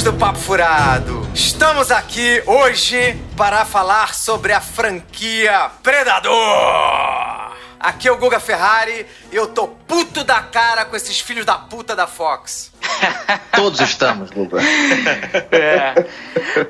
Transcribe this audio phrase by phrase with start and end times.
[0.00, 1.28] amigos do Papo Furado!
[1.34, 7.54] Estamos aqui hoje para falar sobre a franquia Predador!
[7.78, 11.54] Aqui é o Guga Ferrari e eu tô puto da cara com esses filhos da
[11.54, 12.72] puta da Fox.
[13.54, 14.60] Todos estamos, Guga.
[15.50, 15.94] É.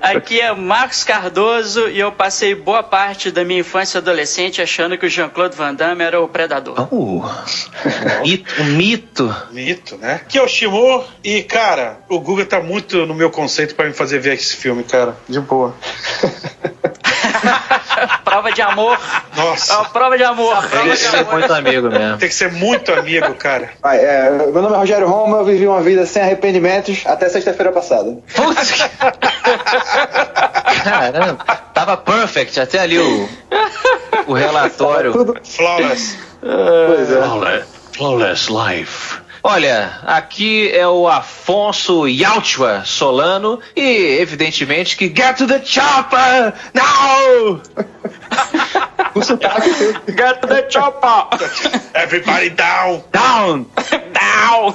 [0.00, 4.96] Aqui é Marcos Cardoso e eu passei boa parte da minha infância e adolescente achando
[4.98, 6.88] que o Jean-Claude Van Damme era o predador.
[6.92, 7.24] Uh,
[8.22, 9.36] mito, mito.
[9.50, 10.20] Mito, né?
[10.28, 13.92] Que é o Shimu e, cara, o Guga tá muito no meu conceito pra me
[13.92, 15.16] fazer ver esse filme, cara.
[15.28, 15.74] De boa.
[18.30, 18.98] prova de amor.
[19.36, 19.72] Nossa.
[19.72, 20.68] É uma prova de amor.
[20.68, 22.18] Tem que ser muito amigo mesmo.
[22.18, 23.70] Tem que ser muito amigo, cara.
[23.82, 27.72] Vai, é, meu nome é Rogério Roma, eu vivi uma vida sem arrependimentos até sexta-feira
[27.72, 28.16] passada.
[28.34, 28.88] Putz.
[30.84, 33.28] Caramba, tava perfect até ali o,
[34.26, 35.12] o relatório.
[35.44, 36.18] Flawless.
[36.40, 37.16] Pois é.
[37.16, 39.19] Flawless, flawless life.
[39.42, 46.52] Olha, aqui é o Afonso Yauchua Solano e, evidentemente, que Get to the Chopper!
[46.74, 47.62] Now!
[49.22, 50.16] Sotaque.
[50.16, 51.26] Get the chopper.
[51.94, 53.02] Everybody down!
[53.10, 53.66] Down!
[54.12, 54.74] Down.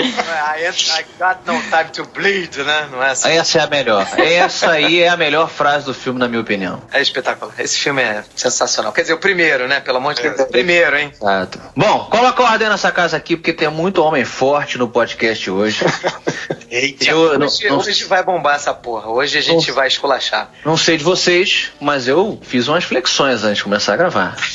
[0.00, 2.88] I, I got no time to bleed, né?
[2.90, 3.30] Não é assim?
[3.30, 4.06] Essa é a melhor.
[4.18, 6.82] Essa aí é a melhor frase do filme, na minha opinião.
[6.92, 7.54] É espetacular.
[7.58, 8.92] Esse filme é sensacional.
[8.92, 9.80] Quer dizer, o primeiro, né?
[9.80, 10.40] Pelo amor de Deus.
[10.40, 11.12] O primeiro, hein?
[11.14, 11.60] Exato.
[11.76, 15.80] Bom, coloca a ordem nessa casa aqui, porque tem muito homem forte no podcast hoje.
[16.70, 17.04] Eita.
[17.10, 19.08] Eu não, Hoje, não- hoje vai bombar essa porra.
[19.08, 20.50] Hoje a gente vai esculachar.
[20.64, 24.36] não sei de vocês, mas eu fiz umas flexões antes de começar a gravar.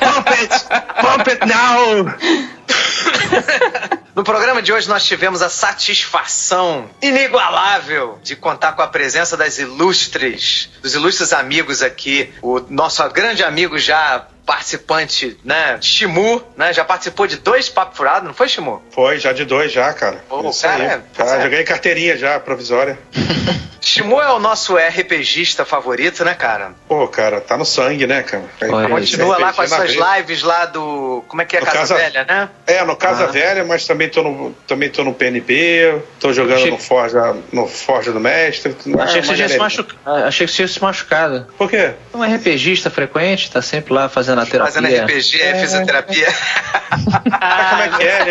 [0.00, 0.64] Pump it!
[1.00, 2.04] Pump it now!
[4.14, 9.58] No programa de hoje nós tivemos a satisfação inigualável de contar com a presença das
[9.58, 12.32] ilustres, dos ilustres amigos aqui.
[12.42, 18.26] O nosso grande amigo já participante, né, Shimu, né, já participou de dois Papo Furado,
[18.26, 18.82] não foi, Shimu?
[18.90, 20.22] Foi, já de dois já, cara.
[20.28, 20.88] Pô, Isso cara, aí.
[20.90, 21.42] é- Já, é.
[21.42, 22.98] já ganhei carteirinha já, provisória.
[23.80, 26.72] Shimu é o nosso RPGista favorito, né, cara?
[26.88, 28.44] Pô, cara, tá no sangue, né, cara?
[28.62, 31.22] Olha, Continua lá com as suas lives lá do...
[31.28, 31.60] Como é que é?
[31.60, 32.48] No Casa, Casa- Velha, né?
[32.66, 33.26] É, no Casa Ah.
[33.26, 37.66] Velha, mas também tô no, também tô no PNP, tô jogando Achei- no, Forja, no
[37.68, 38.74] Forja do Mestre.
[38.98, 39.98] Achei que você tinha se machucado.
[40.24, 41.46] Achei que você tinha se machucado.
[41.58, 41.92] Por quê?
[42.14, 44.72] Um RPGista frequente, tá sempre lá fazendo a terapia.
[44.72, 46.28] Fazendo RPG, fisioterapia.
[46.30, 48.30] Sabe como é que é, né?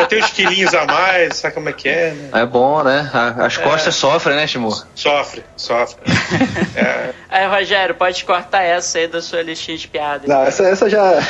[0.00, 2.30] Eu, tenho uns quilinhos a mais, sabe como é que é, né?
[2.40, 3.10] É bom, né?
[3.38, 4.86] As costas sofrem, né, Timur?
[4.94, 6.00] Sofre, sofre.
[6.74, 10.28] É, Aí, Rogério, pode cortar essa aí da sua listinha de piadas.
[10.28, 11.12] Não, essa, essa já.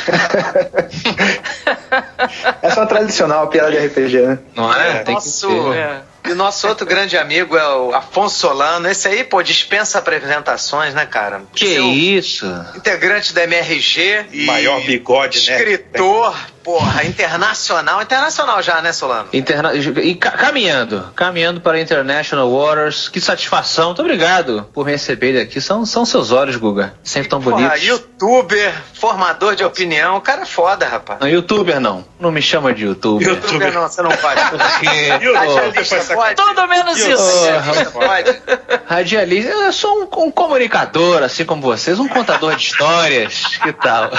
[2.61, 4.39] essa é uma tradicional piada de RPG, né?
[4.53, 4.97] Não é?
[4.97, 5.47] É, Tem que ser.
[5.75, 6.01] É.
[6.25, 8.87] E o nosso outro grande amigo é o Afonso Solano.
[8.87, 11.43] Esse aí, pô, dispensa apresentações, né, cara?
[11.53, 12.45] Que Seu isso?
[12.75, 15.57] Integrante da MRG e maior bigode, né?
[15.57, 18.01] escritor, porra, internacional.
[18.01, 19.27] Internacional já, né, Solano?
[19.33, 19.73] Interna...
[19.75, 23.09] E ca- caminhando, caminhando para International Waters.
[23.09, 25.59] Que satisfação, muito obrigado por me receber aqui.
[25.61, 26.93] São, são seus olhos, Guga.
[27.03, 27.83] Sempre tão Porra, bonitos.
[27.83, 30.17] youtuber, formador de opinião.
[30.17, 31.19] O cara é foda, rapaz.
[31.19, 32.05] Não, youtuber não.
[32.19, 33.27] Não me chama de youtuber.
[33.27, 33.43] YouTube.
[33.51, 34.41] Youtuber não, você não pode.
[34.83, 36.35] E depois essa pode?
[36.35, 37.49] Tudo menos E o- isso.
[37.49, 38.41] Radialista pode.
[38.87, 43.57] radialista, eu sou um, um comunicador, assim como vocês, um contador de histórias.
[43.61, 44.09] Que tal?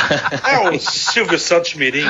[0.47, 2.04] É o Silvio Santos Mirim.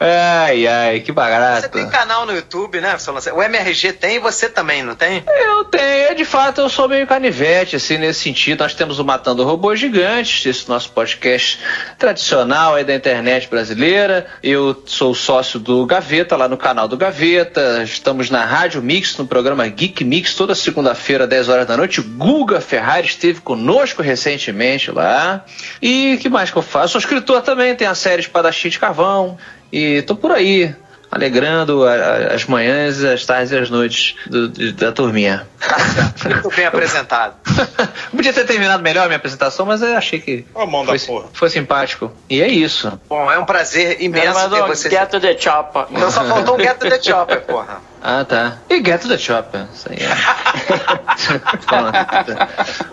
[0.00, 1.68] Ai, ai, que Você barato.
[1.70, 2.96] tem canal no YouTube, né?
[3.34, 5.24] O MRG tem e você também, não tem?
[5.26, 8.60] Eu tenho, de fato, eu sou meio canivete, assim, nesse sentido.
[8.60, 11.58] Nós temos o Matando Robôs Gigantes, esse nosso podcast
[11.98, 14.26] tradicional aí da internet brasileira.
[14.42, 17.82] Eu sou sócio do Gaveta, lá no canal do Gaveta.
[17.82, 22.00] Estamos na Rádio Mix, no programa Geek Mix, toda segunda-feira, 10 horas da noite.
[22.00, 25.44] Guga Ferrari esteve conosco recentemente lá.
[25.80, 26.92] E que mais que eu faço?
[26.92, 29.36] Sou escritor também, tem a série Espadachim de Carvão.
[29.72, 30.74] E tô por aí.
[31.08, 35.46] Alegrando a- a- as manhãs, as tardes e as noites do- de- da turminha.
[36.28, 37.34] Muito bem apresentado.
[38.10, 40.88] Podia ter terminado melhor a minha apresentação, mas eu achei que Ó a mão da
[40.90, 41.28] foi, porra.
[41.32, 42.12] foi simpático.
[42.28, 43.00] E é isso.
[43.08, 44.90] Bom, é um prazer imenso ter você.
[44.90, 45.86] Get to the chopper.
[45.92, 47.80] Então só faltou um Get to the Chopper, porra.
[48.02, 48.58] Ah, tá.
[48.70, 49.66] E Get to the Chopper.
[49.74, 50.06] Isso aí é.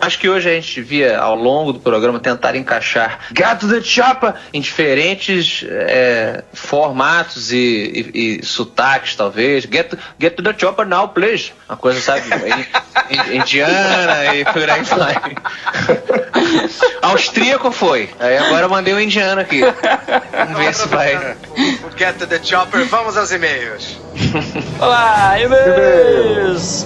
[0.00, 3.80] Acho que hoje a gente devia, ao longo do programa, tentar encaixar Get to the
[3.80, 9.64] Chopper em diferentes é, formatos e, e- e sotaques, talvez.
[9.70, 11.52] Get, to- get to the Chopper now, please.
[11.68, 15.14] Uma coisa, sabe, in- in- indiana e por aí vai.
[17.02, 18.10] Austríaco foi.
[18.18, 19.60] Aí agora eu mandei um indiano aqui.
[20.32, 21.14] Vamos ver se vai.
[21.16, 23.96] O Get to the Chopper, vamos aos e-mails.
[24.80, 24.93] Olá,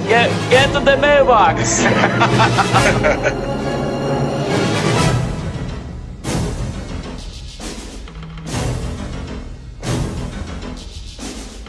[0.08, 1.82] Get, get to the mailbox.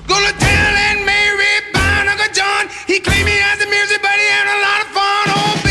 [0.07, 1.59] Gonna tell Mary
[2.33, 2.69] John.
[2.87, 5.27] He claimed he has the music, but he had a lot of fun.
[5.35, 5.68] Oh,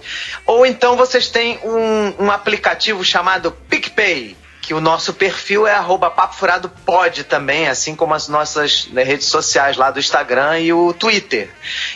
[0.45, 6.09] Ou então vocês têm um, um aplicativo chamado PicPay, que o nosso perfil é arroba
[6.09, 10.71] Papo Furado Pod também, assim como as nossas né, redes sociais lá do Instagram e
[10.71, 11.49] o Twitter.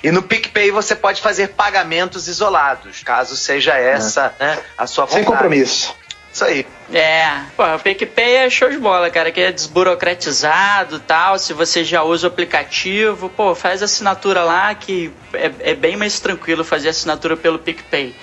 [0.04, 4.46] E no PicPay você pode fazer pagamentos isolados, caso seja essa é.
[4.46, 5.24] né, a sua vontade.
[5.24, 5.96] Sem compromisso.
[6.36, 6.68] Isso aí.
[6.94, 11.40] É, pô, o PicPay é show de bola, cara, que é desburocratizado tal.
[11.40, 16.20] Se você já usa o aplicativo, pô, faz assinatura lá que é, é bem mais
[16.20, 18.14] tranquilo fazer assinatura pelo PicPay.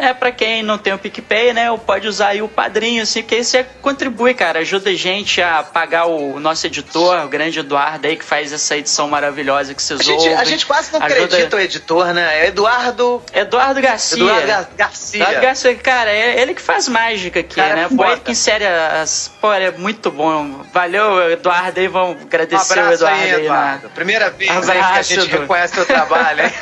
[0.00, 3.34] É, para quem não tem o PicPay, né, pode usar aí o padrinho, assim, que
[3.34, 4.60] aí você contribui, cara.
[4.60, 8.76] Ajuda a gente a pagar o nosso editor, o grande Eduardo aí, que faz essa
[8.76, 10.34] edição maravilhosa que vocês a gente, ouvem.
[10.34, 11.24] A gente quase não Ajuda...
[11.24, 12.40] acredita o editor, né?
[12.40, 13.22] É Eduardo.
[13.32, 14.16] Eduardo Garcia.
[14.16, 15.22] Eduardo Gar Garcia.
[15.22, 17.88] Eduardo Garcia, cara, é ele que faz mágica aqui, cara, né?
[17.94, 19.30] Pô, ele que insere as.
[19.40, 20.64] Pô, é muito bom.
[20.72, 23.86] Valeu, Eduardo, aí vamos agradecer um o Eduardo aí, Eduardo.
[23.86, 25.40] Aí, Primeira vez abraço, aí que a gente Edu.
[25.40, 26.52] reconhece o trabalho, hein?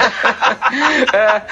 [1.12, 1.42] é.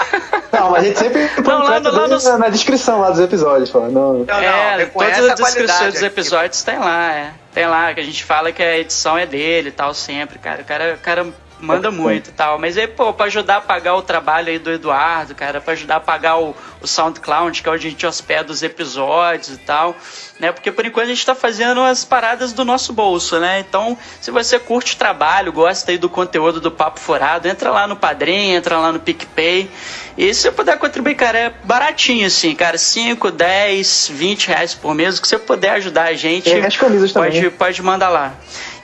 [0.57, 1.31] Não, mas a gente sempre.
[1.45, 2.39] Não, lá no, lá no...
[2.39, 3.81] na, descrição lá dos episódios, pô.
[3.81, 7.33] Não, não, não é, todas as descrições dos episódios tem lá, é.
[7.53, 10.63] Tem lá, que a gente fala que a edição é dele e tal, sempre, cara.
[10.63, 11.27] O cara, o cara
[11.61, 12.59] manda muito e tal.
[12.59, 15.97] Mas aí, pô, pra ajudar a pagar o trabalho aí do Eduardo, cara, pra ajudar
[15.97, 19.97] a pagar o, o SoundCloud, que é onde a gente hospeda os episódios e tal,
[20.39, 20.53] né?
[20.53, 23.61] Porque por enquanto a gente tá fazendo as paradas do nosso bolso, né?
[23.61, 27.87] Então, se você curte o trabalho, gosta aí do conteúdo do Papo Furado, entra lá
[27.87, 29.71] no Padrim, entra lá no PicPay.
[30.17, 34.95] E se você puder contribuir, cara, é baratinho assim, cara, 5, 10, 20 reais por
[34.95, 37.51] mês, o que você puder ajudar a gente, e as camisas pode, também.
[37.51, 38.35] pode mandar lá.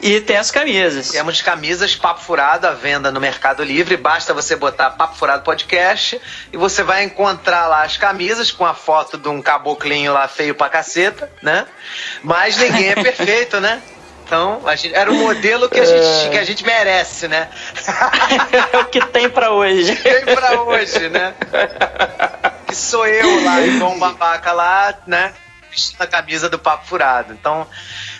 [0.03, 1.11] E tem as camisas.
[1.11, 3.97] Temos camisas Papo Furado à venda no Mercado Livre.
[3.97, 6.21] Basta você botar Papo Furado Podcast
[6.53, 10.57] e você vai encontrar lá as camisas com a foto de um caboclinho lá feio
[10.57, 11.69] pra caceta, né?
[12.21, 13.81] Mas ninguém é perfeito, né?
[14.27, 17.49] Então, gente, era o modelo que a, gente, que a gente merece, né?
[18.73, 19.95] é o que tem para hoje.
[19.95, 21.35] Tem para hoje, né?
[22.67, 25.35] Que sou eu lá, igual um babaca lá, né?
[25.99, 27.33] Na camisa do Papo Furado.
[27.33, 27.67] Então,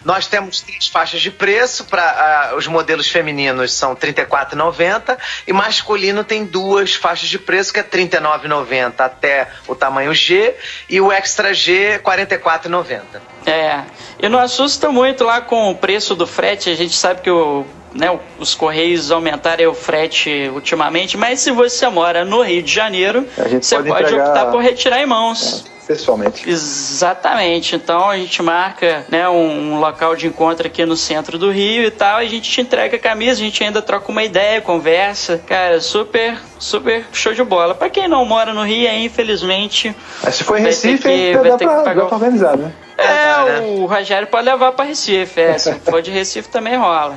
[0.05, 5.17] nós temos três faixas de preço para uh, os modelos femininos são R$ 34,90
[5.47, 10.55] e masculino tem duas faixas de preço que é R$ 39,90 até o tamanho G
[10.89, 13.03] e o extra G R$ 44,90.
[13.47, 13.83] É,
[14.19, 17.67] e não assusta muito lá com o preço do frete, a gente sabe que o
[17.95, 23.27] né, os Correios aumentaram o frete ultimamente, mas se você mora no Rio de Janeiro,
[23.37, 24.29] você pode, pode entregar...
[24.29, 25.67] optar por retirar em mãos.
[25.82, 26.49] É pessoalmente.
[26.49, 27.77] Exatamente.
[27.77, 31.85] Então a gente marca né, um, um, local de encontro aqui no centro do Rio
[31.85, 34.61] e tal, e a gente te entrega a camisa, a gente ainda troca uma ideia,
[34.61, 35.41] conversa.
[35.47, 37.75] Cara, super, super show de bola.
[37.75, 39.95] Para quem não mora no Rio, infelizmente.
[40.23, 41.95] Mas se for em Recife, que, vai ter pra, que pagar.
[41.95, 42.73] Dá pra organizar, né?
[42.97, 45.59] É, o Rogério pode levar para Recife, é.
[45.59, 47.17] Se for de Recife também rola.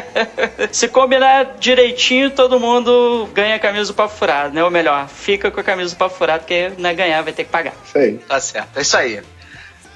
[0.70, 4.62] Se combinar direitinho, todo mundo ganha a camisa do papo furado, né?
[4.62, 7.44] Ou melhor, fica com a camisa do papo furado, porque não é ganhar, vai ter
[7.44, 7.72] que pagar.
[7.86, 8.18] Isso aí.
[8.18, 9.22] Tá certo, é isso aí.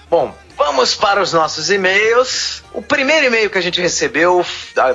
[0.08, 2.62] Bom, vamos para os nossos e-mails.
[2.74, 4.44] O primeiro e-mail que a gente recebeu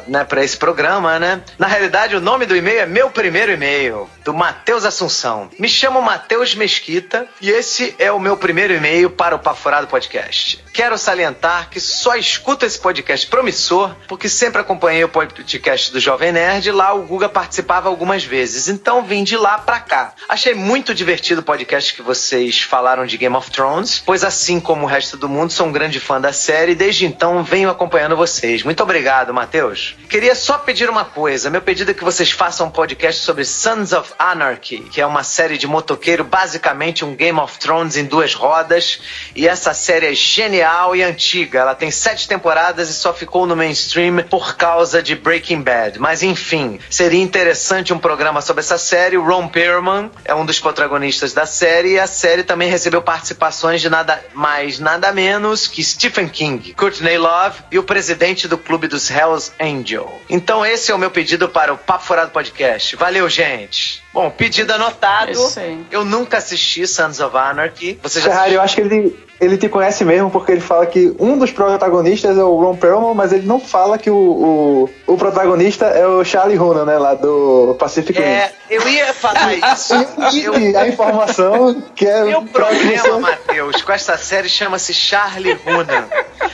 [0.08, 1.42] né, para esse programa, né?
[1.58, 5.50] Na realidade, o nome do e-mail é Meu Primeiro E-mail, do Matheus Assunção.
[5.60, 10.64] Me chamo Matheus Mesquita e esse é o meu primeiro e-mail para o Paforado Podcast.
[10.72, 16.32] Quero salientar que só escuto esse podcast promissor porque sempre acompanhei o podcast do Jovem
[16.32, 16.72] Nerd.
[16.72, 20.14] Lá o Guga participava algumas vezes, então vim de lá para cá.
[20.30, 24.84] Achei muito divertido o podcast que vocês falaram de Game of Thrones, pois assim como
[24.84, 28.18] o resto do mundo, sou um grande fã da série e desde então venho acompanhando
[28.18, 28.62] vocês.
[28.62, 29.96] Muito obrigado, Matheus.
[30.10, 31.50] Queria só pedir uma coisa.
[31.50, 35.24] Meu pedido é que vocês façam um podcast sobre Sons of Anarchy, que é uma
[35.24, 39.00] série de motoqueiro, basicamente um Game of Thrones em duas rodas.
[39.34, 41.60] E essa série é genial e antiga.
[41.60, 46.00] Ela tem sete temporadas e só ficou no mainstream por causa de Breaking Bad.
[46.00, 49.18] Mas enfim, seria interessante um programa sobre essa série.
[49.18, 53.80] O Ron Perlman é um dos protagonistas da série e a série também recebeu participações
[53.80, 55.35] de nada mais, nada menos
[55.68, 60.22] que Stephen King, Courtney Love e o presidente do clube dos Hells Angel.
[60.30, 62.96] Então esse é o meu pedido para o Papo Furado Podcast.
[62.96, 64.04] Valeu, gente!
[64.14, 65.38] Bom, pedido anotado.
[65.92, 68.00] Eu nunca assisti Sons of Anarchy.
[68.02, 71.16] Você já Ferrari, eu acho que ele ele te conhece mesmo porque ele fala que
[71.20, 75.18] um dos protagonistas é o Ron Perlman, mas ele não fala que o, o, o
[75.18, 78.26] protagonista é o Charlie Hunnam, né, lá do Pacific Rim.
[78.26, 79.94] É, eu ia falar isso.
[80.44, 82.24] eu, a informação que é...
[82.24, 86.06] Meu problema, Matheus, com essa série chama-se Charlie Hunnam,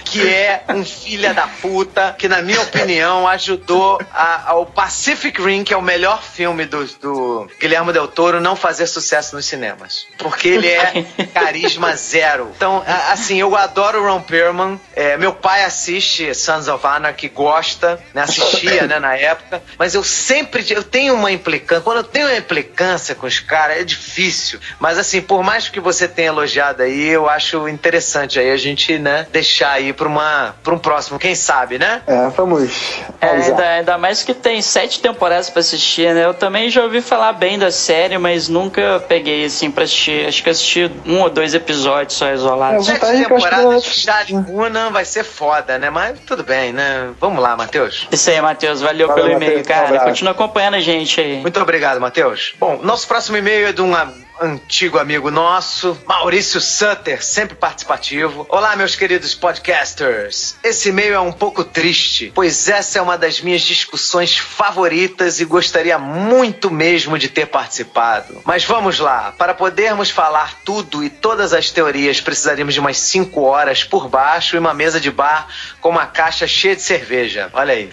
[0.05, 5.63] que é um filho da puta que, na minha opinião, ajudou a, ao Pacific Rim,
[5.63, 10.05] que é o melhor filme do, do Guilherme Del Toro, não fazer sucesso nos cinemas.
[10.17, 12.51] Porque ele é carisma zero.
[12.55, 12.80] Então,
[13.11, 14.79] assim, eu adoro o Ron Perlman.
[14.95, 19.61] É, meu pai assiste Sons of Anarchy, gosta, né, assistia né, na época.
[19.77, 21.83] Mas eu sempre eu tenho uma implicância.
[21.83, 24.59] Quando eu tenho uma implicância com os caras, é difícil.
[24.79, 28.97] Mas assim, por mais que você tenha elogiado aí, eu acho interessante aí a gente,
[28.97, 32.01] né, deixar aí pra, uma, pra um próximo, quem sabe, né?
[32.07, 32.71] É, vamos.
[33.19, 36.25] É, ainda, ainda mais que tem sete temporadas para assistir, né?
[36.25, 40.27] Eu também já ouvi falar bem da série, mas nunca peguei assim pra assistir.
[40.27, 42.60] Acho que assisti um ou dois episódios só isolados.
[42.63, 45.89] É, Sete temporadas de Charlie Hunnam vai ser foda, né?
[45.89, 47.11] Mas tudo bem, né?
[47.19, 48.07] Vamos lá, Matheus.
[48.11, 48.81] Isso aí, Matheus.
[48.81, 49.99] Valeu, Valeu pelo e-mail, cara.
[50.01, 51.41] Continua acompanhando a gente aí.
[51.41, 52.53] Muito obrigado, Matheus.
[52.59, 58.47] Bom, nosso próximo e-mail é de uma antigo amigo nosso, Maurício Sutter, sempre participativo.
[58.49, 60.55] Olá, meus queridos podcasters.
[60.63, 65.45] Esse e-mail é um pouco triste, pois essa é uma das minhas discussões favoritas e
[65.45, 68.41] gostaria muito mesmo de ter participado.
[68.43, 73.39] Mas vamos lá, para podermos falar tudo e todas as teorias, precisaríamos de umas 5
[73.41, 75.47] horas por baixo e uma mesa de bar
[75.79, 77.51] com uma caixa cheia de cerveja.
[77.53, 77.91] Olha aí.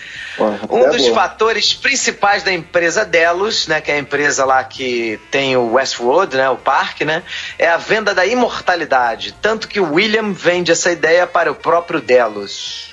[0.71, 5.18] Um é dos fatores principais da empresa Delos, né, que é a empresa lá que
[5.30, 7.23] tem o Westworld, né, o parque, né,
[7.59, 9.35] é a venda da imortalidade.
[9.42, 12.88] Tanto que o William vende essa ideia para o próprio Delos.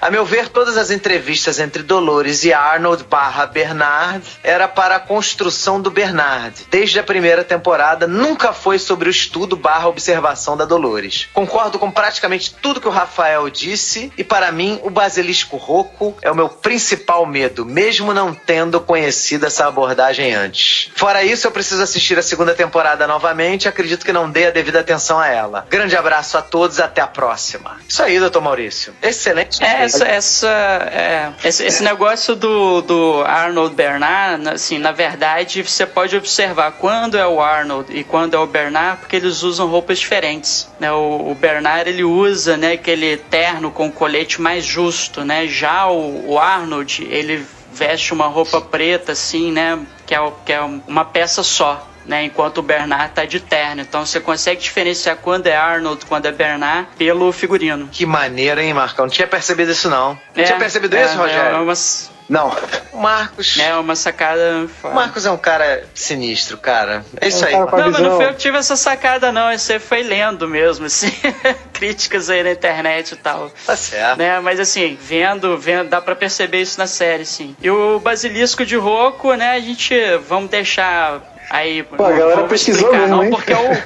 [0.00, 5.00] A meu ver, todas as entrevistas entre Dolores e Arnold barra Bernard era para a
[5.00, 6.66] construção do Bernard.
[6.70, 11.28] Desde a primeira temporada, nunca foi sobre o estudo barra observação da Dolores.
[11.32, 16.30] Concordo com praticamente tudo que o Rafael disse e para mim o basilisco roco é
[16.30, 20.90] o meu principal medo, mesmo não tendo conhecido essa abordagem antes.
[20.94, 24.80] Fora isso, eu preciso assistir a segunda temporada novamente acredito que não dei a devida
[24.80, 25.66] atenção a ela.
[25.68, 27.78] Grande abraço a todos, até a próxima.
[27.88, 28.94] Isso aí, doutor Maurício.
[29.02, 30.48] Excelente é, essa, essa,
[30.92, 37.16] é, esse, esse, negócio do, do Arnold Bernard, assim, na verdade, você pode observar quando
[37.16, 40.68] é o Arnold e quando é o Bernard, porque eles usam roupas diferentes.
[40.78, 40.92] Né?
[40.92, 45.46] O, o Bernard ele usa né, aquele terno com colete mais justo, né?
[45.46, 49.78] Já o, o Arnold ele veste uma roupa preta, assim, né?
[50.06, 52.24] Que é, que é uma peça só né?
[52.24, 53.82] Enquanto o Bernard tá de terno.
[53.82, 57.88] Então você consegue diferenciar quando é Arnold, quando é Bernard, pelo figurino.
[57.92, 59.04] Que maneira, hein, Marcão?
[59.04, 60.18] Não tinha percebido isso, não.
[60.34, 61.56] Não é, tinha percebido é, isso, Rogério?
[61.56, 62.10] É umas...
[62.28, 62.54] Não.
[62.92, 63.58] O Marcos.
[63.58, 64.68] É uma sacada.
[64.84, 67.02] O Marcos é um cara sinistro, cara.
[67.18, 67.54] É isso aí.
[67.54, 69.50] não, mas não foi eu que tive essa sacada, não.
[69.50, 71.10] Você foi lendo mesmo, assim.
[71.72, 73.50] Críticas aí na internet e tal.
[73.64, 74.18] Tá certo.
[74.18, 74.38] Né?
[74.40, 77.56] Mas assim, vendo, vendo, dá pra perceber isso na série, sim.
[77.62, 79.52] E o Basilisco de Roco, né?
[79.52, 79.94] A gente.
[80.28, 83.30] Vamos deixar Aí, Pô, a galera pesquisou mesmo, não, hein?
[83.30, 83.82] porque é o.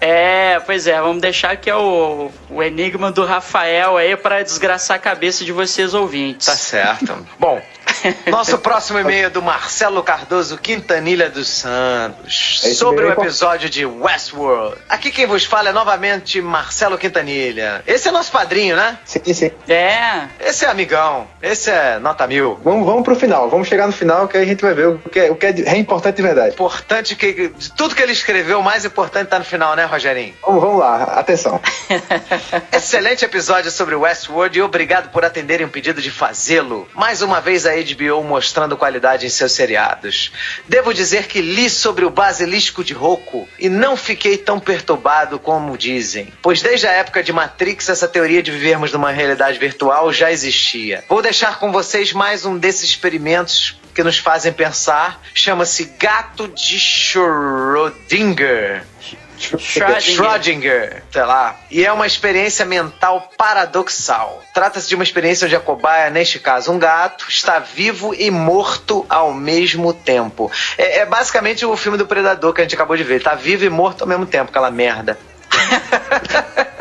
[0.00, 4.96] É, pois é, vamos deixar que é o, o enigma do Rafael aí para desgraçar
[4.96, 6.46] a cabeça de vocês ouvintes.
[6.46, 7.26] Tá certo.
[7.38, 7.60] Bom,
[8.26, 12.62] nosso próximo e-mail é do Marcelo Cardoso Quintanilha dos Santos.
[12.64, 14.76] É sobre o episódio de Westworld.
[14.88, 17.82] Aqui quem vos fala é novamente Marcelo Quintanilha.
[17.86, 18.98] Esse é nosso padrinho, né?
[19.04, 19.50] Sim, sim.
[19.68, 20.28] É.
[20.40, 21.26] Esse é amigão.
[21.40, 22.58] Esse é nota mil.
[22.64, 23.48] Vamos, vamos pro final.
[23.48, 25.46] Vamos chegar no final que aí a gente vai ver o que é, o que
[25.46, 26.54] é importante de verdade.
[26.54, 27.52] Importante que.
[27.76, 30.34] Tudo que ele escreveu, o mais importante tá no final, né, Rogerinho?
[30.44, 31.02] Vamos, vamos lá.
[31.04, 31.60] Atenção.
[32.72, 36.88] Excelente episódio sobre Westworld e obrigado por atenderem o pedido de fazê-lo.
[36.94, 40.32] Mais uma vez a HBO mostrando qualidade em seus seriados.
[40.68, 45.78] Devo dizer que li sobre o basilisco de Roku e não fiquei tão perturbado como
[45.78, 50.30] dizem, pois desde a época de Matrix essa teoria de vivermos numa realidade virtual já
[50.30, 51.02] existia.
[51.08, 55.22] Vou deixar com vocês mais um desses experimentos que nos fazem pensar.
[55.34, 58.84] Chama-se Gato de Schrödinger.
[59.42, 60.00] Schrödinger.
[60.00, 61.56] Schrödinger, sei lá.
[61.70, 64.42] E é uma experiência mental paradoxal.
[64.54, 69.04] Trata-se de uma experiência onde a cobaia, neste caso um gato, está vivo e morto
[69.08, 70.50] ao mesmo tempo.
[70.78, 73.14] É, é basicamente o filme do Predador que a gente acabou de ver.
[73.14, 75.18] Ele tá vivo e morto ao mesmo tempo, aquela merda.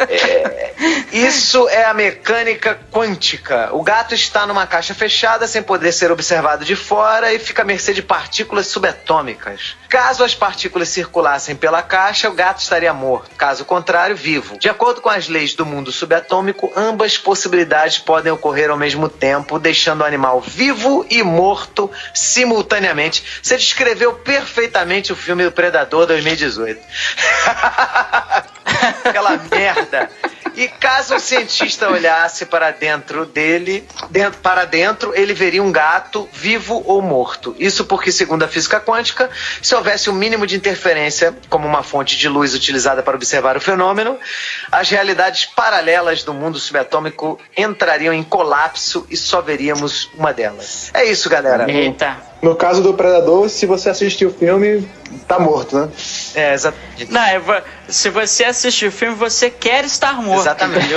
[0.10, 0.74] É,
[1.12, 3.70] isso é a mecânica quântica.
[3.74, 7.66] O gato está numa caixa fechada sem poder ser observado de fora e fica à
[7.66, 9.76] mercê de partículas subatômicas.
[9.90, 13.36] Caso as partículas circulassem pela caixa, o gato estaria morto.
[13.36, 14.58] Caso contrário, vivo.
[14.58, 19.60] De acordo com as leis do mundo subatômico, ambas possibilidades podem ocorrer ao mesmo tempo,
[19.60, 23.24] deixando o animal vivo e morto simultaneamente.
[23.44, 26.82] Você descreveu perfeitamente o filme do Predador 2018.
[29.04, 30.10] Aquela merda.
[30.56, 36.28] E caso o cientista olhasse para dentro dele, dentro, para dentro, ele veria um gato
[36.34, 37.56] vivo ou morto.
[37.58, 39.30] Isso porque, segundo a física quântica,
[39.62, 43.56] se houvesse o um mínimo de interferência, como uma fonte de luz utilizada para observar
[43.56, 44.20] o fenômeno,
[44.72, 50.92] as realidades paralelas do mundo subatômico entrariam em colapso e só veríamos uma delas.
[50.94, 51.72] É isso, galera.
[51.72, 52.31] Eita.
[52.42, 54.90] No caso do Predador, se você assistir o filme,
[55.28, 55.90] tá morto, né?
[56.34, 57.12] É, exatamente.
[57.12, 60.42] Não, é, se você assistir o filme, você quer estar morto.
[60.42, 60.88] Exatamente.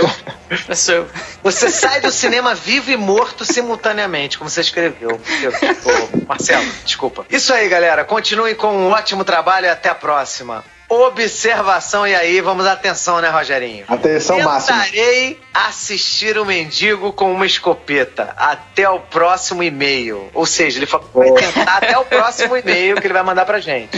[0.67, 1.05] você...
[1.45, 5.21] você sai do cinema vivo e morto simultaneamente, como você escreveu.
[5.43, 5.53] Eu,
[5.85, 7.27] oh, Marcelo, desculpa.
[7.29, 8.05] Isso aí, galera.
[8.05, 10.65] Continuem com um ótimo trabalho e até a próxima
[11.01, 12.07] observação.
[12.07, 13.85] E aí, vamos atenção, né, Rogerinho?
[13.89, 14.85] Atenção máxima.
[14.85, 20.29] Tentarei assistir o mendigo com uma escopeta até o próximo e-mail.
[20.33, 23.97] Ou seja, ele vai tentar até o próximo e-mail que ele vai mandar pra gente.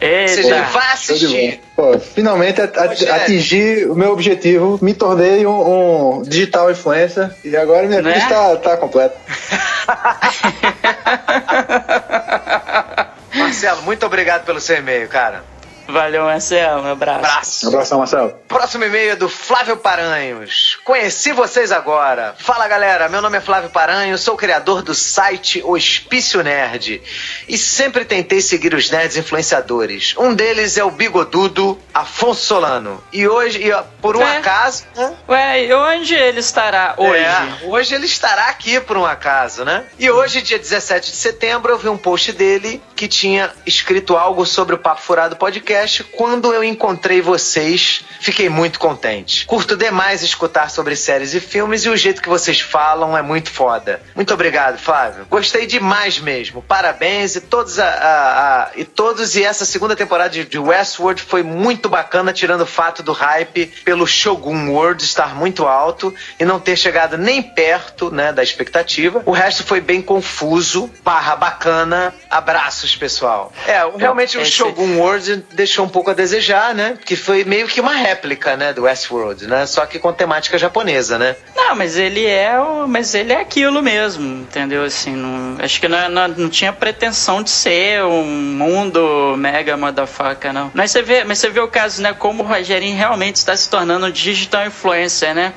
[0.00, 0.30] Eita.
[0.30, 1.60] Ou seja, ele vai assistir.
[1.74, 8.02] Pô, finalmente atingi o meu objetivo, me tornei um, um digital influencer e agora minha
[8.02, 8.12] né?
[8.12, 9.16] vida está tá completa.
[13.34, 15.55] Marcelo, muito obrigado pelo seu e-mail, cara.
[15.88, 16.78] Valeu, Marcel.
[16.78, 17.18] Um abraço.
[17.18, 17.66] Abraço.
[17.66, 18.42] Um abraço, Marcel.
[18.48, 20.78] Próximo e-mail é do Flávio Paranhos.
[20.84, 22.34] Conheci vocês agora.
[22.38, 23.08] Fala, galera.
[23.08, 27.00] Meu nome é Flávio Paranhos, sou criador do site Hospício Nerd
[27.48, 30.14] e sempre tentei seguir os nerds influenciadores.
[30.18, 33.02] Um deles é o bigodudo Afonso Solano.
[33.12, 34.38] E hoje, e por um é.
[34.38, 34.84] acaso.
[34.94, 35.16] Né?
[35.28, 37.22] Ué, e onde ele estará hoje?
[37.22, 39.84] É, hoje ele estará aqui por um acaso, né?
[39.98, 44.44] E hoje, dia 17 de setembro, eu vi um post dele que tinha escrito algo
[44.44, 46.04] sobre o Papo Furado Podcast.
[46.04, 49.46] Quando eu encontrei vocês, fiquei muito contente.
[49.46, 53.50] Curto demais escutar sobre séries e filmes e o jeito que vocês falam é muito
[53.50, 54.02] foda.
[54.14, 55.26] Muito obrigado, Flávio.
[55.28, 56.62] Gostei demais mesmo.
[56.62, 61.42] Parabéns e todos, a, a, a, e todos e essa segunda temporada de, Westworld foi
[61.42, 66.58] muito bacana, tirando o fato do hype pelo Shogun World estar muito alto e não
[66.58, 69.22] ter chegado nem perto né, da expectativa.
[69.24, 72.14] O resto foi bem confuso, barra bacana.
[72.30, 73.52] Abraços, pessoal.
[73.66, 76.98] É, então, realmente o Shogun World deixou um pouco a desejar, né?
[77.04, 79.66] Que foi meio que uma réplica, né, do Westworld, né?
[79.66, 81.36] Só que com temática japonesa, né?
[81.54, 84.84] Não, mas ele é o, mas ele é aquilo mesmo, entendeu?
[84.84, 89.34] Assim, não, acho que não, é, não, não tinha pretensão pretensão de ser um mundo
[89.36, 90.70] mega motherfucker, não.
[90.72, 92.14] Mas você vê, mas você vê o caso, né?
[92.16, 95.52] Como o Rogerinho realmente está se tornando um digital influencer, né?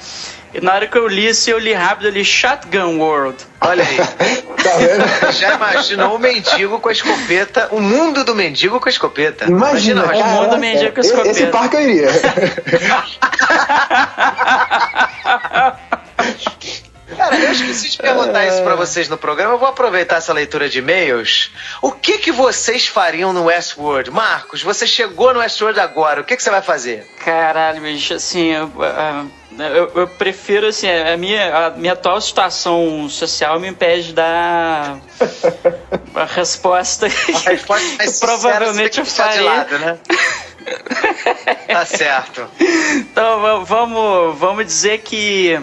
[0.52, 3.38] E na hora que eu li isso, eu li rápido, eu li Shotgun World.
[3.62, 3.98] Olha aí.
[4.64, 5.32] tá vendo?
[5.34, 9.46] Já imaginou o mendigo com a escopeta, o mundo do mendigo com a escopeta.
[9.46, 11.30] Imagina, Imagina o mundo do mendigo com a escopeta.
[11.30, 12.10] Esse parque eu iria.
[17.16, 19.54] Cara, eu esqueci de perguntar isso para vocês no programa.
[19.54, 21.52] Eu vou aproveitar essa leitura de e-mails.
[21.82, 24.12] O que, que vocês fariam no Westworld?
[24.12, 26.22] Marcos, você chegou no Westworld agora.
[26.22, 27.06] O que, que você vai fazer?
[27.24, 28.54] Caralho, bicho, assim.
[28.54, 29.26] Eu, ah,
[29.58, 35.00] eu, eu prefiro, assim, a minha, a minha atual situação social me impede de dar
[36.16, 37.08] a resposta.
[37.08, 39.38] A resposta mais sincera, provavelmente eu faria.
[39.38, 39.98] De lado, né?
[41.68, 42.48] tá certo.
[42.60, 45.60] Então vamos, vamos dizer que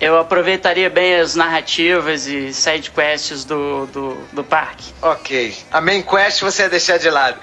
[0.00, 4.92] eu aproveitaria bem as narrativas e side quests do, do, do parque.
[5.02, 5.56] Ok.
[5.72, 7.36] A main quest você ia deixar de lado.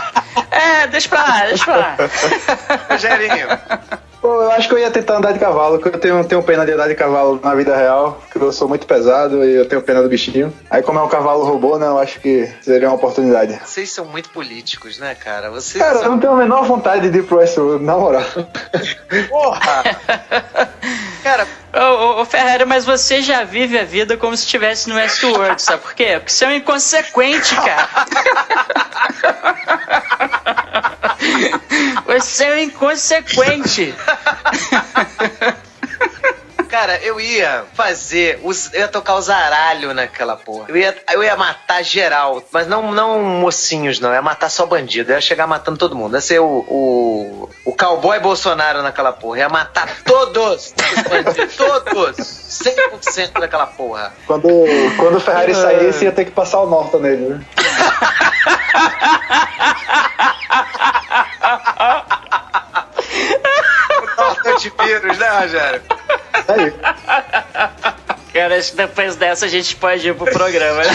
[0.50, 1.96] é, deixa pra lá, deixa pra lá.
[2.90, 3.48] Rogerinho.
[4.20, 6.66] Pô, eu acho que eu ia tentar andar de cavalo, porque eu tenho, tenho pena
[6.66, 9.80] de andar de cavalo na vida real, porque eu sou muito pesado e eu tenho
[9.80, 10.52] pena do bichinho.
[10.68, 13.58] Aí, como é um cavalo robô, né, eu acho que seria uma oportunidade.
[13.64, 15.50] Vocês são muito políticos, né, cara?
[15.50, 16.04] Vocês cara, são...
[16.04, 18.22] eu não tenho a menor vontade de ir pro Westworld, na moral.
[19.30, 19.84] Porra!
[21.24, 22.26] cara, Ô, ô,
[22.66, 26.18] mas você já vive a vida como se estivesse no Westworld, sabe por quê?
[26.18, 27.88] Porque você é um inconsequente, cara.
[32.06, 33.94] Você é um inconsequente.
[36.70, 38.38] Cara, eu ia fazer.
[38.44, 40.66] Os, eu ia tocar o zaralho naquela porra.
[40.68, 42.40] Eu ia, eu ia matar geral.
[42.52, 44.10] Mas não, não mocinhos, não.
[44.10, 45.10] Eu ia matar só bandido.
[45.10, 46.16] Eu ia chegar matando todo mundo.
[46.16, 49.38] Ia ser o, o, o cowboy Bolsonaro naquela porra.
[49.38, 50.72] Eu ia matar todos!
[51.56, 52.16] todos!
[52.16, 54.12] 100% daquela porra.
[54.26, 54.48] Quando,
[54.96, 57.40] quando o Ferrari saísse, ia ter que passar o Norton nele, né?
[64.20, 65.82] Matante vírus, né, Rogério?
[66.38, 66.72] Isso aí.
[68.32, 70.90] Cara, acho que depois dessa a gente pode ir pro programa, né?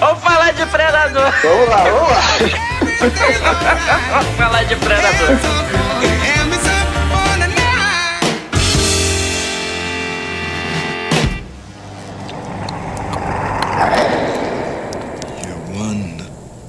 [0.00, 1.32] vamos falar de predador.
[1.42, 2.22] Vamos lá, vamos lá.
[4.12, 5.38] vamos falar de predador.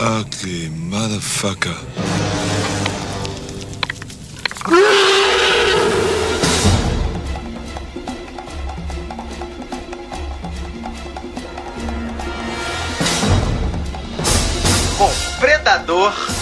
[0.02, 1.76] ugly motherfucker.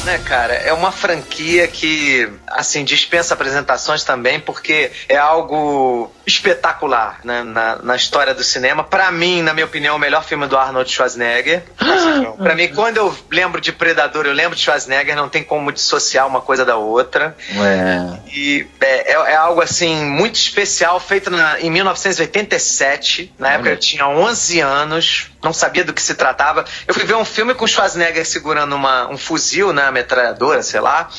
[0.09, 2.27] Né, cara, é uma franquia que,
[2.59, 8.83] assim, dispensa apresentações também, porque é algo espetacular né, na, na história do cinema.
[8.83, 11.63] Para mim, na minha opinião, o melhor filme do Arnold Schwarzenegger.
[12.37, 16.27] Para mim, quando eu lembro de Predador, eu lembro de Schwarzenegger, não tem como dissociar
[16.27, 17.35] uma coisa da outra.
[17.49, 18.29] É.
[18.29, 23.33] E é, é, é algo, assim, muito especial, feito na, em 1987.
[23.39, 26.65] Na época eu tinha 11 anos não sabia do que se tratava.
[26.87, 30.81] Eu fui ver um filme com Schwarzenegger segurando uma, um fuzil na né, metralhadora, sei
[30.81, 31.09] lá.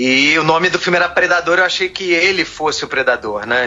[0.00, 3.66] E o nome do filme era Predador, eu achei que ele fosse o Predador, né?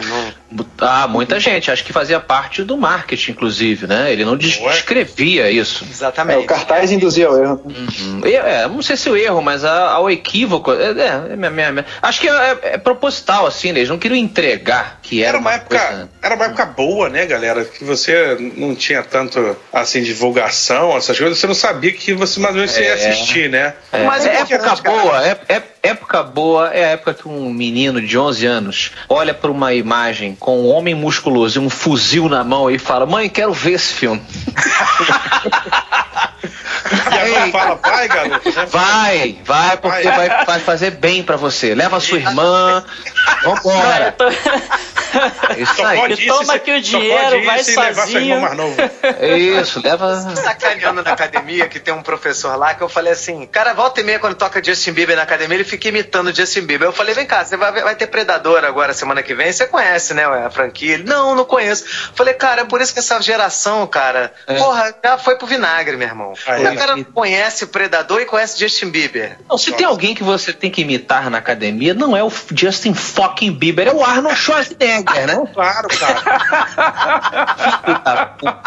[0.50, 0.66] Não...
[0.78, 4.10] Ah, muita gente, acho que fazia parte do marketing, inclusive, né?
[4.10, 5.84] Ele não descrevia isso.
[5.84, 6.38] Exatamente.
[6.38, 7.60] É, o cartaz induzia o erro.
[7.66, 8.22] Uhum.
[8.24, 10.72] É, não sei se o erro, mas ao equívoco.
[10.72, 13.80] É, é, é, acho que é, é, proposital, assim, né?
[13.80, 15.78] eles não queriam entregar que era, era uma, uma época.
[15.78, 16.10] Coisa...
[16.22, 17.62] Era uma época boa, né, galera?
[17.66, 19.54] Que você não tinha tanto.
[19.70, 23.50] Assim, divulgação, essas coisas, você não sabia que você mais ou menos é, ia assistir,
[23.50, 23.74] né?
[23.92, 24.04] É.
[24.04, 25.62] Mas é época boa, é, é,
[26.22, 30.36] época boa é a época que um menino de 11 anos olha para uma imagem
[30.38, 33.92] com um homem musculoso e um fuzil na mão e fala: Mãe, quero ver esse
[33.92, 34.22] filme.
[36.92, 38.50] E agora fala, vai, garoto.
[38.50, 38.66] Né?
[38.66, 41.74] Vai, vai, porque vai, vai, vai fazer bem para você.
[41.74, 42.84] Leva a sua irmã.
[43.44, 44.14] Vambora.
[45.58, 46.12] Isso aí.
[46.12, 48.40] E toma aqui o dinheiro, vai sozinho.
[49.60, 50.20] Isso, leva.
[50.36, 54.04] Sacaneando na academia, que tem um professor lá que eu falei assim: cara, volta e
[54.04, 56.88] meia quando toca Justin Bieber na academia, ele fica imitando Justin Bieber.
[56.88, 59.52] Eu falei: vem cá, você vai, vai ter Predador agora semana que vem?
[59.52, 60.94] Você conhece, né, a franquia?
[60.94, 61.84] Ele, não, não conheço.
[61.84, 64.54] Eu falei, cara, é por isso que essa geração, cara, é.
[64.54, 66.34] porra, já foi pro vinagre, meu irmão.
[66.46, 69.38] Aí, o cara não conhece Predador e conhece Justin Bieber.
[69.48, 69.78] Não, se Nossa.
[69.78, 73.88] tem alguém que você tem que imitar na academia, não é o Justin fucking Bieber,
[73.88, 75.42] é o Arnold Schwarzenegger, né?
[75.52, 76.22] Claro, cara.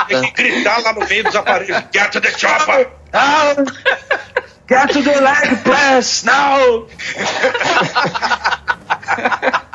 [0.07, 2.87] tem que gritar lá no meio dos aparelhos: Get to the chopper!
[3.13, 3.65] Now!
[4.67, 6.25] Get to the leg press!
[6.25, 6.87] Now!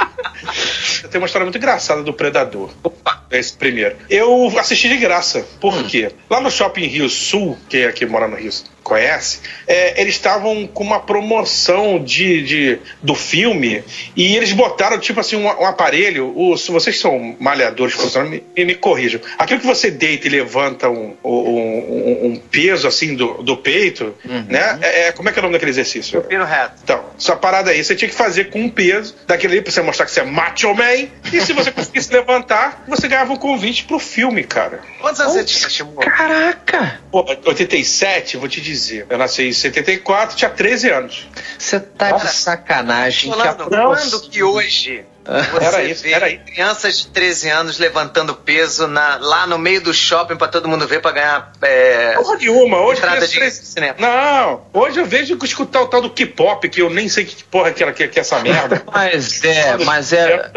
[1.11, 2.71] Tem uma história muito engraçada do Predador.
[2.83, 3.97] Opa, esse primeiro.
[4.09, 5.47] Eu assisti de graça.
[5.61, 5.85] Por hum.
[5.85, 6.12] quê?
[6.29, 8.51] Lá no Shopping Rio Sul, quem aqui mora no Rio
[8.83, 13.85] conhece, é, eles estavam com uma promoção de, de, do filme
[14.16, 16.33] e eles botaram, tipo assim, um, um aparelho.
[16.37, 17.95] O, se vocês são malhadores,
[18.29, 19.21] me, me corrijam.
[19.38, 24.47] Aquilo que você deita e levanta um, um, um peso assim do, do peito, uhum.
[24.49, 24.79] né?
[24.83, 26.21] É, é, como é que é o nome daquele exercício?
[26.21, 26.75] Supino reto.
[26.83, 29.83] Então, essa parada aí, você tinha que fazer com um peso daquele ali pra você
[29.83, 31.09] mostrar que você é macho man.
[31.33, 34.80] E se você conseguisse levantar, você ganhava um convite pro filme, cara.
[35.00, 37.00] Quantos anos você tinha, Caraca!
[37.11, 39.06] Pô, 87, vou te dizer.
[39.09, 41.28] Eu nasci em 74, tinha 13 anos.
[41.59, 42.26] Você tá Nossa.
[42.26, 43.30] de sacanagem.
[43.30, 46.44] Falando, que quando que hoje você era isso, era isso.
[46.44, 50.87] crianças de 13 anos levantando peso na, lá no meio do shopping para todo mundo
[50.87, 52.80] ver para ganhar é, porra nenhuma.
[52.80, 53.66] Hoje entrada de 13...
[53.66, 53.94] cinema.
[53.98, 57.70] Não, hoje eu vejo escutar o tal do K-pop, que eu nem sei que porra
[57.70, 58.83] que, que, que é essa merda.
[58.92, 60.50] mas é, mas é.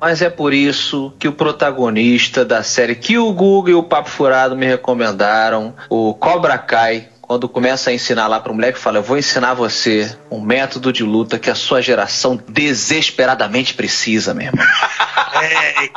[0.00, 4.08] Mas é por isso que o protagonista da série que o Google e o Papo
[4.08, 8.96] Furado me recomendaram, o Cobra Kai, quando começa a ensinar lá para o moleque, fala:
[8.96, 14.46] Eu vou ensinar você um método de luta que a sua geração desesperadamente precisa, meu
[14.46, 14.64] irmão.
[15.40, 15.90] É,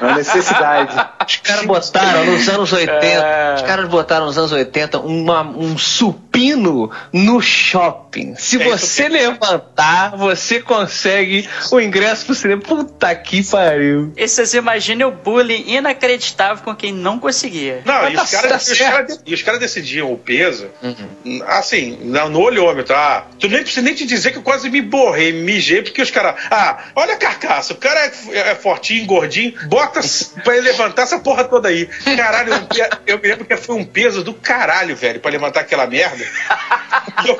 [0.00, 0.96] uma necessidade.
[1.26, 3.54] Os caras botaram nos anos 80, é...
[3.56, 8.34] os caras botaram nos anos 80 uma, um supino no shopping.
[8.36, 12.62] Se é você levantar, você consegue o ingresso pro cinema.
[12.62, 14.10] Puta que pariu.
[14.16, 17.82] E vocês imaginem o bullying inacreditável com quem não conseguia.
[17.84, 21.42] Não, e os, tá, caras, tá e os caras decidiram mediam o peso, uhum.
[21.46, 25.32] assim, no olhômetro, ah, tu nem precisa nem te dizer que eu quase me borrei,
[25.32, 27.98] mijei, porque os caras, ah, olha a carcaça, o cara
[28.30, 30.00] é, é fortinho, gordinho, bota
[30.44, 31.88] pra ele levantar essa porra toda aí.
[32.16, 35.86] Caralho, eu, eu me lembro que foi um peso do caralho, velho, pra levantar aquela
[35.86, 36.24] merda.
[37.26, 37.38] Eu,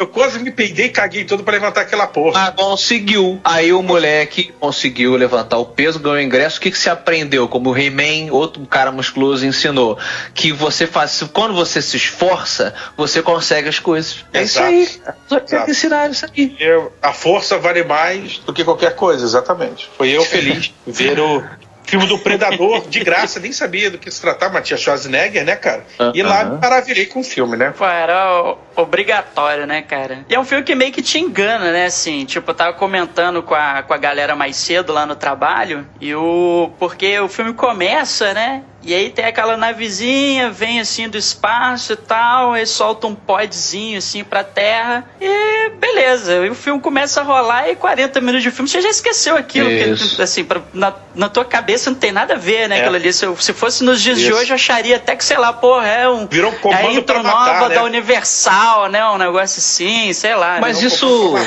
[0.00, 2.48] eu quase me peidei e caguei todo pra levantar aquela porra.
[2.48, 3.40] Ah, conseguiu.
[3.42, 6.58] Aí o moleque conseguiu levantar o peso, ganhou ingresso.
[6.58, 7.48] O que, que você aprendeu?
[7.48, 9.98] Como o He-Man, outro cara musculoso, ensinou.
[10.34, 11.22] Que você faz.
[11.32, 14.24] Quando você se esforça, você consegue as coisas.
[14.32, 14.72] É Exato.
[14.72, 15.14] isso aí.
[15.28, 16.56] Só que ensinar isso aí.
[16.58, 19.88] Eu, a força vale mais do que qualquer coisa, exatamente.
[19.96, 21.42] Foi eu feliz ver o
[21.90, 25.56] filme do Predador, de graça, nem sabia do que se tratava, mas tinha Schwarzenegger, né,
[25.56, 25.84] cara?
[26.14, 27.74] E lá me maravilhei com o filme, né?
[27.76, 30.24] Pô, era obrigatório, né, cara?
[30.28, 33.42] E é um filme que meio que te engana, né, assim, tipo, eu tava comentando
[33.42, 36.70] com a, com a galera mais cedo lá no trabalho, e o...
[36.78, 41.96] porque o filme começa, né, e aí tem aquela navezinha, vem assim do espaço e
[41.96, 45.04] tal, aí solta um podzinho assim pra terra.
[45.20, 46.34] E beleza.
[46.34, 49.68] E o filme começa a rolar e 40 minutos de filme você já esqueceu aquilo.
[49.68, 52.78] Que, assim, pra, na, na tua cabeça não tem nada a ver, né?
[52.78, 52.80] É.
[52.80, 53.12] Aquilo ali.
[53.12, 54.26] Se, se fosse nos dias Isso.
[54.26, 56.26] de hoje, eu acharia até que, sei lá, porra, é um.
[56.26, 57.74] Virou um é a intro nova né?
[57.74, 59.04] da Universal, né?
[59.06, 60.58] Um negócio assim, sei lá.
[60.60, 60.86] Mas né?
[60.86, 61.06] isso.
[61.06, 61.38] Um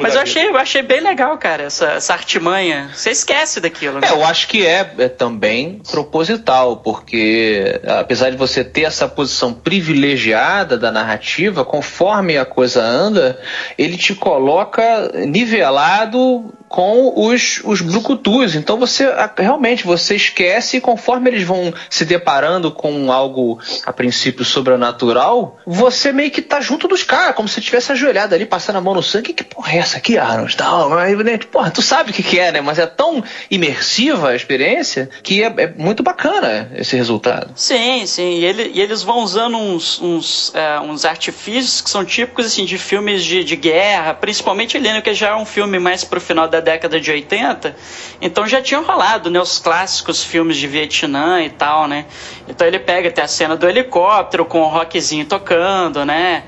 [0.00, 2.90] Mas eu achei, eu achei bem legal, cara, essa, essa artimanha.
[2.94, 4.00] Você esquece daquilo.
[4.00, 4.08] Né?
[4.08, 9.52] É, eu acho que é, é também proposital, porque apesar de você ter essa posição
[9.52, 13.38] privilegiada da narrativa, conforme a coisa anda,
[13.76, 18.54] ele te coloca nivelado com os, os brucutus.
[18.54, 24.44] Então você realmente você esquece e conforme eles vão se deparando com algo a princípio
[24.44, 28.80] sobrenatural, você meio que tá junto dos caras, como se tivesse ajoelhado ali, passando a
[28.80, 29.32] mão no sangue.
[29.32, 30.56] Que porra é essa aqui, Arnold?
[30.56, 32.60] Tal, mas, né, porra, tu sabe o que, que é, né?
[32.60, 37.50] Mas é tão imersiva a experiência que é, é muito bacana esse resultado.
[37.56, 38.40] Sim, sim.
[38.40, 42.64] E, ele, e eles vão usando uns, uns, é, uns artifícios que são típicos assim,
[42.64, 46.46] de filmes de, de guerra, principalmente Helena, que já é um filme mais pro final
[46.46, 47.74] da da década de 80,
[48.20, 52.04] então já tinham rolado, né, os clássicos filmes de Vietnã e tal, né?
[52.46, 56.44] Então ele pega até a cena do helicóptero com o rockzinho tocando, né?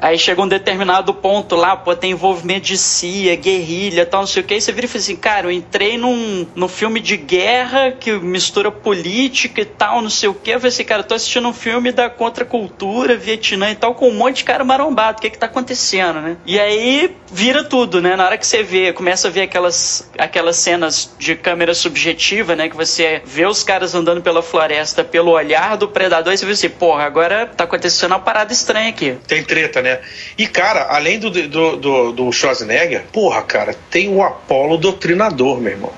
[0.00, 4.42] Aí chega um determinado ponto lá, pô, tem envolvimento de CIA, guerrilha tal, não sei
[4.42, 4.54] o que.
[4.54, 8.12] Aí você vira e fala assim, cara, eu entrei num, num filme de guerra que
[8.12, 10.50] mistura política e tal, não sei o que.
[10.50, 14.08] Eu falei assim, cara, eu tô assistindo um filme da contracultura, Vietnã e tal, com
[14.08, 15.18] um monte de cara marombado.
[15.18, 16.36] O que que tá acontecendo, né?
[16.46, 18.16] E aí vira tudo, né?
[18.16, 22.68] Na hora que você vê, começa a ver aquelas, aquelas cenas de câmera subjetiva, né?
[22.68, 26.52] Que você vê os caras andando pela floresta pelo olhar do predador e você vê
[26.52, 29.16] assim, porra, agora tá acontecendo uma parada estranha aqui.
[29.26, 29.89] Tem treta, né?
[29.90, 30.00] Né?
[30.38, 35.72] E, cara, além do, do, do, do Schwarzenegger, porra, cara, tem o Apolo Doutrinador, meu
[35.72, 35.92] irmão.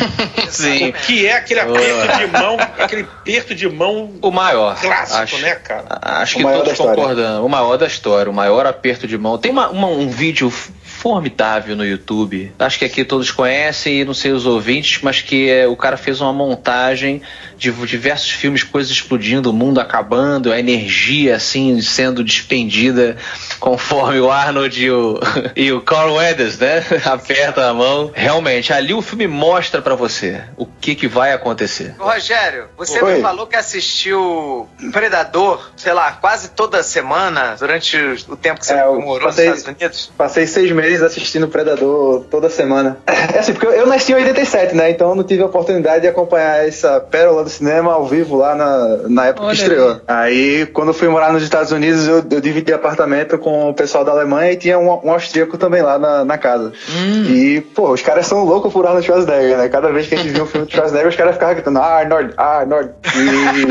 [0.48, 0.88] Sim.
[0.88, 5.38] O que é aquele aperto de mão, aquele aperto de mão o maior clássico, acho,
[5.38, 5.84] né, cara?
[6.02, 7.44] Acho o que todos concordam.
[7.44, 9.38] O maior da história, o maior aperto de mão.
[9.38, 10.52] Tem uma, uma, um vídeo
[10.98, 12.52] formidável no YouTube.
[12.58, 16.20] Acho que aqui todos conhecem, não sei os ouvintes, mas que é, o cara fez
[16.20, 17.22] uma montagem
[17.56, 23.16] de diversos filmes, coisas explodindo, o mundo acabando, a energia assim sendo despendida
[23.60, 25.20] conforme o Arnold e o,
[25.54, 26.84] e o Carl Weathers, né?
[27.06, 28.10] Apertam a mão.
[28.12, 31.94] Realmente, ali o filme mostra para você o que, que vai acontecer.
[31.96, 33.14] Rogério, você Oi.
[33.14, 37.96] me falou que assistiu Predador, sei lá, quase toda semana durante
[38.28, 40.12] o tempo que você é, morou passei, nos Estados Unidos?
[40.16, 42.98] Passei seis meses assistindo Predador toda semana.
[43.34, 44.90] É assim, porque eu nasci em 87, né?
[44.90, 48.54] Então eu não tive a oportunidade de acompanhar essa pérola do cinema ao vivo lá
[48.54, 50.00] na, na época Olha que estreou.
[50.06, 50.60] Aí.
[50.62, 54.04] aí, quando eu fui morar nos Estados Unidos, eu, eu dividi apartamento com o pessoal
[54.04, 56.72] da Alemanha e tinha um, um austríaco também lá na, na casa.
[56.90, 57.24] Hum.
[57.24, 59.68] E, pô, os caras são loucos por Arnold Schwarzenegger, né?
[59.68, 62.32] Cada vez que a gente via um filme de Schwarzenegger, os caras ficavam gritando Arnold,
[62.36, 62.90] Arnold.
[63.14, 63.68] E...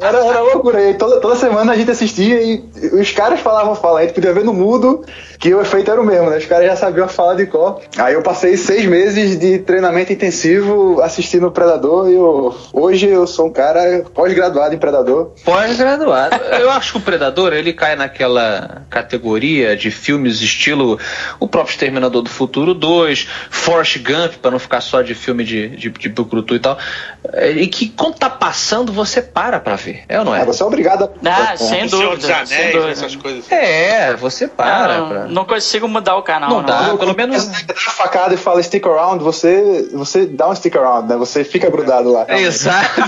[0.00, 0.90] era, era loucura.
[0.90, 4.32] E toda, toda semana a gente assistia e os caras falavam fala, a gente podia
[4.32, 5.04] ver no mudo
[5.38, 6.38] que o efeito era o mesmo, né?
[6.38, 7.80] Os caras já sabiam a fala de cor.
[7.98, 13.26] Aí eu passei seis meses de treinamento intensivo assistindo o Predador e eu, hoje eu
[13.26, 15.32] sou um cara pós-graduado em Predador.
[15.44, 16.36] Pós-graduado.
[16.60, 20.98] eu acho que o Predador ele cai naquela categoria de filmes estilo
[21.40, 25.68] o próprio Exterminador do Futuro 2, Forrest Gump, para não ficar só de filme de,
[25.70, 26.78] de, de Bucrutu e tal.
[27.32, 30.04] É, e que quando tá passando você para pra ver.
[30.08, 30.42] É ou não é?
[30.42, 31.52] é você é obrigado a.
[31.52, 32.34] Ah, sem dúvida.
[32.34, 32.90] Anéis, sem dúvida.
[32.90, 33.50] essas coisas.
[33.50, 34.98] É, você para.
[34.98, 35.24] Não, pra...
[35.26, 36.50] não consigo mudar o canal.
[36.50, 36.66] Não, não.
[36.66, 37.42] dá, pelo menos.
[37.42, 41.16] Você dá facada e fala stick around, você, você dá um stick around, né?
[41.16, 42.26] Você fica grudado lá.
[42.28, 43.00] É, exato.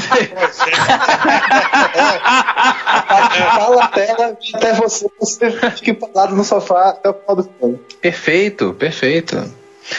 [3.57, 7.79] Fala a tela até você, você fica parado no sofá até o final do filme.
[8.01, 9.53] Perfeito, perfeito.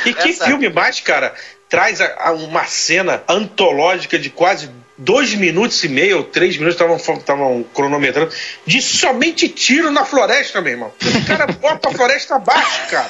[0.06, 0.46] E que Essa...
[0.46, 1.34] filme mais, cara,
[1.70, 6.82] traz a, a uma cena antológica de quase dois minutos e meio, ou três minutos,
[6.82, 8.32] estavam cronometrando,
[8.66, 10.92] de somente tiro na floresta, meu irmão.
[11.02, 13.10] O cara bota a floresta abaixo, cara.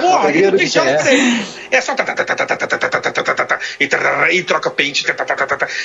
[0.00, 0.82] Porra, e não deixa
[1.70, 1.94] É só.
[4.30, 5.04] E troca pente.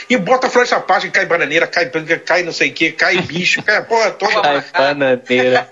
[0.10, 1.90] E bota a floresta abaixo, e cai bananeira, cai,
[2.26, 4.42] cai não sei o que, cai bicho, cai porra toda.
[4.42, 5.68] Cai bananeira.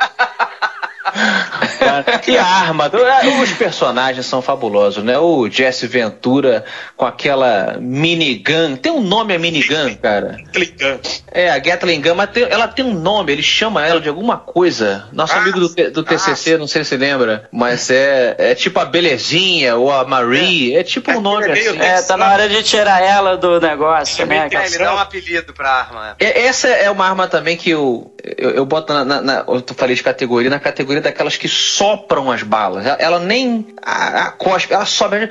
[2.27, 2.91] e a arma,
[3.23, 5.17] é, os personagens são fabulosos, né?
[5.17, 6.63] O Jesse Ventura
[6.95, 10.37] com aquela minigun, tem um nome a minigun, cara.
[10.45, 10.99] Gatling
[11.31, 14.37] É, a Gatling Gun, mas tem, ela tem um nome, ele chama ela de alguma
[14.37, 15.07] coisa.
[15.11, 18.79] Nosso ah, amigo do, do TCC, ah, não sei se lembra, mas é, é tipo
[18.79, 21.79] a Belezinha ou a Marie, é, é tipo um nome assim.
[21.79, 24.49] É, tá na hora de tirar ela do negócio, né?
[24.51, 26.15] É, ele dá um apelido pra arma.
[26.19, 29.63] É, essa é uma arma também que eu, eu, eu boto na, na, na, eu
[29.75, 32.85] falei de categoria, na categoria daquelas que sopram as balas.
[32.85, 35.29] Ela, ela nem a, a cospe, ela sobe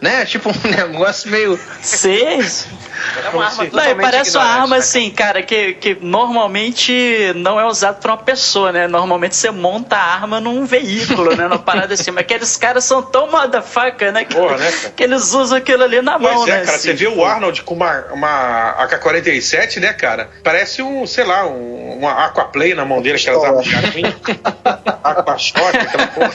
[0.00, 0.24] né?
[0.24, 1.58] Tipo um negócio meio.
[1.82, 2.40] Sei.
[3.24, 4.78] É uma arma não, parece uma arma né?
[4.78, 8.86] assim, cara, que, que normalmente não é usado pra uma pessoa, né?
[8.86, 11.44] Normalmente você monta a arma num veículo, né?
[11.44, 12.10] Numa parada assim.
[12.10, 14.24] Mas aqueles caras são tão motherfucker, né?
[14.24, 16.64] Que, Porra, né que eles usam aquilo ali na mão, pois é, né?
[16.64, 20.30] cara, assim, você vê o Arnold com uma, uma AK-47, né, cara?
[20.42, 23.66] Parece um, sei lá, um, uma Aquaplay na mão dele, aquelas armas
[25.04, 26.32] Aquashot, aquela porra.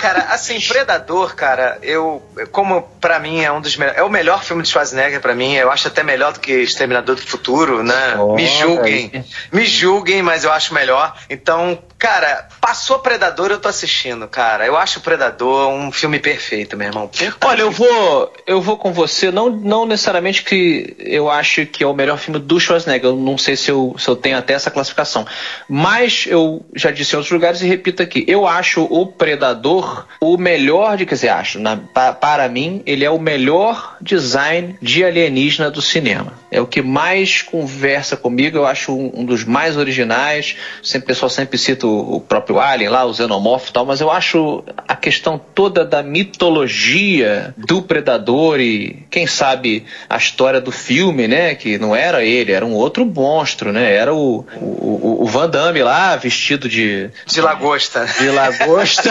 [0.00, 2.22] Cara, assim, Predador, cara, eu,
[2.58, 5.70] como pra mim é um dos é o melhor filme de Schwarzenegger pra mim, eu
[5.70, 8.16] acho até melhor do que Exterminador do Futuro, né?
[8.18, 11.16] Oh, me julguem, me julguem, mas eu acho melhor.
[11.30, 14.64] Então, Cara, passou Predador, eu tô assistindo, cara.
[14.64, 17.10] Eu acho Predador um filme perfeito, meu irmão.
[17.44, 21.86] Olha, eu vou, eu vou com você, não, não necessariamente que eu acho que é
[21.86, 24.70] o melhor filme do Schwarzenegger, eu não sei se eu, se eu tenho até essa
[24.70, 25.26] classificação.
[25.68, 30.36] Mas eu já disse em outros lugares e repito aqui, eu acho o Predador o
[30.36, 35.02] melhor de, quer dizer, acho, na, pa, para mim, ele é o melhor design de
[35.04, 36.32] alienígena do cinema.
[36.48, 41.08] É o que mais conversa comigo, eu acho um, um dos mais originais, sempre, o
[41.08, 44.94] pessoal sempre cita o próprio Alien lá, o Xenomorfo e tal, mas eu acho a
[44.94, 51.54] questão toda da mitologia do Predador e, quem sabe, a história do filme, né?
[51.54, 53.94] Que não era ele, era um outro monstro, né?
[53.94, 57.10] Era o, o, o Van Damme lá, vestido de...
[57.26, 58.06] De lagosta.
[58.18, 59.10] De lagosta.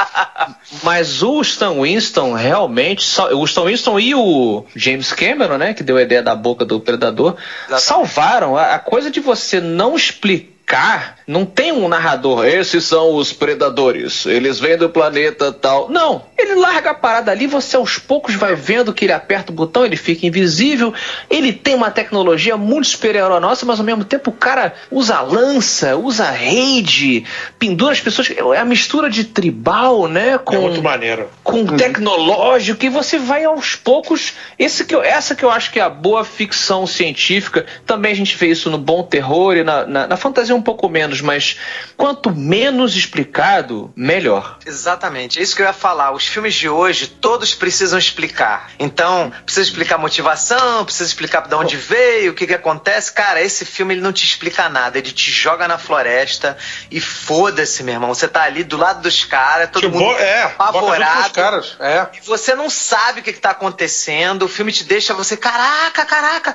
[0.82, 3.04] mas o Stan Winston realmente...
[3.32, 5.74] O Stan Winston e o James Cameron, né?
[5.74, 7.36] Que deu a ideia da boca do Predador,
[7.68, 7.82] Exatamente.
[7.82, 13.14] salvaram a, a coisa de você não explicar K, não tem um narrador, esses são
[13.14, 15.88] os predadores, eles vêm do planeta tal.
[15.88, 19.54] Não, ele larga a parada ali, você aos poucos vai vendo que ele aperta o
[19.54, 20.92] botão, ele fica invisível,
[21.30, 25.20] ele tem uma tecnologia muito superior à nossa, mas ao mesmo tempo o cara usa
[25.20, 27.24] lança, usa rede,
[27.60, 31.30] pendura as pessoas, é a mistura de tribal, né, com é muito maneiro.
[31.44, 31.76] com uhum.
[31.76, 35.82] tecnológico e você vai aos poucos, esse que eu, essa que eu acho que é
[35.82, 40.06] a boa ficção científica, também a gente vê isso no bom terror e na, na,
[40.08, 41.58] na fantasia um pouco menos, mas
[41.96, 44.58] quanto menos explicado, melhor.
[44.66, 46.12] Exatamente, é isso que eu ia falar.
[46.12, 48.70] Os filmes de hoje, todos precisam explicar.
[48.78, 53.12] Então, precisa explicar a motivação, precisa explicar de onde veio, o que, que acontece.
[53.12, 56.56] Cara, esse filme ele não te explica nada, ele te joga na floresta
[56.90, 58.14] e foda-se, meu irmão.
[58.14, 61.32] Você tá ali do lado dos caras, todo tipo, mundo é, apavorado.
[61.32, 62.06] Caras, é.
[62.14, 66.04] E você não sabe o que, que tá acontecendo, o filme te deixa você, caraca,
[66.04, 66.54] caraca.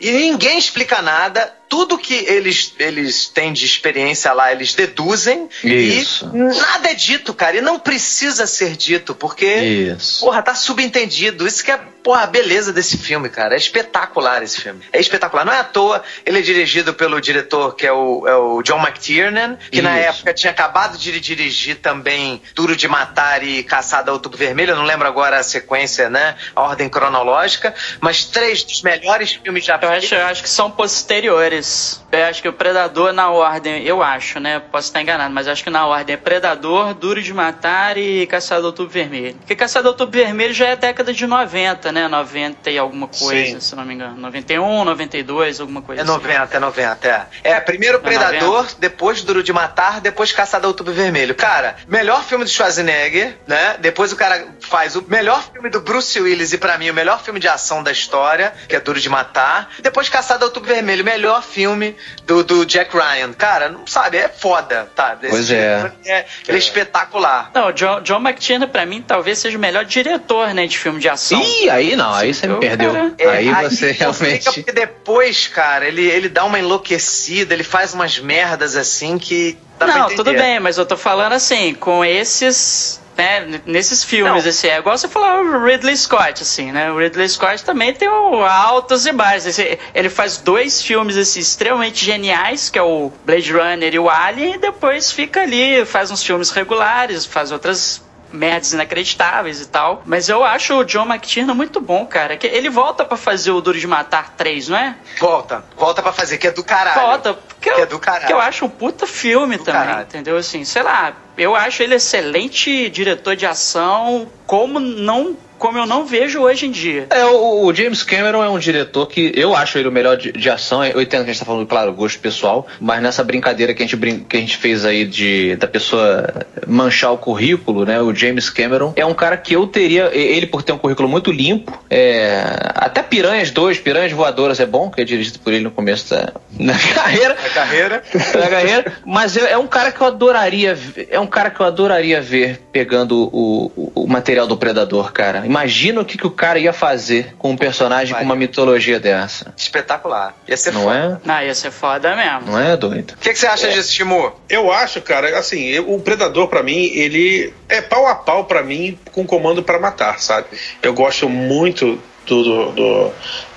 [0.00, 6.30] E ninguém explica nada tudo que eles, eles têm de experiência lá, eles deduzem Isso.
[6.34, 7.56] e nada é dito, cara.
[7.56, 10.20] E não precisa ser dito, porque, Isso.
[10.20, 11.46] porra, tá subentendido.
[11.46, 13.54] Isso que é Porra, a beleza desse filme, cara.
[13.54, 14.80] É espetacular esse filme.
[14.92, 15.44] É espetacular.
[15.44, 18.80] Não é à toa, ele é dirigido pelo diretor que é o, é o John
[18.80, 19.82] McTiernan, que Isso.
[19.82, 24.72] na época tinha acabado de dirigir também Duro de Matar e Caçada ao Tubo Vermelho.
[24.72, 26.34] Eu não lembro agora a sequência, né?
[26.56, 27.72] A ordem cronológica.
[28.00, 31.61] Mas três dos melhores filmes já eu acho, eu acho que são posteriores.
[32.10, 34.60] Eu acho que o Predador na ordem, eu acho, né?
[34.60, 38.66] Posso estar enganado, mas acho que na ordem é Predador, Duro de Matar e Caçada
[38.66, 39.34] ao Tubo Vermelho.
[39.36, 42.08] Porque Caçada ao Tubo Vermelho já é década de 90, né?
[42.08, 43.60] 90 e alguma coisa, Sim.
[43.60, 44.16] se não me engano.
[44.16, 46.36] 91, 92, alguma coisa é 90, assim.
[46.36, 47.26] É 90, é 90, é.
[47.44, 48.76] É, primeiro é Predador, 90.
[48.78, 51.34] depois Duro de Matar, depois Caçada ao Outubro Vermelho.
[51.34, 53.76] Cara, melhor filme do Schwarzenegger, né?
[53.78, 57.22] Depois o cara faz o melhor filme do Bruce Willis e para mim o melhor
[57.22, 59.70] filme de ação da história, que é Duro de Matar.
[59.80, 61.94] Depois Caçada ao Outubro Vermelho, melhor filme
[62.26, 63.32] do, do Jack Ryan.
[63.32, 65.14] Cara, não sabe, é foda, tá?
[65.14, 65.92] Desse pois é.
[66.06, 66.26] é.
[66.48, 67.50] Ele é espetacular.
[67.54, 70.98] Não, o John, John McTiernan pra mim talvez seja o melhor diretor, né, de filme
[70.98, 71.40] de ação.
[71.40, 72.92] Ih, aí não, aí você me perdeu.
[72.92, 74.44] Cara, é, aí, aí você realmente.
[74.44, 79.58] Porque depois, cara, ele, ele dá uma enlouquecida, ele faz umas merdas assim que.
[79.80, 84.78] não, tudo bem, mas eu tô falando assim, com esses né, nesses filmes, assim, é
[84.78, 86.90] igual você falou o Ridley Scott, assim, né?
[86.90, 89.58] O Ridley Scott também tem o altos e baixos.
[89.94, 94.54] ele faz dois filmes, assim, extremamente geniais, que é o Blade Runner e o Alien,
[94.54, 98.02] e depois fica ali, faz uns filmes regulares, faz outras
[98.32, 100.02] merdas inacreditáveis e tal.
[100.06, 102.36] Mas eu acho o John McTiernan muito bom, cara.
[102.36, 104.96] Que ele volta para fazer o Duro de Matar 3, não é?
[105.20, 105.62] Volta.
[105.76, 107.00] Volta para fazer, que é do caralho.
[107.00, 107.38] Volta.
[107.60, 108.26] Que, que eu, é do caralho.
[108.26, 110.02] Que eu acho um puta filme do também, caralho.
[110.02, 110.36] entendeu?
[110.36, 116.04] Assim, sei lá, eu acho ele excelente diretor de ação, como não como eu não
[116.04, 117.06] vejo hoje em dia.
[117.08, 120.32] É, o, o James Cameron é um diretor que eu acho ele o melhor de,
[120.32, 120.84] de, ação.
[120.84, 123.86] Eu entendo que a gente tá falando, claro, gosto pessoal, mas nessa brincadeira que a
[123.86, 128.00] gente, brin que a gente fez aí de da pessoa manchar o currículo, né?
[128.02, 131.30] O James Cameron é um cara que eu teria, ele por ter um currículo muito
[131.30, 132.42] limpo, é,
[132.74, 136.32] até Piranhas 2, Piranhas Voadoras é bom, que é dirigido por ele no começo da,
[136.50, 137.36] da carreira.
[137.36, 138.02] Da carreira.
[138.12, 138.92] Da carreira.
[139.06, 140.76] Mas é, é um cara que eu adoraria.
[141.08, 145.46] É um cara que eu adoraria ver pegando o, o, o material do Predador, cara.
[145.46, 148.22] Imagina o que, que o cara ia fazer com um personagem Vai.
[148.22, 149.52] com uma mitologia dessa.
[149.56, 150.34] Espetacular.
[150.48, 151.20] Ia ser Não foda.
[151.24, 151.28] é?
[151.28, 152.52] Não, ia ser foda mesmo.
[152.52, 153.12] Não é, doido?
[153.12, 153.70] O que, que, você acha é.
[153.70, 154.34] disso, Timur?
[154.48, 158.62] Eu acho, cara, assim, eu, o Predador, para mim, ele é pau a pau para
[158.62, 160.46] mim com comando para matar, sabe?
[160.82, 163.12] Eu gosto muito do, do, do,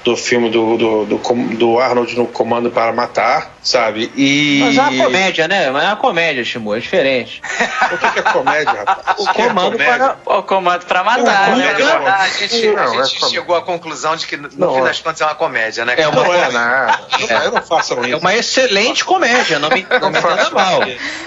[0.06, 1.18] do filme do, do, do,
[1.56, 4.12] do, Arnold no Comando para Matar, sabe?
[4.16, 4.60] E...
[4.64, 5.72] Mas é uma comédia, né?
[5.72, 7.42] Mas é uma comédia, Shimu, é diferente.
[7.92, 9.18] o que, que é comédia, rapaz?
[9.18, 10.18] O, comando, é para...
[10.24, 11.72] o comando para matar, né?
[11.72, 15.00] a gente, não, a gente é chegou à conclusão de que, no não, fim das
[15.00, 15.96] contas, é uma comédia, né?
[15.98, 17.00] É uma não é nada.
[17.28, 17.50] É.
[17.50, 18.14] Não, façam isso.
[18.14, 20.82] É uma excelente comédia, não me, não me entenda mal.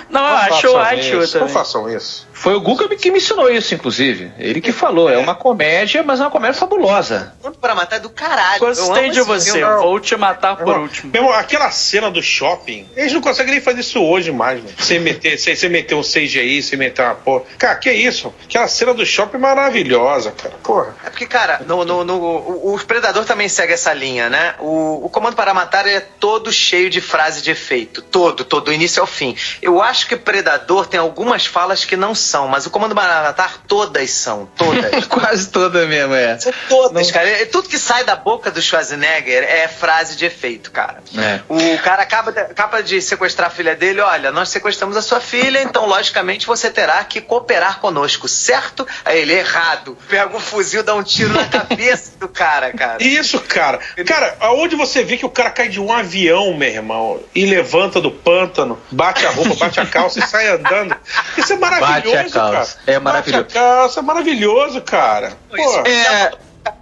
[0.08, 1.38] Não, eu acho, acho.
[1.40, 2.28] Não façam isso.
[2.32, 4.32] Foi o Guga que me ensinou isso, inclusive.
[4.38, 7.34] Ele que falou, é, é uma comédia, mas é uma comédia fabulosa.
[7.42, 8.60] Quanto para matar é do caralho.
[8.74, 9.76] Gostei de você, filme.
[9.76, 11.12] vou te matar por último.
[11.12, 14.74] Meu, aquela cena do shopping, eles não conseguem nem fazer isso hoje mais, mano.
[14.78, 17.44] Sem meter, sem, sem meter um CGI, sem meter uma porra.
[17.58, 18.34] Cara, que isso?
[18.44, 20.54] Aquela cena do shopping maravilhosa, cara.
[20.62, 20.94] Porra.
[21.04, 24.54] É porque, cara, no, no, no o, o, Predador também segue essa linha, né?
[24.58, 28.02] O, o Comando para Matar é todo cheio de frase de efeito.
[28.02, 29.36] Todo, todo, do início ao fim.
[29.62, 33.62] Eu acho que Predador tem algumas falas que não são, mas o Comando para Matar
[33.66, 34.46] todas são.
[34.56, 35.06] Todas.
[35.08, 36.38] Quase todas mesmo, é.
[36.38, 37.12] São todas, não...
[37.12, 37.28] cara.
[37.28, 41.02] É, tudo que sai da boca do Schwarzenegger é frase de efeito, cara.
[41.16, 41.40] É.
[41.48, 44.00] O cara acaba de, acaba de sequestrar a filha dele.
[44.00, 48.86] Olha, nós sequestramos a sua filha, então, logicamente, você terá que cooperar conosco, certo?
[49.04, 49.96] Aí ele, errado.
[50.08, 53.02] Pega um fuzil, dá um tiro na cabeça do cara, cara.
[53.02, 53.78] Isso, cara.
[54.06, 58.00] Cara, aonde você vê que o cara cai de um avião, meu irmão, e levanta
[58.00, 60.96] do pântano, bate a roupa, bate a calça e sai andando.
[61.36, 62.66] Isso é maravilhoso, cara.
[62.86, 63.44] É maravilhoso.
[63.44, 65.32] Bate a calça, é maravilhoso, cara.
[65.50, 65.88] Pô.
[65.88, 66.32] É,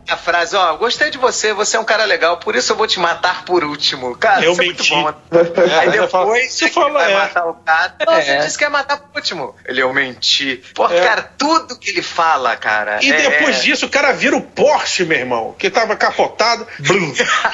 [0.08, 2.86] a frase, ó, gostei de você, você é um cara legal, por isso eu vou
[2.86, 4.16] te matar por último.
[4.16, 4.92] Cara, eu isso menti.
[4.92, 5.60] é muito bom.
[5.60, 7.16] É, Aí depois você fala, vai é.
[7.16, 7.94] matar o cara.
[8.06, 8.22] Não, é.
[8.22, 9.54] você disse que ia matar por último.
[9.64, 10.62] Ele, eu menti.
[10.74, 11.00] Pô, é.
[11.00, 13.00] cara, tudo que ele fala, cara.
[13.02, 16.66] E é, depois disso, o cara vira o Porsche, meu irmão, que tava capotado.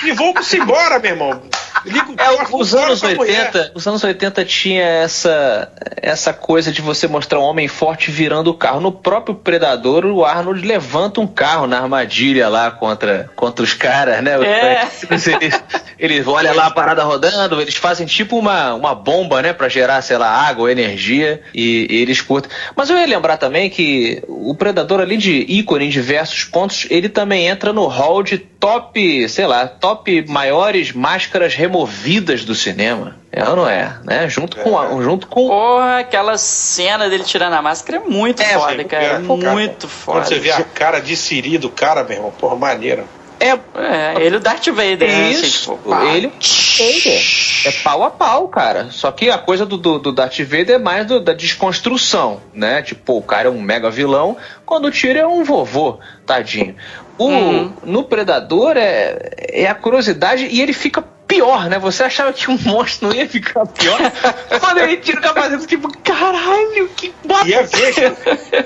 [0.04, 1.42] e vamos embora, meu irmão.
[1.84, 7.08] Liga o é, os anos 80, os anos 80 tinha essa essa coisa de você
[7.08, 8.80] mostrar um homem forte virando o carro.
[8.80, 14.22] No próprio Predador, o Arnold levanta um carro na armadilha lá contra, contra os caras,
[14.22, 14.32] né?
[14.44, 14.86] É.
[15.10, 15.62] Eles,
[15.98, 19.52] eles olham lá a parada rodando, eles fazem tipo uma, uma bomba, né?
[19.52, 22.50] Pra gerar, sei lá, água, energia e, e eles curtem.
[22.74, 27.08] Mas eu ia lembrar também que o Predador, além de ícone em diversos pontos, ele
[27.08, 33.21] também entra no hall de top, sei lá, top maiores máscaras removidas do cinema.
[33.32, 33.96] É ou não é?
[34.04, 34.28] Né?
[34.28, 34.62] Junto é.
[34.62, 35.02] com.
[35.02, 35.48] Junto com...
[35.48, 39.04] Porra, aquela cena dele tirando a máscara é muito é, foda, cara.
[39.04, 40.18] É, muito foda.
[40.18, 43.04] Quando você vê a cara de Siri do cara, meu irmão, porra, maneira.
[43.40, 45.30] É, é, ele o Darth Vader, né?
[45.30, 48.88] Assim, Isso, assim, tipo, ele é pau a pau, cara.
[48.90, 52.82] Só que a coisa do, do, do Darth Vader é mais do, da desconstrução, né?
[52.82, 56.76] Tipo, o cara é um mega vilão, quando tira é um vovô, tadinho.
[57.18, 57.72] O, uhum.
[57.82, 61.02] No Predador é, é a curiosidade e ele fica
[61.32, 61.78] pior, né?
[61.78, 63.98] Você achava que um monstro não ia ficar pior?
[64.60, 67.48] Quando ele tira o capacete, tipo, caralho, que bota!
[67.48, 68.16] E a vesguinho.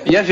[0.05, 0.23] E a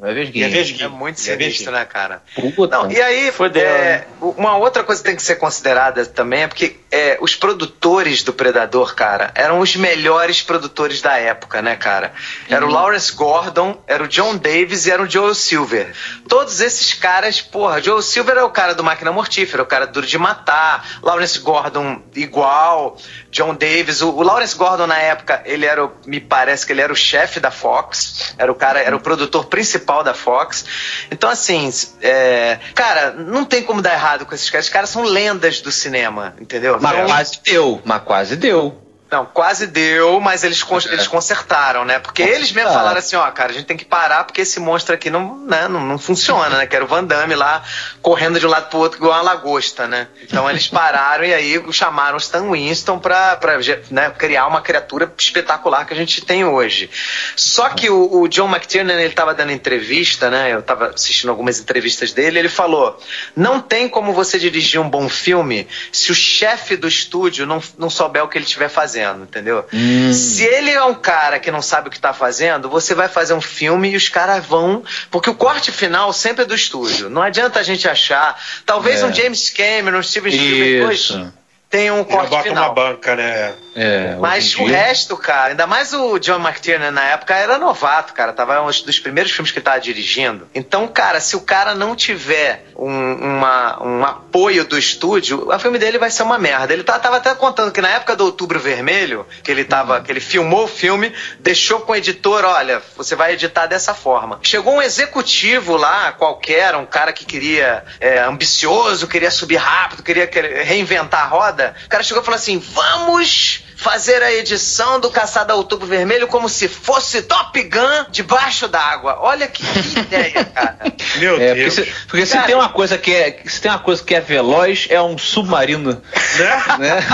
[0.00, 0.44] vesguinho.
[0.44, 0.86] E a vesguinho.
[0.86, 2.22] É muito sinistro, né, cara?
[2.34, 2.76] Puta.
[2.76, 4.04] Não, e aí, Fodeu, é, né?
[4.20, 8.32] uma outra coisa que tem que ser considerada também é porque é, os produtores do
[8.32, 12.12] Predador, cara, eram os melhores produtores da época, né, cara?
[12.48, 12.70] Era uhum.
[12.70, 15.92] o Lawrence Gordon, era o John Davis e era o Joel Silver.
[16.28, 20.06] Todos esses caras, porra, Joel Silver é o cara do Máquina Mortífera, o cara duro
[20.06, 22.96] de matar, Lawrence Gordon igual,
[23.30, 26.80] John Davis, o, o Lawrence Gordon na época, ele era, o, me parece que ele
[26.80, 30.64] era o chefe da Fox, era o cara, era o produtor principal da Fox.
[31.10, 31.70] Então, assim,
[32.02, 34.64] é, cara, não tem como dar errado com esses caras.
[34.66, 36.78] Esses caras são lendas do cinema, entendeu?
[36.80, 38.85] Mas então, quase deu, mas quase deu.
[39.08, 40.92] Não, quase deu, mas eles, é.
[40.92, 42.00] eles consertaram, né?
[42.00, 44.94] Porque eles mesmo falaram assim, ó, cara, a gente tem que parar porque esse monstro
[44.96, 46.66] aqui não, né, não, não funciona, né?
[46.66, 47.62] Que era o Van Damme lá
[48.02, 50.08] correndo de um lado pro outro igual uma lagosta, né?
[50.24, 53.58] Então eles pararam e aí chamaram o Stan Winston pra, pra
[53.90, 56.90] né, criar uma criatura espetacular que a gente tem hoje.
[57.36, 60.52] Só que o, o John McTiernan, ele tava dando entrevista, né?
[60.52, 63.00] Eu tava assistindo algumas entrevistas dele, ele falou,
[63.36, 67.88] não tem como você dirigir um bom filme se o chefe do estúdio não, não
[67.88, 69.66] souber o que ele estiver fazendo fazendo, entendeu?
[69.72, 70.12] Hum.
[70.12, 73.34] Se ele é um cara que não sabe o que tá fazendo, você vai fazer
[73.34, 74.82] um filme e os caras vão.
[75.10, 77.10] Porque o corte final sempre é do estúdio.
[77.10, 78.40] Não adianta a gente achar.
[78.64, 79.06] Talvez é.
[79.06, 81.32] um James Cameron, um Steven Spielberg
[81.76, 82.64] tem um corte bota final.
[82.64, 83.54] uma banca, né?
[83.74, 84.78] É, Mas o dia...
[84.78, 88.32] resto, cara, ainda mais o John McTiernan na época era novato, cara.
[88.32, 90.48] Tava um dos primeiros filmes que ele tava dirigindo.
[90.54, 95.78] Então, cara, se o cara não tiver um, uma, um apoio do estúdio, o filme
[95.78, 96.72] dele vai ser uma merda.
[96.72, 100.10] Ele tá, tava até contando que na época do Outubro Vermelho, que ele tava, que
[100.10, 104.38] ele filmou o filme, deixou com o editor, olha, você vai editar dessa forma.
[104.42, 110.30] Chegou um executivo lá, qualquer, um cara que queria, é, ambicioso, queria subir rápido, queria
[110.64, 111.65] reinventar a roda.
[111.86, 116.48] O cara chegou e falou assim: vamos fazer a edição do Caçada Outubro Vermelho como
[116.48, 119.18] se fosse Top Gun debaixo d'água.
[119.20, 120.78] Olha que, que ideia, cara.
[121.16, 121.74] Meu É, Deus.
[121.74, 122.46] porque, se, porque se Cara.
[122.46, 125.92] tem uma coisa que é se tem uma coisa que é veloz é um submarino,
[126.38, 126.62] Né?
[126.78, 127.06] né?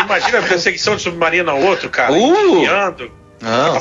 [0.00, 2.12] Imagina a perseguição de submarino ao outro, cara.
[2.12, 2.56] Uh!
[2.58, 3.12] Enfiando.
[3.42, 3.74] Não,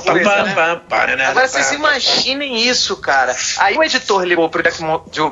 [1.30, 3.36] Agora vocês imaginem isso, cara.
[3.60, 4.80] Aí o editor ligou pro, Jack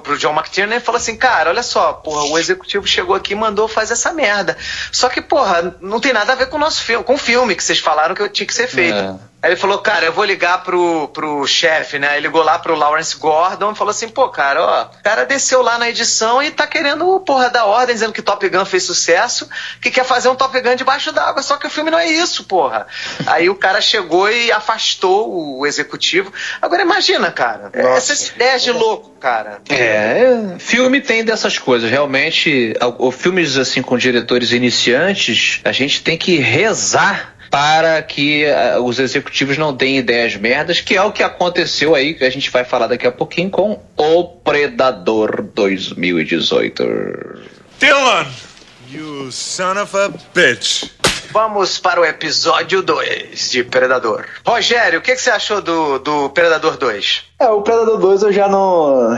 [0.04, 3.36] pro John McTiernan e falou assim: Cara, olha só, porra, o executivo chegou aqui e
[3.36, 4.56] mandou fazer essa merda.
[4.92, 7.56] Só que, porra, não tem nada a ver com o nosso filme, com o filme
[7.56, 8.96] que vocês falaram que eu tinha que ser feito.
[9.39, 9.39] É.
[9.42, 12.10] Aí ele falou, cara, eu vou ligar pro, pro chefe, né?
[12.10, 15.62] Aí ligou lá pro Lawrence Gordon e falou assim, pô, cara, ó, o cara desceu
[15.62, 19.50] lá na edição e tá querendo, porra, dar ordem, dizendo que Top Gun fez sucesso,
[19.82, 22.44] que quer fazer um Top Gun debaixo d'água, só que o filme não é isso,
[22.44, 22.86] porra.
[23.28, 26.34] Aí o cara chegou e afastou o executivo.
[26.62, 27.98] Agora imagina, cara, Nossa.
[27.98, 29.62] essas ideias de louco, cara.
[29.70, 31.90] É, filme tem dessas coisas.
[31.90, 38.46] Realmente, o, o filmes assim com diretores iniciantes, a gente tem que rezar para que
[38.46, 42.30] ah, os executivos não deem ideias merdas, que é o que aconteceu aí, que a
[42.30, 46.84] gente vai falar daqui a pouquinho com O Predador 2018.
[47.80, 48.28] Dylan!
[48.92, 50.90] You son of a bitch.
[51.32, 54.26] Vamos para o episódio 2 de Predador.
[54.44, 57.29] Rogério, o que, que você achou do, do Predador 2?
[57.40, 59.18] É, o Predador 2 eu já não.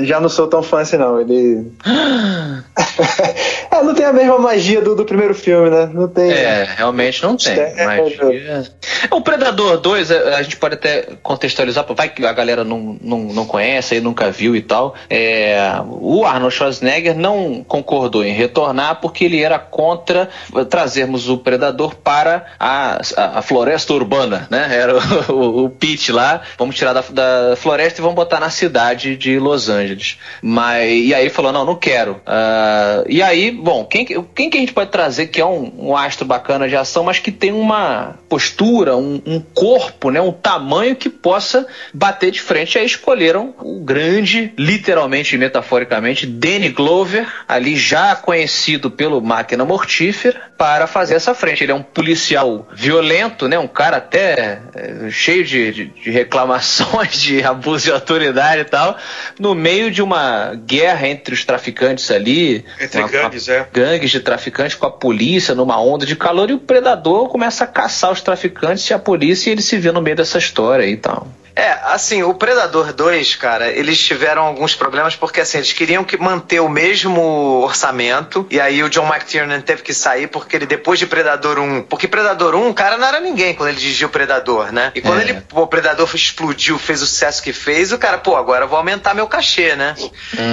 [0.00, 1.20] Já não sou tão fã assim, não.
[1.20, 1.70] Ele.
[3.70, 5.90] é, não tem a mesma magia do, do primeiro filme, né?
[5.92, 6.30] Não tem.
[6.30, 7.52] É, realmente não tem.
[7.52, 8.64] É, magia.
[9.10, 13.18] O Predador 2, a a gente pode até contextualizar, vai que a galera não, não,
[13.18, 14.94] não conhece e nunca viu e tal.
[15.10, 15.58] É,
[15.88, 20.28] o Arnold Schwarzenegger não concordou em retornar porque ele era contra
[20.70, 24.68] trazermos o Predador para a, a, a floresta urbana, né?
[24.70, 28.48] Era o, o, o pitch lá, vamos tirar da, da floresta e vamos botar na
[28.50, 30.18] cidade de Los Angeles.
[30.40, 32.20] Mas, e aí falou, não, não quero.
[32.26, 35.70] Ah, e aí, bom, quem, que- quem que a gente pode trazer que é um,
[35.78, 40.32] um astro bacana de ação, mas que tem uma postura, um, um corpo, né, um
[40.32, 42.76] tamanho que possa bater de frente?
[42.76, 49.64] E aí escolheram o grande, literalmente e metaforicamente, Danny Glover, ali já conhecido pelo Máquina
[49.64, 51.62] Mortífera, para fazer essa frente.
[51.64, 57.20] Ele é um policial violento, né, um cara até eh, cheio de, de- de reclamações
[57.20, 58.96] de abuso de autoridade e tal,
[59.38, 62.64] no meio de uma guerra entre os traficantes ali.
[62.80, 63.66] Entre uma- gangues, é.
[63.72, 67.66] gangues de traficantes com a polícia numa onda de calor e o predador começa a
[67.66, 70.96] caçar os traficantes e a polícia e ele se vê no meio dessa história e
[70.96, 71.26] tal.
[71.58, 76.16] É, assim, o Predador 2, cara, eles tiveram alguns problemas porque, assim, eles queriam que
[76.16, 77.20] manter o mesmo
[77.64, 81.82] orçamento e aí o John McTiernan teve que sair porque ele, depois de Predador 1...
[81.82, 84.92] Porque Predador 1, o cara não era ninguém quando ele dirigiu o Predador, né?
[84.94, 85.22] E quando É.
[85.24, 88.68] ele, pô, o Predador explodiu, fez o sucesso que fez, o cara, pô, agora eu
[88.68, 89.96] vou aumentar meu cachê, né?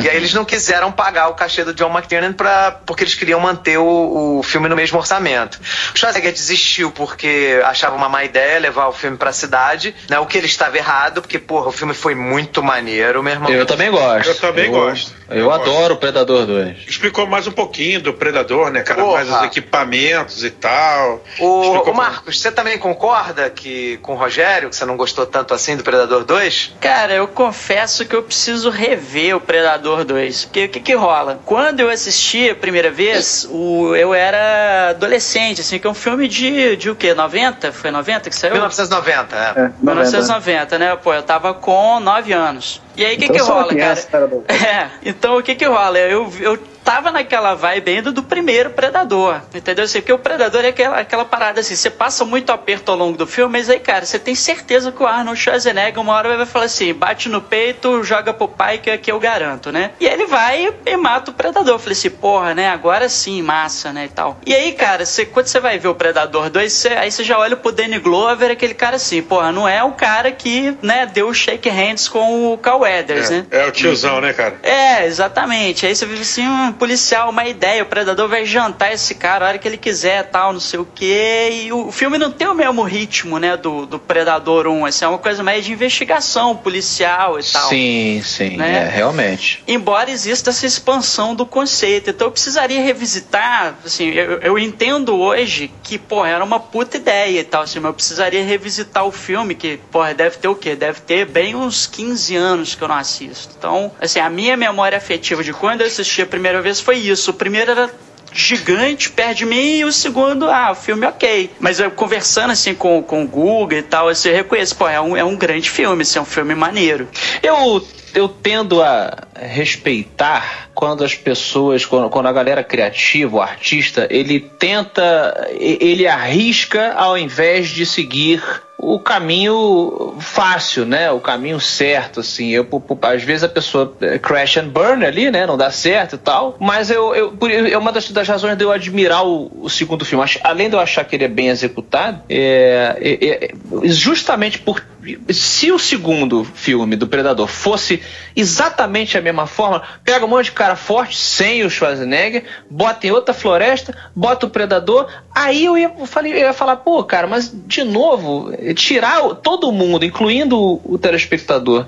[0.04, 3.40] E aí eles não quiseram pagar o cachê do John McTiernan pra, porque eles queriam
[3.40, 5.60] manter o, o filme no mesmo orçamento.
[5.94, 10.18] O Schwarzenegger desistiu porque achava uma má ideia levar o filme pra cidade, né?
[10.18, 13.50] O que ele estava errado, porque, porra, o filme foi muito maneiro, meu irmão.
[13.50, 14.30] Eu também gosto.
[14.30, 15.14] Eu também gosto.
[15.30, 15.62] Eu, Eu gosto.
[15.62, 16.78] adoro o Predador 2.
[16.88, 19.02] Explicou mais um pouquinho do Predador, né, cara?
[19.02, 19.24] Porra.
[19.26, 21.24] Mais os equipamentos e tal.
[21.40, 25.54] O, o Marcos, você também concorda que com o Rogério, que você não gostou tanto
[25.54, 26.76] assim do Predador 2?
[26.80, 30.46] Cara, eu confesso que eu preciso rever o Predador 2.
[30.46, 31.40] Porque o que que rola?
[31.46, 36.28] Quando eu assisti a primeira vez, o, eu era adolescente, assim, que é um filme
[36.28, 37.14] de, de o quê?
[37.14, 37.72] 90?
[37.72, 38.54] Foi 90 que saiu?
[38.54, 39.40] 1990, é.
[39.40, 39.78] É, 90.
[39.82, 40.96] 1990, né?
[40.96, 42.82] Pô, eu tava com 9 anos.
[42.98, 44.00] E aí o que Então que rola, cara.
[44.48, 46.00] É, então o que que rola?
[46.00, 49.84] Eu, eu tava naquela vibe ainda do primeiro Predador, entendeu?
[49.86, 53.18] Assim, porque o Predador é aquela, aquela parada assim, você passa muito aperto ao longo
[53.18, 56.46] do filme, mas aí, cara, você tem certeza que o Arnold Schwarzenegger uma hora vai
[56.46, 59.92] falar assim, bate no peito, joga pro pai que aqui eu garanto, né?
[60.00, 61.74] E aí ele vai e mata o Predador.
[61.76, 62.70] Eu falei assim, porra, né?
[62.70, 64.06] Agora sim, massa, né?
[64.06, 64.38] E tal.
[64.46, 67.40] E aí, cara, você, quando você vai ver o Predador 2, você- aí você já
[67.40, 71.30] olha pro Danny Glover, aquele cara assim, porra, não é o cara que, né, deu
[71.30, 73.46] o shake hands com o Carl Weathers, né?
[73.50, 74.56] É, é o tiozão, né, cara?
[74.62, 75.86] É, exatamente.
[75.86, 79.48] Aí você vive assim, hum, policial, uma ideia, o predador vai jantar esse cara a
[79.50, 81.64] hora que ele quiser, tal, não sei o quê.
[81.66, 84.86] E o filme não tem o mesmo ritmo, né, do, do Predador 1.
[84.86, 87.70] Assim, é uma coisa mais de investigação policial e tal.
[87.70, 88.86] Sim, sim, né?
[88.86, 89.64] é, realmente.
[89.68, 92.10] Embora exista essa expansão do conceito.
[92.10, 97.40] Então eu precisaria revisitar, assim, eu, eu entendo hoje que, pô, era uma puta ideia
[97.40, 100.76] e tal, assim, mas eu precisaria revisitar o filme, que, pô, deve ter o quê?
[100.76, 103.56] Deve ter bem uns 15 anos que eu não assisto.
[103.58, 107.32] Então, assim, a minha memória afetiva de quando eu assisti a primeira vez foi isso.
[107.32, 107.90] O primeiro era
[108.34, 111.50] gigante perto de mim e o segundo, ah, o filme ok.
[111.60, 115.00] Mas eu conversando assim com, com o Google e tal, assim, eu reconheço, pô, é
[115.00, 117.08] um, é um grande filme, assim, é um filme maneiro.
[117.42, 117.82] Eu
[118.14, 124.40] eu tendo a respeitar quando as pessoas, quando, quando a galera criativa, o artista, ele
[124.40, 128.42] tenta, ele arrisca ao invés de seguir
[128.78, 131.10] o caminho fácil, né?
[131.12, 132.50] O caminho certo, assim.
[132.50, 132.68] Eu,
[133.02, 135.46] às vezes a pessoa é, crash and burn ali, né?
[135.46, 136.58] Não dá certo e tal.
[136.60, 137.34] Mas eu, eu
[137.72, 140.26] é uma das, das razões de eu admirar o, o, segundo filme.
[140.44, 143.52] Além de eu achar que ele é bem executado, é, é, é,
[143.88, 144.84] justamente por
[145.30, 148.02] se o segundo filme do Predador fosse
[148.36, 153.12] exatamente a mesma forma, pega um monte de cara forte sem o Schwarzenegger, bota em
[153.12, 157.52] outra floresta, bota o Predador, aí eu ia, falei, eu ia falar, pô, cara, mas
[157.68, 161.86] de novo, tirar todo mundo, incluindo o telespectador,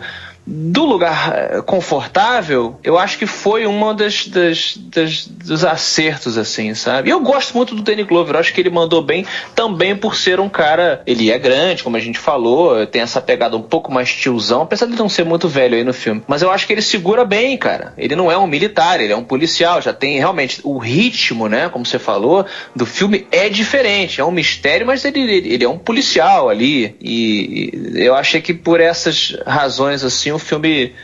[0.49, 6.73] do lugar eh, confortável, eu acho que foi uma das, das, das, dos acertos, assim,
[6.73, 7.09] sabe?
[7.09, 10.15] E eu gosto muito do Danny Glover, eu acho que ele mandou bem também por
[10.15, 11.01] ser um cara.
[11.05, 14.85] Ele é grande, como a gente falou, tem essa pegada um pouco mais tiozão, apesar
[14.85, 16.23] de não ser muito velho aí no filme.
[16.25, 17.93] Mas eu acho que ele segura bem, cara.
[17.97, 21.67] Ele não é um militar, ele é um policial, já tem realmente o ritmo, né?
[21.67, 25.69] Como você falou, do filme é diferente, é um mistério, mas ele, ele, ele é
[25.69, 26.95] um policial ali.
[27.01, 30.95] E, e eu achei que por essas razões, assim, o filme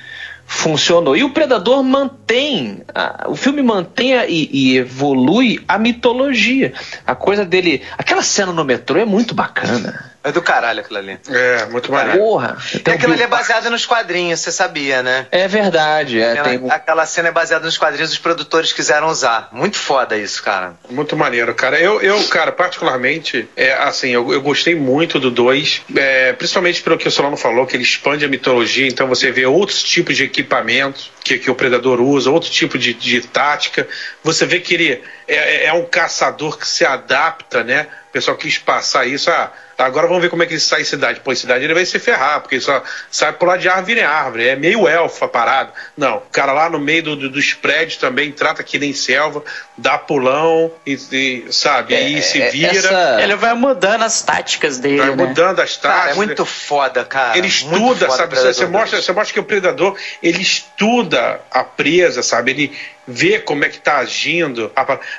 [0.45, 1.15] funcionou.
[1.17, 2.81] E o Predador mantém,
[3.27, 6.73] o filme mantém e, e, evolui a mitologia.
[7.05, 7.81] A coisa dele.
[7.97, 10.12] Aquela cena no metrô é muito bacana.
[10.23, 11.19] É do caralho aquilo ali.
[11.29, 12.19] É, muito maneiro.
[12.19, 12.57] Porra.
[12.73, 15.27] E aquilo ali é baseado nos quadrinhos, você sabia, né?
[15.29, 16.21] É verdade.
[16.21, 16.71] É, aquela, tem...
[16.71, 19.49] aquela cena é baseada nos quadrinhos os produtores quiseram usar.
[19.51, 20.75] Muito foda isso, cara.
[20.89, 21.77] Muito maneiro, cara.
[21.79, 26.97] Eu, eu cara, particularmente, é, assim, eu, eu gostei muito do 2, é, principalmente pelo
[26.97, 30.23] que o Solano falou, que ele expande a mitologia, então você vê outros tipos de
[30.23, 33.87] equipamentos que, que o Predador usa, outro tipo de, de tática.
[34.23, 35.01] Você vê que ele
[35.33, 37.87] é, é um caçador que se adapta, né?
[38.09, 39.31] O pessoal quis passar isso.
[39.31, 41.19] Ah, agora vamos ver como é que ele sai em cidade.
[41.21, 44.03] Pô, em cidade ele vai se ferrar, porque ele só sai pular de árvore em
[44.03, 44.47] árvore.
[44.47, 45.71] É meio elfa parado.
[45.97, 49.43] Não, o cara lá no meio do, do, dos prédios também trata que nem selva,
[49.75, 51.95] dá pulão, e, e sabe?
[51.95, 52.77] É, e se é, vira.
[52.77, 53.21] Essa...
[53.21, 54.97] Ele vai mudando as táticas dele.
[54.97, 55.25] Vai né?
[55.27, 56.01] mudando as táticas.
[56.01, 57.37] Cara, é muito foda, cara.
[57.37, 58.35] Ele estuda, sabe?
[58.35, 62.51] Você mostra, você mostra que o predador ele estuda a presa, sabe?
[62.51, 62.77] Ele
[63.07, 64.71] vê como é que tá agindo.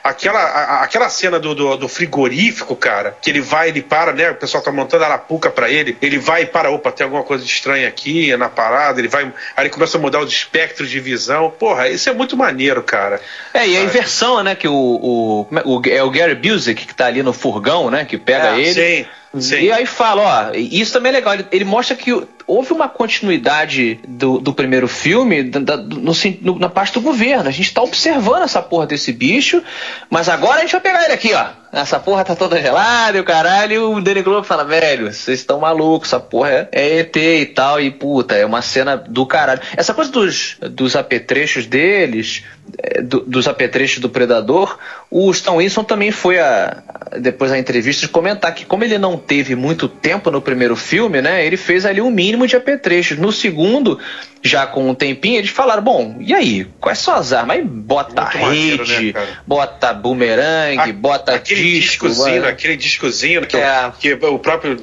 [0.02, 4.30] Aquela, a, aquela cena do, do, do, frigorífico, cara, que ele vai, ele para, né?
[4.30, 5.96] O pessoal tá montando arapuca para ele.
[6.00, 9.00] Ele vai e para, opa, tem alguma coisa estranha aqui na parada.
[9.00, 11.50] Ele vai, aí ele começa a mudar os espectros de visão.
[11.50, 13.20] Porra, isso é muito maneiro, cara.
[13.52, 14.54] É, e a inversão, né?
[14.54, 18.04] Que o, o, o, é o Gary Busey que tá ali no furgão, né?
[18.04, 18.74] Que pega é, ele.
[18.74, 19.06] Sim.
[19.40, 19.62] Sim.
[19.62, 21.34] E aí fala, ó, isso também é legal.
[21.34, 22.12] Ele, ele mostra que
[22.46, 27.48] houve uma continuidade do, do primeiro filme da, no, no, na parte do governo.
[27.48, 29.62] A gente tá observando essa porra desse bicho,
[30.10, 31.63] mas agora a gente vai pegar ele aqui, ó.
[31.74, 33.72] Essa porra tá toda gelada e o caralho.
[33.72, 37.46] E o Danny Glover fala, velho, vocês estão malucos, essa porra é, é ET e
[37.46, 37.80] tal.
[37.80, 39.60] E puta, é uma cena do caralho.
[39.76, 42.44] Essa coisa dos, dos apetrechos deles,
[42.78, 44.78] é, do, dos apetrechos do Predador,
[45.10, 46.82] o Stan Winston também foi a,
[47.20, 51.20] depois da entrevista de comentar que como ele não teve muito tempo no primeiro filme,
[51.20, 53.18] né, ele fez ali um mínimo de apetrechos.
[53.18, 53.98] No segundo,
[54.44, 57.56] já com um tempinho, eles falaram, bom, e aí, quais são as armas?
[57.56, 63.46] Aí bota Muito rede, maneiro, né, bota bumerangue, a, bota aquele disco, discozinho, aquele discozinho
[63.46, 63.90] que, é.
[63.98, 64.76] que o próprio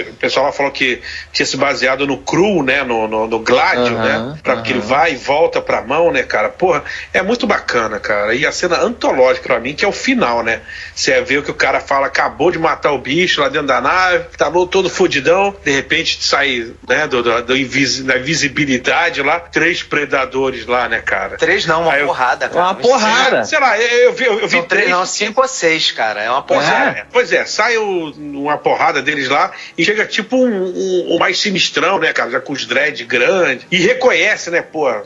[0.00, 1.00] o pessoal lá falou que
[1.32, 2.82] tinha se baseado no cru, né?
[2.82, 4.38] No, no, no gládio, uhum, né?
[4.42, 4.62] Pra uhum.
[4.62, 6.48] que ele vai e volta pra mão, né, cara?
[6.48, 6.82] Porra,
[7.12, 8.34] é muito bacana, cara.
[8.34, 10.60] E a cena antológica pra mim, que é o final, né?
[10.94, 13.80] Você vê o que o cara fala, acabou de matar o bicho lá dentro da
[13.80, 19.40] nave, tá todo fudidão, de repente sai, né, do, do, do invis, da visibilidade lá,
[19.40, 21.36] três predadores lá, né, cara?
[21.36, 22.64] Três não, uma Aí porrada, eu, cara.
[22.64, 23.44] Uma porrada.
[23.44, 24.66] Sei lá, eu, eu vi, eu, vi três.
[24.66, 24.90] três.
[24.90, 26.22] Não, cinco ou seis, cara.
[26.22, 26.98] É uma porrada.
[26.98, 27.06] É.
[27.12, 31.40] Pois é, sai o, uma porrada deles lá e chega tipo um, um, um, mais
[31.40, 32.30] sinistrão, né, cara?
[32.30, 33.66] Já com os dread grande.
[33.70, 34.90] E reconhece, né, pô.
[34.90, 35.02] É,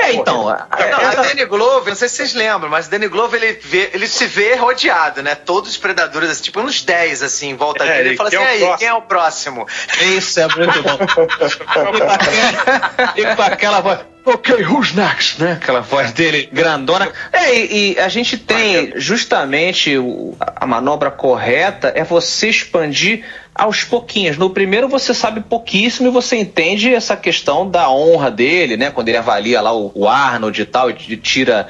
[0.00, 0.48] é então.
[0.48, 3.40] A, é, não, a Danny Glover, não sei se vocês lembram, mas o Danny Glover
[3.40, 5.36] ele, vê, ele se vê rodeado, né?
[5.36, 8.00] Todos os predadores, assim, tipo uns 10 assim, em volta é, dele.
[8.00, 8.78] Ele, ele fala assim: é aí, próximo.
[8.78, 9.68] quem é o próximo?
[10.16, 10.98] Isso é muito bom.
[13.16, 14.13] e com aquela voz.
[14.26, 15.52] Ok, who's next, né?
[15.52, 17.12] Aquela voz dele grandona.
[17.30, 23.22] É, e, e a gente tem justamente o, a manobra correta é você expandir
[23.54, 24.36] aos pouquinhos.
[24.36, 28.90] No primeiro você sabe pouquíssimo e você entende essa questão da honra dele, né?
[28.90, 31.68] Quando ele avalia lá o, o Arnold e tal, e tira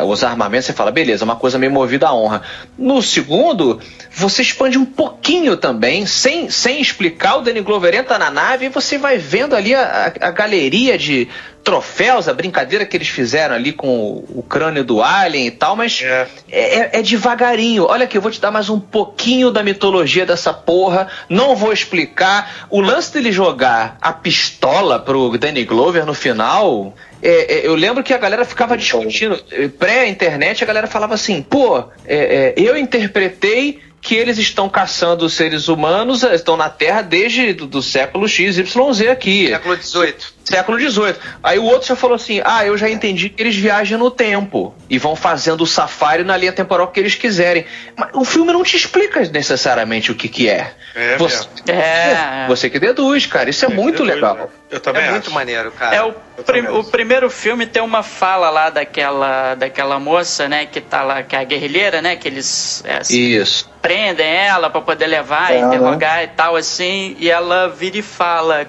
[0.00, 2.42] uh, os armamentos, você fala, beleza, uma coisa meio movida à honra.
[2.76, 3.78] No segundo,
[4.10, 8.70] você expande um pouquinho também, sem, sem explicar, o Danny Glover entra na nave e
[8.70, 11.28] você vai vendo ali a, a, a galeria de
[11.62, 15.76] troféus, a brincadeira que eles fizeram ali com o, o crânio do Alien e tal,
[15.76, 16.26] mas é.
[16.50, 16.90] É, é.
[16.94, 17.86] é, devagarinho.
[17.86, 21.72] Olha aqui, eu vou te dar mais um pouquinho da mitologia dessa porra, não vou
[21.72, 22.66] explicar.
[22.68, 26.94] O lance dele jogar a pistola pro Danny Glover no final.
[27.22, 29.40] É, é, eu lembro que a galera ficava discutindo,
[29.78, 36.24] pré-internet, a galera falava assim: pô, é, eu interpretei que eles estão caçando seres humanos,
[36.24, 39.46] estão na Terra desde do, do século X, Y, Z aqui.
[39.46, 40.14] Século XVIII.
[40.44, 41.14] Século XVIII.
[41.42, 44.74] Aí o outro já falou assim: ah, eu já entendi que eles viajam no tempo
[44.88, 47.64] e vão fazendo o safari na linha temporal que eles quiserem.
[47.96, 50.72] Mas o filme não te explica necessariamente o que, que é.
[50.94, 52.46] É, você, é.
[52.46, 53.48] você que deduz, cara.
[53.48, 54.36] Isso é, é muito deduz, legal.
[54.36, 54.46] Né?
[54.70, 55.12] Eu também é acho.
[55.12, 55.94] muito maneiro, cara.
[55.94, 56.14] É o,
[56.44, 61.22] prim, o primeiro filme tem uma fala lá daquela, daquela moça, né, que tá lá,
[61.22, 63.70] que é a guerrilheira, né, que eles é, Isso.
[63.80, 65.68] prendem ela para poder levar, uhum.
[65.68, 68.66] interrogar e tal, assim, e ela vira e fala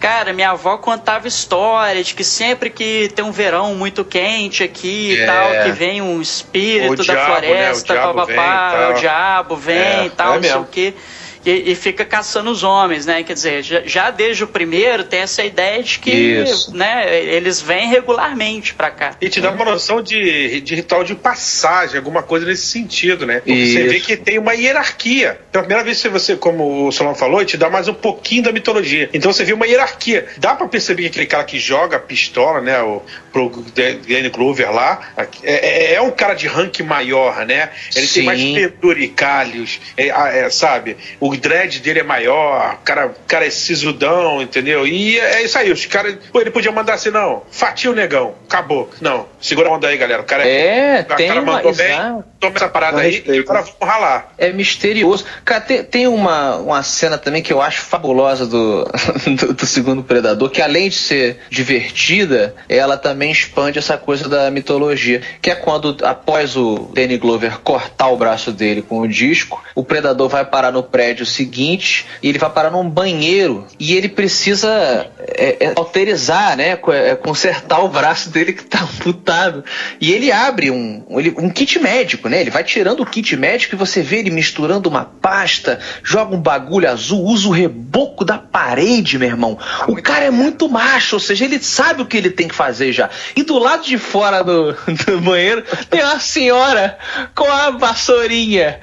[0.00, 5.12] Cara, minha avó contava histórias de que sempre que tem um verão muito quente aqui
[5.12, 5.26] e é.
[5.26, 8.00] tal, que vem um espírito o da diabo, floresta, né?
[8.00, 10.94] o, papapá, o diabo vem é, e tal, é não sei o que
[11.48, 13.22] e, e, fica caçando os homens, né?
[13.22, 17.88] Quer dizer, já, já, desde o primeiro tem essa ideia de que né, eles vêm
[17.88, 19.16] regularmente para cá.
[19.20, 23.40] E te dá uma noção de, de ritual de passagem, alguma coisa nesse sentido, né?
[23.46, 25.40] Você vê que tem uma hierarquia.
[25.50, 28.52] Pela primeira vez que você, como o Solon falou, te dá mais um pouquinho da
[28.52, 29.08] mitologia.
[29.14, 30.26] Então você vê uma hierarquia.
[30.36, 32.80] Dá para perceber que aquele cara que joga a pistola, né?
[32.82, 37.70] O, pro Danny Glover lá, é, é, é, um cara de rank maior, né?
[37.94, 38.14] Ele Sim.
[38.14, 40.96] tem mais penduricalhos, é, é, sabe?
[41.20, 44.86] O dread dele é maior, o cara, o cara é sisudão, entendeu?
[44.86, 46.16] E é isso aí, os caras.
[46.34, 48.90] Ele podia mandar assim, não, fatia o negão, acabou.
[49.00, 50.22] Não, segura a onda aí, galera.
[50.22, 51.00] O cara é.
[51.00, 51.96] O cara mandou bem,
[52.40, 54.32] toma essa parada aí e agora vamos ralar.
[54.38, 55.24] É misterioso.
[55.44, 58.84] Cara, tem, tem uma, uma cena também que eu acho fabulosa do,
[59.38, 64.50] do, do segundo Predador, que além de ser divertida, ela também expande essa coisa da
[64.50, 65.22] mitologia.
[65.40, 69.84] Que é quando, após o Danny Glover cortar o braço dele com o disco, o
[69.84, 75.10] Predador vai parar no prédio seguinte e ele vai parar num banheiro e ele precisa
[75.18, 76.78] é, é, alterizar, né?
[76.88, 79.64] É, consertar o braço dele que tá amputado.
[80.00, 82.40] E ele abre um, um kit médico, né?
[82.40, 86.40] Ele vai tirando o kit médico e você vê ele misturando uma pasta, joga um
[86.40, 89.58] bagulho azul, usa o reboco da parede, meu irmão.
[89.86, 92.92] O cara é muito macho, ou seja, ele sabe o que ele tem que fazer
[92.92, 93.10] já.
[93.36, 94.72] E do lado de fora do,
[95.06, 96.98] do banheiro tem uma senhora
[97.34, 98.80] com a vassourinha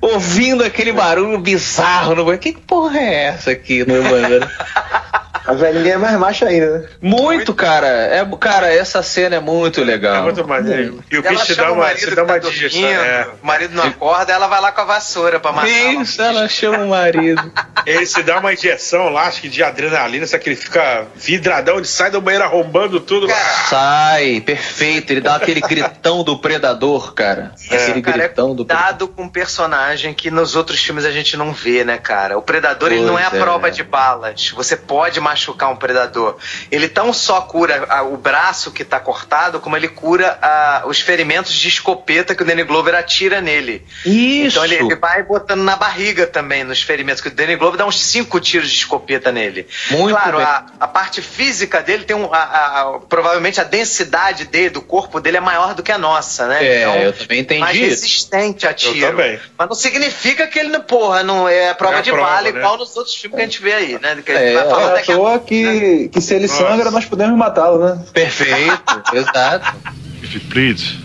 [0.00, 1.77] ouvindo aquele barulho bizarro
[2.14, 2.38] no banheiro.
[2.38, 4.48] Que porra é essa aqui no banheiro?
[5.48, 6.88] A velhinha é mais macha ainda, né?
[7.00, 7.86] Muito, cara.
[7.86, 10.16] É, cara, essa cena é muito legal.
[10.16, 11.02] É muito maneiro.
[11.10, 12.86] E o bicho dá uma, você dá uma tá digestão.
[12.86, 13.28] É.
[13.42, 15.70] O marido não acorda, ela vai lá com a vassoura pra matar.
[15.70, 17.50] Isso, ela chama o marido.
[17.86, 21.76] ele se dá uma injeção lá, acho que de adrenalina, só que ele fica vidradão,
[21.76, 23.26] ele sai do banheiro arrombando tudo.
[23.26, 23.40] Cara.
[23.70, 25.14] Sai, perfeito.
[25.14, 27.52] Ele dá aquele gritão do predador, cara.
[27.56, 29.08] Isso, aquele cara, gritão é do predador.
[29.08, 32.38] com um personagem que nos outros filmes a gente não vê, né, cara?
[32.38, 33.38] O predador, pois ele não é a é.
[33.38, 34.50] prova de balas.
[34.50, 36.36] Você pode machucar um predador.
[36.70, 41.00] Ele tão só cura a, o braço que está cortado, como ele cura a, os
[41.00, 43.84] ferimentos de escopeta que o Danny Glover atira nele.
[44.04, 44.58] Isso.
[44.58, 47.86] Então ele, ele, vai botando na barriga também nos ferimentos, que o Danny Glover dá
[47.86, 49.66] uns cinco tiros de escopeta nele.
[49.90, 52.32] Muito claro, a, a, parte física dele tem um.
[52.32, 56.64] A, provavelmente a densidade dele, do corpo dele é maior do que a nossa, né?
[56.64, 57.60] É, então, eu também entendi.
[57.60, 58.96] Mais resistente a tiro.
[58.98, 59.40] Eu também.
[59.56, 62.58] Mas não significa que ele, porra, não é prova é de prova, bala, né?
[62.58, 64.22] igual nos outros filmes que a gente vê aí, né?
[64.24, 66.68] Que a gente é, vai falar daqui a que, que se ele Nossa.
[66.68, 68.04] sangra, nós podemos matá-lo, né?
[68.12, 69.74] Perfeito, exato.
[70.22, 70.96] If it bleeds,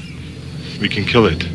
[0.82, 1.46] we can kill it.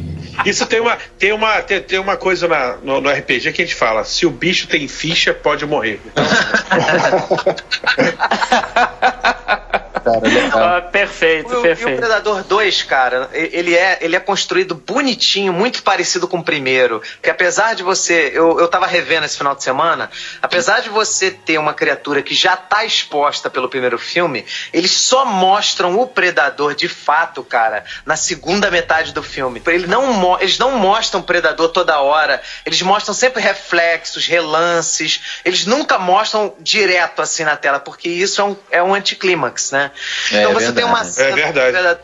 [0.46, 3.64] Isso tem uma, tem uma, tem, tem uma coisa na, no, no, RPG que a
[3.64, 6.00] gente fala: se o bicho tem ficha, pode morrer.
[10.00, 10.22] cara.
[10.52, 11.90] Ah, perfeito, o, perfeito.
[11.90, 16.44] E o Predador 2, cara, ele é, ele é construído bonitinho, muito parecido com o
[16.44, 17.02] primeiro.
[17.22, 18.32] Que apesar de você.
[18.34, 20.10] Eu, eu tava revendo esse final de semana,
[20.42, 25.24] apesar de você ter uma criatura que já tá exposta pelo primeiro filme, eles só
[25.24, 29.62] mostram o Predador de fato, cara, na segunda metade do filme.
[29.66, 35.66] Ele não, eles não mostram o Predador toda hora, eles mostram sempre reflexos, relances, eles
[35.66, 39.90] nunca mostram direto assim na tela, porque isso é um, é um anticlímax, né?
[40.32, 41.40] É, então você tem uma cena.
[41.40, 41.98] É verdade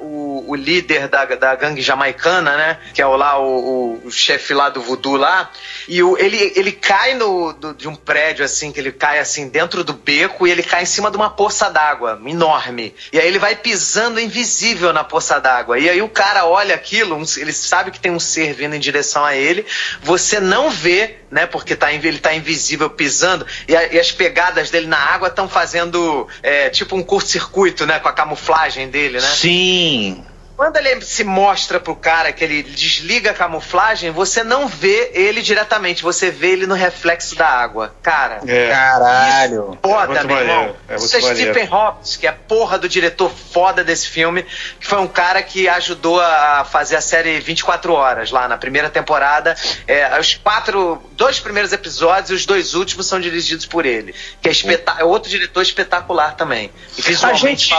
[0.00, 2.78] o, o líder da, da gangue jamaicana, né?
[2.94, 5.50] Que é o, lá o, o chefe lá do voodoo lá.
[5.86, 9.48] E o, ele, ele cai no, do, de um prédio, assim, que ele cai assim
[9.48, 12.94] dentro do beco e ele cai em cima de uma poça d'água enorme.
[13.12, 15.78] E aí ele vai pisando invisível na poça d'água.
[15.78, 19.24] E aí o cara olha aquilo, ele sabe que tem um ser vindo em direção
[19.24, 19.66] a ele.
[20.02, 21.46] Você não vê, né?
[21.46, 23.46] Porque tá, ele tá invisível pisando.
[23.68, 27.98] E, a, e as pegadas dele na água estão fazendo é, tipo um curto-circuito, né?
[27.98, 29.26] Com a camuflagem dele, né?
[29.26, 29.65] Sim.
[29.66, 30.35] Sim.
[30.56, 35.42] Quando ele se mostra pro cara que ele desliga a camuflagem, você não vê ele
[35.42, 37.94] diretamente, você vê ele no reflexo da água.
[38.02, 38.70] Cara, é.
[38.70, 39.76] caralho.
[39.82, 40.76] Foda, é meu irmão.
[40.88, 44.46] É Isso é Stephen Hobbs, que é porra do diretor foda desse filme,
[44.80, 48.88] que foi um cara que ajudou a fazer a série 24 horas lá na primeira
[48.88, 49.54] temporada.
[49.86, 54.48] É, os quatro, dois primeiros episódios e os dois últimos são dirigidos por ele, que
[54.48, 54.52] é,
[55.00, 56.70] é outro diretor espetacular também.
[57.22, 57.74] A gente,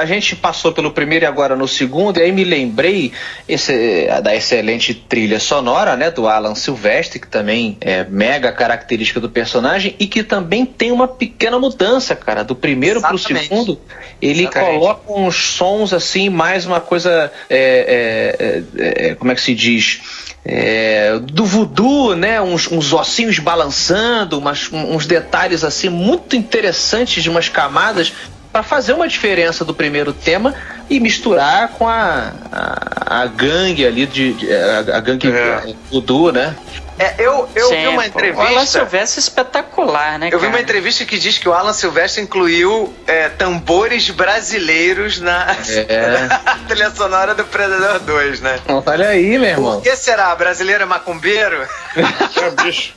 [0.00, 3.10] a gente passou pelo primeiro e agora no no segundo, e aí me lembrei
[3.48, 9.30] esse, da excelente trilha sonora, né, do Alan Silvestre, que também é mega característica do
[9.30, 13.80] personagem, e que também tem uma pequena mudança, cara, do primeiro para o segundo.
[14.20, 14.78] Ele Exatamente.
[14.78, 17.32] coloca uns sons assim, mais uma coisa.
[17.48, 20.00] É, é, é, como é que se diz?
[20.46, 22.40] É, do voodoo, né?
[22.40, 28.12] Uns, uns ossinhos balançando, umas, uns detalhes assim muito interessantes de umas camadas
[28.54, 30.54] para fazer uma diferença do primeiro tema
[30.88, 35.74] e misturar com a, a, a gangue ali de, de a, a, gangue é.
[35.90, 36.54] voodoo, né?
[36.96, 38.44] É, eu, eu Sim, vi uma entrevista.
[38.44, 40.28] O Alan Silvestre é espetacular, né?
[40.28, 40.42] Eu cara?
[40.42, 45.48] vi uma entrevista que diz que o Alan Silvestre incluiu é, tambores brasileiros na,
[45.88, 46.28] é.
[46.28, 46.38] na
[46.68, 48.60] trilha sonora do Predador 2, né?
[48.86, 49.72] Olha aí, meu irmão.
[49.80, 50.32] Por que será?
[50.36, 51.66] Brasileiro é macumbeiro?
[52.40, 52.94] É, bicho.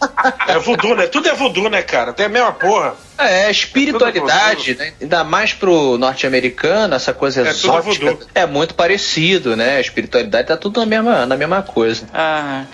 [0.47, 1.08] É voodoo, né?
[1.08, 2.14] Tudo é voodoo, né, cara?
[2.14, 2.95] Tem a mesma porra.
[3.18, 4.93] É, espiritualidade, né?
[5.01, 8.18] Ainda mais pro norte-americano, essa coisa é exótica.
[8.36, 9.78] É muito parecido, né?
[9.78, 12.07] A espiritualidade tá tudo na mesma, na mesma coisa.
[12.13, 12.65] Ah.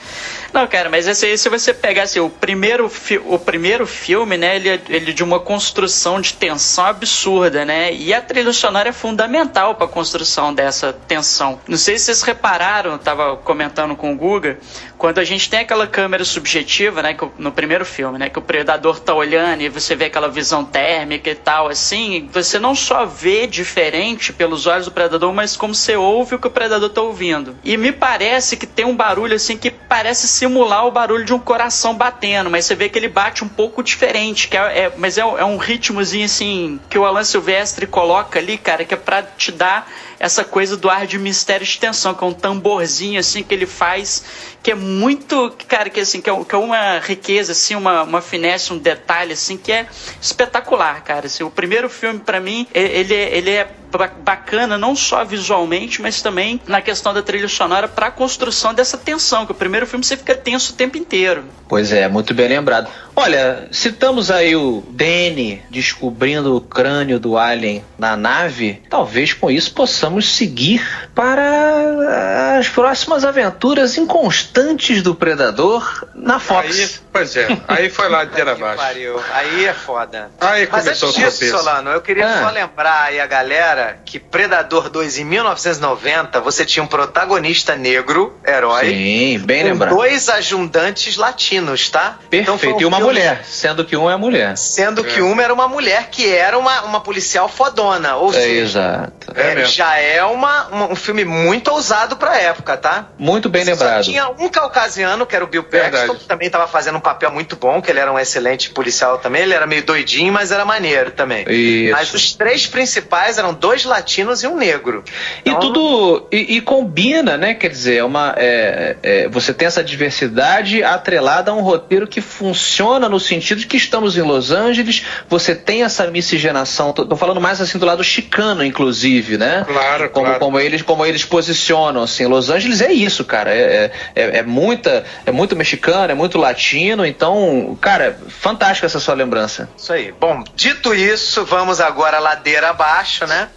[0.54, 2.90] Não, cara, mas esse, se você pegar assim, o primeiro,
[3.26, 7.92] o primeiro filme, né, ele, ele de uma construção de tensão absurda, né?
[7.92, 11.60] E a trilha sonora é fundamental para a construção dessa tensão.
[11.68, 14.60] Não sei se vocês repararam, tava comentando com o Guga,
[14.96, 18.42] quando a gente tem aquela câmera subjetiva, né, que, no primeiro filme, né, que o
[18.42, 23.06] predador tá olhando e você vê aquela visão térmica e tal, assim, você não só
[23.06, 27.02] vê diferente pelos olhos do predador, mas como você ouve o que o predador tá
[27.02, 27.56] ouvindo.
[27.64, 31.40] E me parece que tem um barulho assim que parece simular o barulho de um
[31.40, 35.18] coração batendo, mas você vê que ele bate um pouco diferente, que é, é mas
[35.18, 39.22] é, é um ritmozinho assim que o Alan Silvestre coloca ali, cara, que é para
[39.24, 39.88] te dar
[40.24, 43.66] essa coisa do ar de mistério de tensão, que é um tamborzinho assim que ele
[43.66, 44.24] faz,
[44.64, 48.22] que é muito, cara, que assim, que é, que é uma riqueza assim, uma, uma
[48.22, 49.86] finesse, um detalhe assim que é
[50.22, 51.26] espetacular, cara.
[51.26, 53.68] Assim, o primeiro filme para mim, ele, ele é
[53.98, 58.98] bacana não só visualmente, mas também na questão da trilha sonora para a construção dessa
[58.98, 61.44] tensão, que o primeiro filme você fica tenso o tempo inteiro.
[61.68, 62.88] Pois é, muito bem lembrado.
[63.16, 68.82] Olha, citamos aí o Danny descobrindo o crânio do alien na nave.
[68.90, 70.82] Talvez com isso possamos seguir
[71.14, 76.80] para as próximas aventuras inconstantes do Predador na Fox.
[76.80, 78.84] Aí, pois é, aí foi lá de abaixo.
[79.32, 80.32] Aí é foda.
[80.40, 82.42] Aí Mas antes disso, Solano, eu queria ah.
[82.42, 88.38] só lembrar aí a galera que Predador 2 em 1990 você tinha um protagonista negro,
[88.46, 88.90] herói.
[88.90, 89.96] Sim, bem lembrado.
[89.96, 92.18] Dois ajudantes latinos, tá?
[92.30, 92.66] Perfeito.
[92.66, 94.58] Então um e uma mulher, sendo que um é mulher.
[94.58, 95.04] Sendo é.
[95.04, 98.16] que uma era uma mulher que era uma, uma policial fodona.
[98.16, 99.14] Ou é, seja, exato.
[99.36, 103.08] É, já é uma, uma, um filme muito ousado pra época, tá?
[103.18, 104.04] Muito bem Você lembrado.
[104.04, 107.56] tinha um caucasiano, que era o Bill Paxton, que também tava fazendo um papel muito
[107.56, 109.44] bom, que ele era um excelente policial também.
[109.44, 111.46] Ele era meio doidinho, mas era maneiro também.
[111.50, 111.92] Isso.
[111.92, 115.04] Mas os três principais eram dois latinos e um negro.
[115.46, 115.58] Então...
[115.58, 116.28] E tudo.
[116.32, 117.54] E, e, combina, né?
[117.54, 122.22] Quer dizer, é uma, é, é, você tem essa diversidade atrelada a um roteiro que
[122.22, 126.94] funciona no sentido de que estamos em Los Angeles, você tem essa miscigenação.
[126.94, 129.66] Tô, tô falando mais assim do lado chicano, inclusive, né?
[129.68, 130.40] Claro, como, claro.
[130.40, 132.26] Como eles, como eles posicionam, assim.
[132.26, 133.54] Los Angeles é isso, cara.
[133.54, 137.06] É, é, é, muita, é muito mexicano, é muito latino.
[137.06, 139.70] Então, cara, fantástica essa sua lembrança.
[139.78, 140.14] Isso aí.
[140.20, 143.50] Bom, dito isso, vamos agora ladeira abaixo, né?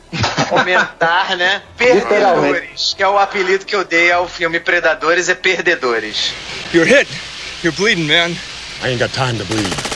[0.49, 1.63] Comentar, né?
[1.77, 6.33] Perdedores, que é o apelido que eu dei ao filme Predadores é Perdedores.
[6.73, 7.09] You're hit.
[7.63, 8.37] You're bleeding, man.
[8.83, 9.96] I ain't got time to bleed.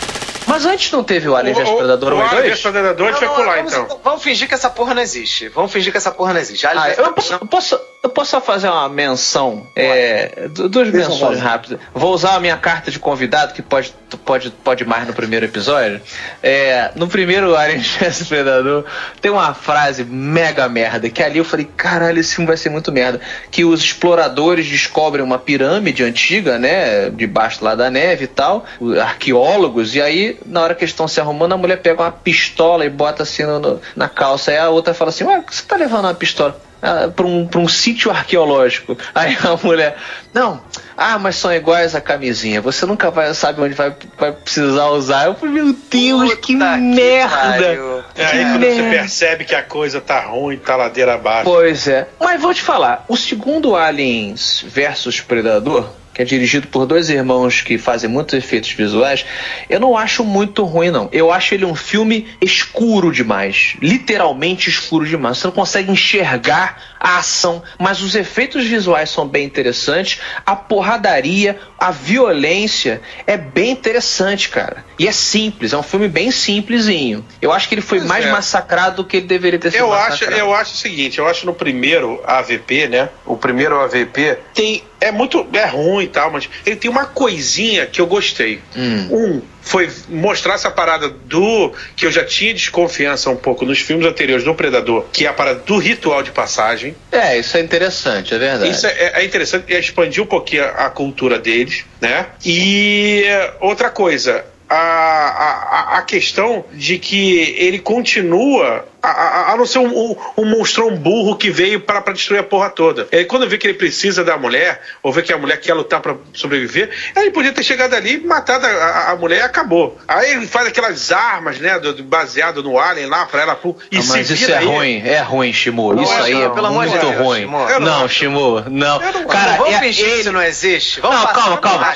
[0.50, 2.32] Mas antes não teve o Alien vs Predador 1 e 2?
[2.32, 4.00] O Alien vs Predador a gente vai pular, então.
[4.02, 5.48] Vamos fingir que essa porra não existe.
[5.48, 6.66] Vamos fingir que essa porra não existe.
[6.66, 11.78] Alien ah, eu posso, posso, eu posso só fazer uma menção, é, duas menções rápidas.
[11.94, 13.94] Vou usar a minha carta de convidado, que pode,
[14.24, 16.00] pode, pode mais no primeiro episódio.
[16.42, 18.84] É, no primeiro Alien vs Predador,
[19.20, 22.90] tem uma frase mega merda, que ali eu falei, caralho, esse filme vai ser muito
[22.90, 23.20] merda.
[23.52, 28.64] Que os exploradores descobrem uma pirâmide antiga, né, debaixo lá da neve e tal,
[29.00, 32.84] arqueólogos, e aí, na hora que eles estão se arrumando, a mulher pega uma pistola
[32.84, 35.76] e bota assim no, no, na calça, aí a outra fala assim, ué, você tá
[35.76, 36.60] levando uma pistola?
[36.82, 38.96] Ah, para um, um sítio arqueológico.
[39.14, 39.98] Aí a mulher,
[40.32, 40.62] não,
[40.96, 42.60] ah, mas são iguais a camisinha.
[42.62, 45.26] Você nunca vai sabe onde vai, vai precisar usar.
[45.26, 48.02] Eu falei, meu Deus, que, que merda!
[48.16, 48.82] É aí quando merda.
[48.82, 51.44] você percebe que a coisa tá ruim, tá ladeira abaixo.
[51.44, 52.08] Pois é.
[52.18, 55.86] Mas vou te falar, o segundo Aliens versus Predador,
[56.20, 59.24] que é dirigido por dois irmãos que fazem muitos efeitos visuais,
[59.68, 61.08] eu não acho muito ruim, não.
[61.12, 63.76] Eu acho ele um filme escuro demais.
[63.80, 65.38] Literalmente escuro demais.
[65.38, 70.20] Você não consegue enxergar a ação, mas os efeitos visuais são bem interessantes.
[70.44, 74.84] A porradaria, a violência é bem interessante, cara.
[74.98, 77.24] E é simples, é um filme bem simplesinho.
[77.40, 78.30] Eu acho que ele foi pois mais é.
[78.30, 80.34] massacrado do que ele deveria ter sido eu massacrado.
[80.34, 83.08] Acho, eu acho o seguinte, eu acho no primeiro AVP, né?
[83.24, 87.86] O primeiro AVP tem é muito é ruim e tal, mas ele tem uma coisinha
[87.86, 88.60] que eu gostei.
[88.76, 89.08] Hum.
[89.10, 94.06] Um foi mostrar essa parada do que eu já tinha desconfiança um pouco nos filmes
[94.06, 96.94] anteriores do Predador, que é a parada do ritual de passagem.
[97.12, 98.70] É, isso é interessante, é verdade.
[98.70, 102.26] Isso é, é interessante, é expandir um pouquinho a, a cultura deles, né?
[102.44, 103.24] E
[103.60, 109.78] outra coisa, a, a, a questão de que ele continua a, a, a, não ser
[109.78, 113.08] um, um, um monstrão burro que veio para destruir a porra toda.
[113.10, 116.00] Ele, quando vê que ele precisa da mulher, ou vê que a mulher quer lutar
[116.00, 119.98] para sobreviver, ele podia ter chegado ali, matado a, a, mulher e acabou.
[120.06, 123.54] Aí ele faz aquelas armas, né, do, do baseado no Alien lá para ela.
[123.54, 124.66] Pô, e não, mas isso é aí.
[124.66, 125.94] ruim, é ruim, Shimu.
[125.94, 127.40] Não, isso aí não, é pelo muito Deus, ruim.
[127.40, 127.80] Shimu.
[127.80, 129.00] Não, Shimu, não.
[129.00, 130.22] não Cara, vamos é, fingir ele...
[130.24, 131.00] que não existe.
[131.00, 131.94] Vamos não, calma, calma.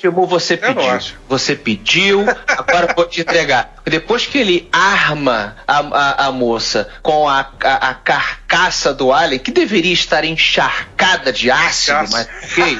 [0.00, 0.98] Shimu, você pediu.
[1.28, 3.81] Você pediu, agora vou te entregar.
[3.84, 9.40] Depois que ele arma a, a, a moça com a, a, a, carcaça do alien,
[9.40, 12.78] que deveria estar encharcada de ácido, mas ok.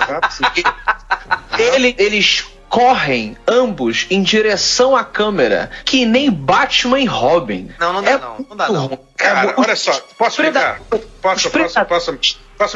[1.59, 7.71] ele, eles correm ambos em direção à câmera, que nem Batman e Robin.
[7.79, 8.47] Não, não dá é não.
[8.49, 8.99] Não dá não.
[9.17, 10.81] Cara, é olha só, posso explicar?
[10.89, 12.11] Posso, posso, posso, posso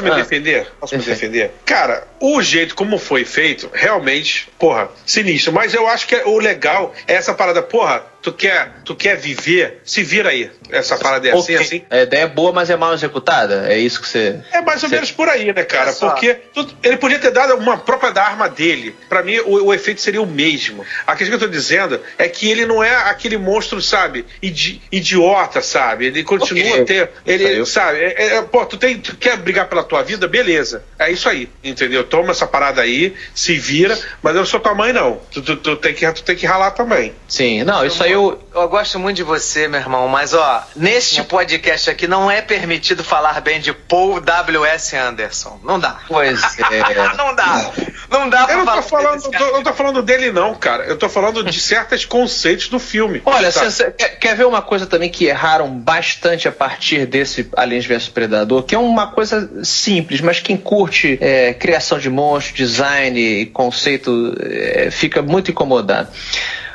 [0.01, 0.67] me ah, defender?
[0.79, 1.51] Posso me defender?
[1.65, 5.53] Cara, o jeito como foi feito, realmente, porra, sinistro.
[5.53, 9.81] Mas eu acho que o legal é essa parada, porra, tu quer, tu quer viver,
[9.85, 10.51] se vira aí.
[10.69, 11.55] Essa parada é assim, okay.
[11.55, 11.81] assim.
[11.89, 13.71] A ideia é boa, mas é mal executada?
[13.71, 14.39] É isso que você.
[14.51, 14.95] É mais ou você...
[14.95, 15.93] menos por aí, né, cara?
[15.93, 18.95] Porque tu, ele podia ter dado uma própria da arma dele.
[19.07, 20.85] Para mim, o, o, efeito seria o mesmo.
[21.05, 24.81] A questão que eu tô dizendo é que ele não é aquele monstro, sabe, idi,
[24.91, 26.07] idiota, sabe?
[26.07, 26.81] Ele continua okay.
[26.81, 27.09] a ter.
[27.25, 30.27] Ele, sabe, é, é, pô, tu, tem, tu quer brigar pela tua vida?
[30.27, 30.83] Beleza.
[30.97, 32.03] É isso aí, entendeu?
[32.03, 35.19] Toma essa parada aí, se vira, mas eu sou tua mãe, não.
[35.31, 37.13] Tu, tu, tu tem, que, tu tem que ralar também.
[37.27, 41.23] Sim, não, isso aí eu, eu gosto muito de você, meu irmão, mas ó, neste
[41.23, 44.95] podcast aqui não é permitido falar bem de Paul W.S.
[44.95, 45.59] Anderson.
[45.63, 45.99] Não dá.
[46.07, 47.15] Pois é.
[47.15, 47.71] não dá.
[48.09, 50.85] Não dá pra eu não tô falando, tô, eu não tô falando dele, não, cara.
[50.85, 53.21] Eu tô falando de certos conceitos do filme.
[53.25, 53.69] Olha, tá?
[53.69, 58.09] cê, quer, quer ver uma coisa também que erraram bastante a partir desse Aliens vs
[58.09, 64.35] Predador, que é uma coisa simples, mas quem curte é, criação de monstros, design conceito
[64.39, 66.09] é, fica muito incomodado.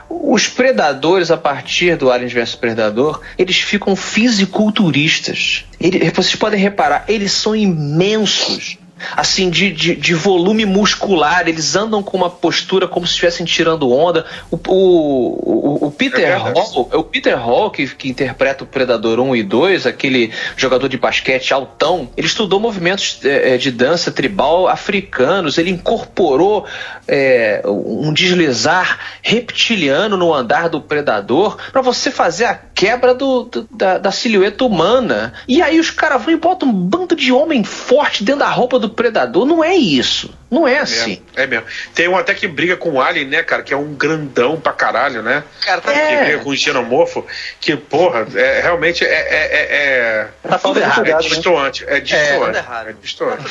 [0.09, 5.65] Os predadores, a partir do Aliens vs Predador, eles ficam fisiculturistas.
[5.81, 8.77] Ele, vocês podem reparar, eles são imensos
[9.17, 13.91] assim, de, de, de, volume muscular, eles andam com uma postura como se estivessem tirando
[13.91, 14.25] onda.
[14.51, 18.67] O, o, o, o Peter é Hall, é o Peter Hall que, que interpreta o
[18.67, 23.71] Predador 1 e 2, aquele jogador de basquete altão, ele estudou movimentos é, é, de
[23.71, 26.67] dança tribal africanos, ele incorporou
[27.07, 33.69] é, um deslizar reptiliano no andar do Predador para você fazer a quebra do, do
[33.71, 35.33] da, da silhueta humana.
[35.47, 38.79] E aí os caras vão e botam um bando de homem forte dentro da roupa
[38.79, 40.33] do predador não é isso.
[40.51, 41.23] Não é, é assim.
[41.35, 41.67] É, é mesmo.
[41.95, 43.63] Tem um até que briga com o Alien, né, cara?
[43.63, 45.43] Que é um grandão pra caralho, né?
[45.63, 46.17] Cara, tá é.
[46.17, 47.27] Que briga com o xenomorfo.
[47.59, 49.09] Que, porra, é, realmente é.
[49.09, 51.07] é, é, é tá tudo errado.
[51.07, 51.85] É destoante.
[51.87, 52.59] É destoante.
[52.59, 53.45] É, é destoante.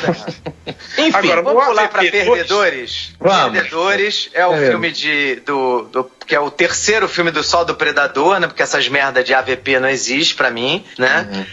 [0.98, 3.14] Enfim, Agora, vamos pular pra Perdedores.
[3.18, 3.52] Vamos.
[3.52, 7.74] Perdedores é o filme de, do, do que é o terceiro filme do Sol do
[7.74, 8.46] Predador, né?
[8.46, 11.28] Porque essas merda de AVP não existe para mim, né?
[11.30, 11.44] Uhum.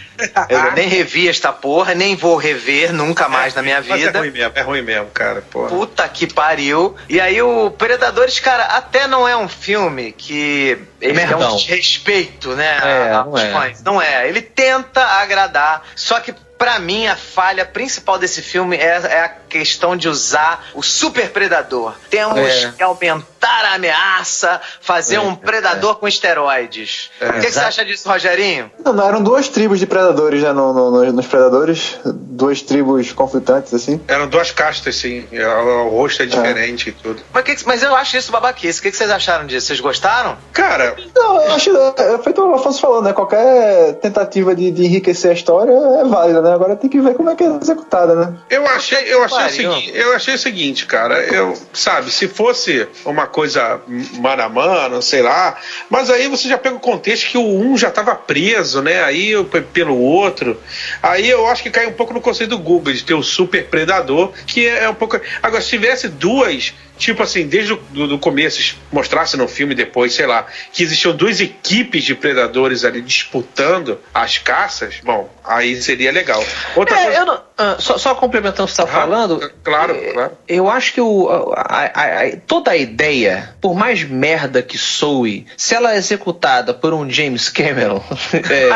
[0.48, 4.18] Eu nem revi esta porra, nem vou rever nunca mais é, na minha é vida.
[4.18, 5.68] É ruim mesmo, é ruim mesmo, cara, porra.
[5.68, 6.96] Puta que pariu.
[7.10, 12.50] E aí o Predadores, cara, até não é um filme que ele é um desrespeito,
[12.50, 12.78] né?
[12.82, 13.74] É, não é.
[13.84, 14.28] Não é.
[14.28, 19.28] Ele tenta agradar, só que Pra mim, a falha principal desse filme é, é a
[19.30, 21.94] questão de usar o super predador.
[22.10, 22.74] Temos é.
[22.76, 27.10] que aumentar a ameaça, fazer é, um predador com esteroides.
[27.18, 28.70] o que, que, você acha disso, Rogerinho?
[28.84, 31.98] Não, não, eram duas tribos de predadores já no, no, nos predadores.
[32.04, 33.98] Duas tribos conflitantes, assim.
[34.06, 35.26] Eram duas castas, sim.
[35.32, 37.22] O rosto é diferente e tudo.
[37.32, 38.80] Mas, que, mas eu acho isso babaquice.
[38.80, 39.68] O que, que vocês acharam disso?
[39.68, 40.36] Vocês gostaram?
[40.52, 40.89] Cara.
[41.14, 41.70] Não, eu acho.
[41.96, 43.12] É feito o Afonso falando, né?
[43.12, 46.52] Qualquer tentativa de, de enriquecer a história é válida, né?
[46.52, 48.34] Agora tem que ver como é que é executada, né?
[48.48, 52.86] Eu achei, eu achei o seguinte, eu achei o seguinte, cara, eu, sabe, se fosse
[53.04, 53.80] uma coisa
[54.18, 55.56] mano a mano, sei lá,
[55.88, 59.02] mas aí você já pega o contexto que o um já estava preso, né?
[59.04, 59.32] Aí
[59.72, 60.60] pelo outro.
[61.02, 63.66] Aí eu acho que cai um pouco no conceito do Google de ter o super
[63.66, 65.20] predador, que é um pouco.
[65.42, 70.46] Agora, se tivesse duas tipo assim, desde o começo, mostrasse no filme depois, sei lá,
[70.70, 76.44] que existiam duas equipes de predadores ali disputando as caças, bom, aí seria legal.
[76.76, 77.24] Outra é, coisa...
[77.24, 79.52] não, ah, só, só, complementando o que você está ah, falando.
[79.62, 80.32] Claro, é, claro.
[80.46, 85.46] Eu acho que o, a, a, a, toda a ideia, por mais merda que soe,
[85.56, 88.02] se ela é executada por um James Cameron,
[88.50, 88.68] é,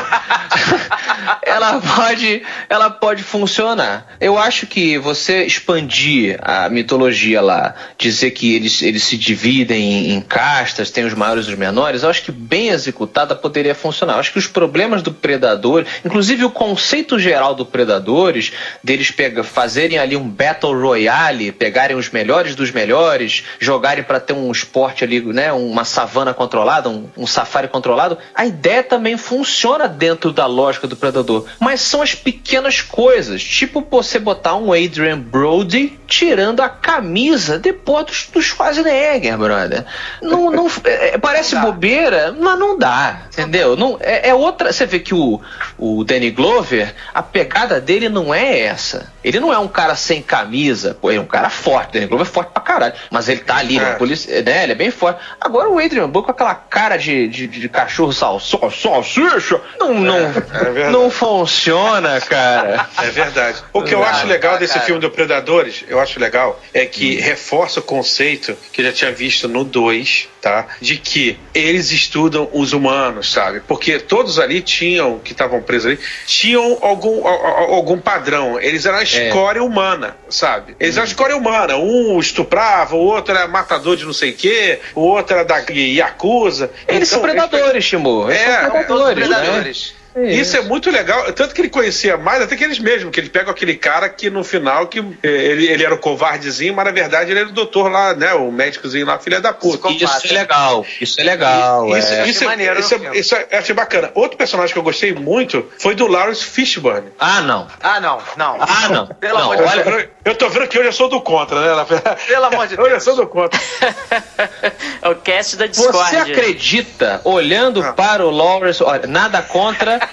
[1.47, 4.17] ela, pode, ela pode funcionar.
[4.21, 9.83] Eu acho que você expandir a mitologia lá, de dizer que eles, eles se dividem
[9.83, 13.75] em, em castas, tem os maiores e os menores, eu acho que bem executada poderia
[13.75, 14.15] funcionar.
[14.15, 18.53] Eu acho que os problemas do Predador, inclusive o conceito geral do Predadores,
[18.83, 24.33] deles pega, fazerem ali um Battle Royale, pegarem os melhores dos melhores, jogarem para ter
[24.33, 29.89] um esporte ali, né, uma savana controlada, um, um safari controlado, a ideia também funciona
[29.89, 31.47] dentro da lógica do Predador.
[31.59, 38.04] Mas são as pequenas coisas, tipo você botar um Adrian Brody tirando a camisa depois
[38.05, 39.85] do, do Schwarzenegger, brother.
[40.23, 43.77] Não, não, é, é, parece não bobeira, mas não dá, entendeu?
[43.77, 44.73] Não, é, é, outra.
[44.73, 45.41] Você vê que o,
[45.79, 49.13] o Danny Glover, a pegada dele não é essa.
[49.25, 51.91] Ele não é um cara sem camisa, pô, ele é um cara forte.
[51.91, 53.95] O Danny Glover é forte pra caralho, mas ele tá ali, é.
[53.95, 54.65] Polícia, né?
[54.65, 55.21] Ele é bem forte.
[55.41, 59.91] Agora o Adrian Brody com aquela cara de, de, de cachorro sal, sal, salsicha, não,
[59.91, 62.89] é, não, é não funciona, cara.
[62.99, 63.63] É verdade.
[63.73, 67.23] O que eu acho legal desse filme do Predadores, eu acho legal, é que hum.
[67.23, 70.67] reforça o conceito que eu já tinha visto no 2, tá?
[70.81, 73.61] De que eles estudam os humanos, sabe?
[73.61, 78.61] Porque todos ali tinham, que estavam presos ali, tinham algum, algum padrão.
[78.61, 78.95] Eles eram.
[79.17, 79.63] Escória é.
[79.63, 80.77] humana, sabe?
[80.79, 81.77] Eles eram escória humana.
[81.77, 85.59] Um estuprava, o outro era matador de não sei o quê, o outro era da
[85.69, 86.71] Yakuza.
[86.87, 88.31] Eles então, são predadores, Timor.
[88.31, 89.27] É, são predadores.
[89.27, 89.95] predadores.
[89.99, 90.04] Né?
[90.15, 90.41] É isso.
[90.41, 90.57] isso.
[90.57, 91.33] é muito legal.
[91.33, 94.31] Tanto que ele conhecia mais até que eles mesmos, que ele pega aquele cara que
[94.31, 97.53] no final que eh, ele, ele era o covardezinho, mas na verdade ele era o
[97.53, 98.33] doutor lá, né?
[98.35, 99.91] O médicozinho lá, filha da puta.
[99.91, 100.87] Isso é legal.
[101.01, 101.97] Isso é legal.
[101.97, 102.29] Isso, é.
[102.29, 104.11] isso, maneiro, isso, isso, isso eu achei bacana.
[104.15, 107.09] Outro personagem que eu gostei muito foi do Lawrence Fishburne.
[107.19, 107.67] Ah, não.
[107.83, 108.19] Ah, não.
[108.37, 108.59] Não.
[108.61, 109.07] Ah, não.
[109.19, 110.05] Pelo não, amor de Deus.
[110.25, 111.85] Eu tô vendo que hoje eu sou do contra, né?
[112.27, 112.85] Pelo amor de Deus.
[112.85, 113.61] Hoje eu sou do contra.
[115.03, 116.11] é o cast da Discord.
[116.11, 117.93] Você acredita, olhando ah.
[117.93, 120.04] para o Lawrence, olha, nada contra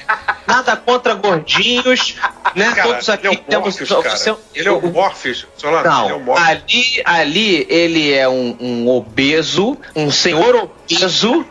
[0.47, 2.15] Nada contra gordinhos,
[2.55, 2.71] né?
[2.75, 3.79] Cara, Todos aqui ele é temos.
[3.79, 8.89] Morpheus, ele é o Morpheus, Não, ele é o Ali, ali ele é um, um
[8.89, 11.45] obeso, um senhor obeso,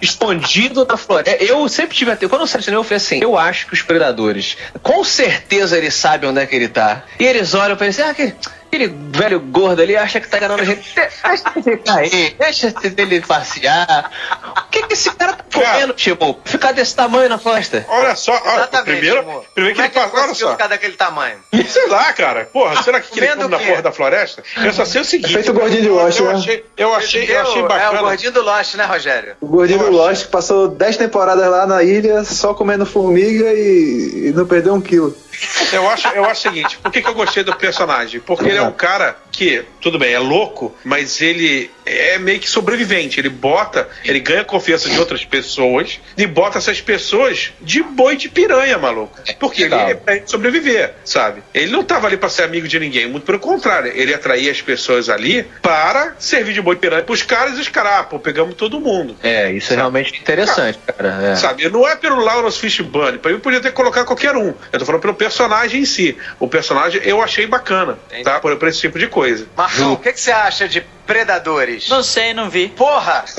[0.00, 1.42] escondido na floresta.
[1.42, 2.28] Eu sempre tive até.
[2.28, 6.30] Quando eu selecionei, eu falei assim: eu acho que os predadores, com certeza eles sabem
[6.30, 7.02] onde é que ele tá.
[7.18, 10.36] E eles olham e pensam assim: ah, aquele aquele velho gordo ali acha que tá
[10.36, 10.94] enganando a gente.
[10.96, 14.10] Deixa ele cair, deixa dele passear.
[14.56, 16.38] O que, que esse cara tá comendo, tipo?
[16.44, 17.84] Ficar desse tamanho na costa.
[17.88, 20.16] Olha só, olha, primeiro, primeiro que ele passa.
[20.16, 20.52] Olha só.
[20.52, 21.38] ficar daquele tamanho?
[21.68, 22.44] Sei lá, cara.
[22.46, 24.42] Porra, será que ele come na porra da floresta?
[24.56, 25.30] Eu só sei o seguinte.
[25.30, 26.34] É feito o gordinho de Lost, eu, né?
[26.34, 27.98] achei, eu achei, eu achei bacana.
[27.98, 29.36] É o gordinho do Lost, né, Rogério?
[29.40, 34.28] O gordinho do Lost que passou 10 temporadas lá na ilha só comendo formiga e,
[34.28, 35.16] e não perdeu um quilo.
[35.72, 38.20] Eu acho, eu acho o seguinte, por que, que eu gostei do personagem?
[38.20, 42.48] Porque ele é um cara que, tudo bem, é louco, mas ele é meio que
[42.48, 43.20] sobrevivente.
[43.20, 48.30] Ele bota, ele ganha confiança de outras pessoas e bota essas pessoas de boi de
[48.30, 49.20] piranha, maluco.
[49.38, 51.42] Porque ele é pra sobreviver, sabe?
[51.52, 53.92] Ele não tava ali para ser amigo de ninguém, muito pelo contrário.
[53.94, 57.68] Ele atraía as pessoas ali para servir de boi de piranha pros caras e os
[57.68, 59.16] caras, ah, pô, pegamos todo mundo.
[59.22, 59.74] É, isso é sabe?
[59.74, 61.10] é realmente interessante, cara.
[61.10, 61.36] cara é.
[61.36, 61.68] Sabe?
[61.68, 64.54] Não é pelo Lawrence Fishburne, pra mim podia ter colocado qualquer um.
[64.72, 66.16] Eu tô falando pelo personagem em si.
[66.40, 68.24] O personagem eu achei bacana, Entendi.
[68.24, 68.40] tá?
[68.40, 69.25] Por, por esse tipo de coisa.
[69.56, 71.88] Marcão, o que, que você acha de Predadores?
[71.88, 72.68] Não sei, não vi.
[72.68, 73.24] Porra!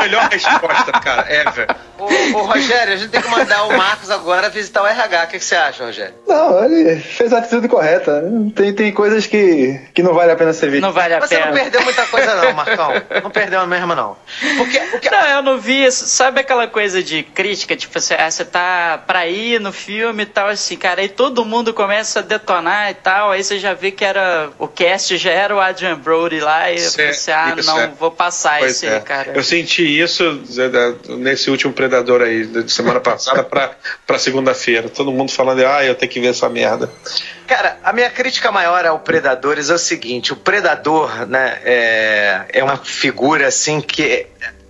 [0.00, 1.66] melhor resposta, cara, ever.
[1.98, 2.04] Ô,
[2.38, 5.24] ô, Rogério, a gente tem que mandar o Marcos agora visitar o RH.
[5.24, 6.14] O que, que você acha, Rogério?
[6.26, 8.22] Não, ele fez a atitude correta.
[8.54, 10.82] Tem, tem coisas que, que não vale a pena ser visto.
[10.82, 11.46] Não vale a Você pena.
[11.46, 12.90] não perdeu muita coisa, não, Marcão.
[13.22, 14.16] Não perdeu mesmo, não.
[14.58, 16.06] Porque, porque Não, eu não vi isso.
[16.06, 17.74] Sabe aquela coisa de crítica?
[17.74, 21.00] Tipo, você, ah, você tá pra ir no filme e tal, assim, cara.
[21.00, 23.30] Aí todo mundo começa a detonar e tal.
[23.30, 24.50] Aí você já vê que era.
[24.58, 26.70] O cast já era o Adrian Brody lá.
[26.70, 27.86] E Isso é- você, ah, isso não, é.
[27.88, 28.94] vou passar Pois esse é.
[28.96, 29.32] aí, cara.
[29.34, 30.42] Eu senti isso
[31.18, 33.72] nesse último Predador aí, de semana passada pra,
[34.06, 34.88] pra segunda-feira.
[34.88, 36.90] Todo mundo falando, ah, eu tenho que ver essa merda.
[37.46, 42.64] Cara, a minha crítica maior ao Predadores é o seguinte: o Predador, né, é, é
[42.64, 44.26] uma figura assim que.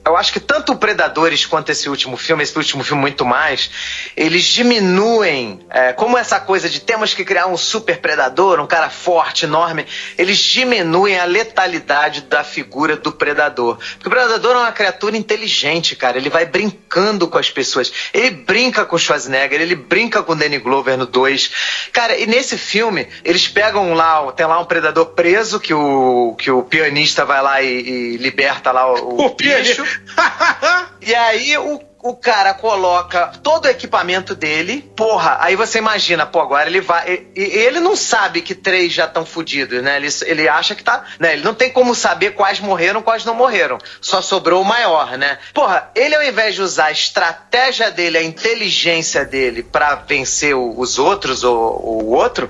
[0.07, 3.69] Eu acho que tanto o Predadores quanto esse último filme, esse último filme muito mais,
[4.17, 8.89] eles diminuem, é, como essa coisa de temos que criar um super predador, um cara
[8.89, 9.85] forte, enorme,
[10.17, 13.79] eles diminuem a letalidade da figura do predador.
[13.95, 16.19] Porque o predador é uma criatura inteligente, cara.
[16.19, 17.93] Ele vai brincando com as pessoas.
[18.15, 21.89] Ele brinca com o Schwarzenegger, ele brinca com o Danny Glover no 2.
[21.93, 26.51] Cara, e nesse filme, eles pegam lá, tem lá um predador preso que o, que
[26.51, 29.96] o pianista vai lá e, e liberta lá o, O pianista.
[31.07, 36.41] E aí o, o cara coloca todo o equipamento dele, porra, aí você imagina, pô,
[36.41, 37.09] agora ele vai.
[37.09, 39.97] e- e- Ele não sabe que três já estão fodidos, né?
[39.97, 41.05] Ele, ele acha que tá.
[41.19, 41.33] Né?
[41.33, 43.79] Ele não tem como saber quais morreram, quais não morreram.
[44.01, 45.39] Só sobrou o maior, né?
[45.53, 50.79] Porra, ele ao invés de usar a estratégia dele, a inteligência dele pra vencer o-
[50.79, 52.49] os outros ou o outro,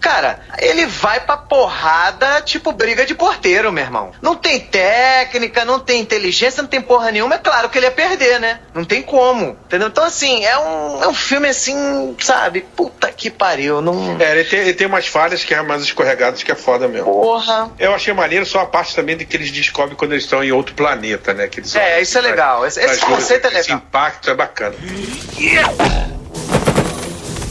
[0.00, 4.12] cara, ele vai pra porrada, tipo briga de porteiro, meu irmão.
[4.20, 7.36] Não tem técnica, não tem inteligência, não tem porra nenhuma.
[7.36, 8.60] É claro que ele ia perder, né?
[8.74, 9.88] Não tem como, entendeu?
[9.88, 12.62] Então, assim, é um, é um filme assim, sabe?
[12.74, 14.16] Puta que pariu, não.
[14.18, 17.04] É, ele tem, ele tem umas falhas que é mais escorregadas que é foda mesmo.
[17.06, 17.70] Porra.
[17.78, 20.50] Eu achei maneiro só a parte também de que eles descobrem quando eles estão em
[20.50, 21.46] outro planeta, né?
[21.46, 22.66] Que eles É, isso é legal.
[22.66, 23.76] Esse, esse conceito é Esse legal.
[23.78, 24.74] impacto é bacana.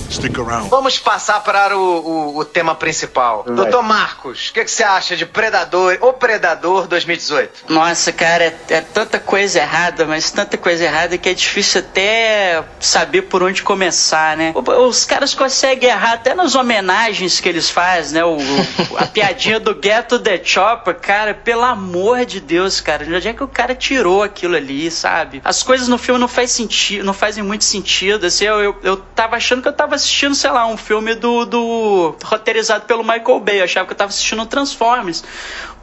[0.09, 0.69] Stick around.
[0.69, 3.43] Vamos passar para o, o, o tema principal.
[3.45, 3.55] Vai.
[3.55, 7.65] Doutor Marcos, o que, que você acha de Predador, O Predador 2018?
[7.69, 12.63] Nossa, cara, é, é tanta coisa errada, mas tanta coisa errada que é difícil até
[12.79, 14.53] saber por onde começar, né?
[14.87, 18.23] Os caras conseguem errar até nas homenagens que eles fazem, né?
[18.25, 23.13] O, o- a piadinha do Ghetto The Chopper, cara, pelo amor de Deus, cara, de
[23.13, 25.41] onde é que o cara tirou aquilo ali, sabe?
[25.43, 28.97] As coisas no filme não faz sentido, não fazem muito sentido, assim, eu, eu, eu
[28.97, 33.39] tava achando que eu tava assistindo, sei lá, um filme do, do roteirizado pelo Michael
[33.41, 35.23] Bay, eu achava que eu tava assistindo Transformers.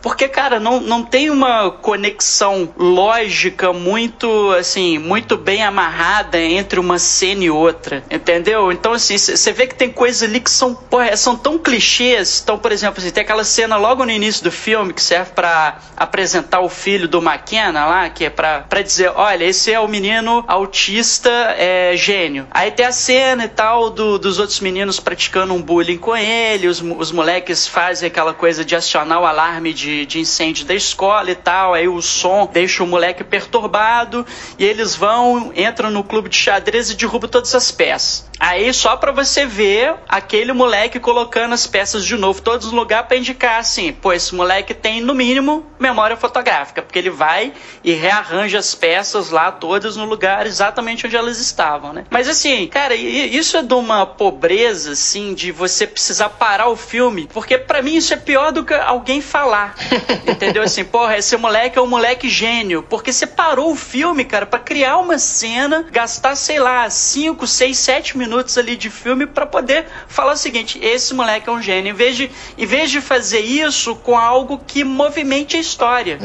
[0.04, 6.98] Porque, cara, não, não tem uma conexão lógica muito, assim, muito bem amarrada entre uma
[6.98, 8.70] cena e outra, entendeu?
[8.70, 12.42] Então, assim, você vê que tem coisas ali que são, porra, são tão clichês.
[12.44, 15.78] Então, por exemplo, assim, tem aquela cena logo no início do filme que serve pra
[15.96, 20.44] apresentar o filho do McKenna lá, que é pra, dizer, olha, esse é o menino
[20.46, 22.46] autista é, gênio.
[22.50, 26.68] Aí tem a cena e tal do, dos outros meninos praticando um bullying com ele,
[26.68, 31.30] os, os moleques fazem aquela coisa de acionar o alarme de, de incêndio da escola
[31.30, 34.26] e tal, aí o som deixa o moleque perturbado
[34.58, 38.28] e eles vão, entram no clube de xadrez e derrubam todas as peças.
[38.38, 43.06] Aí só pra você ver aquele moleque colocando as peças de novo todos no lugar
[43.06, 47.52] pra indicar assim, pô, esse moleque tem no mínimo memória fotográfica, porque ele vai
[47.82, 52.04] e rearranja as peças lá todas no lugar exatamente onde elas estavam, né?
[52.10, 57.28] Mas assim, cara, isso é de uma pobreza assim de você precisar parar o filme,
[57.32, 59.74] porque pra mim isso é pior do que alguém falar.
[60.26, 64.46] Entendeu assim, porra, esse moleque é um moleque gênio, porque você parou o filme, cara,
[64.46, 69.46] pra criar uma cena, gastar, sei lá, 5, 6, 7 minutos ali de filme pra
[69.46, 71.90] poder falar o seguinte: esse moleque é um gênio.
[71.90, 76.18] Em vez de, em vez de fazer isso com algo que movimente a história.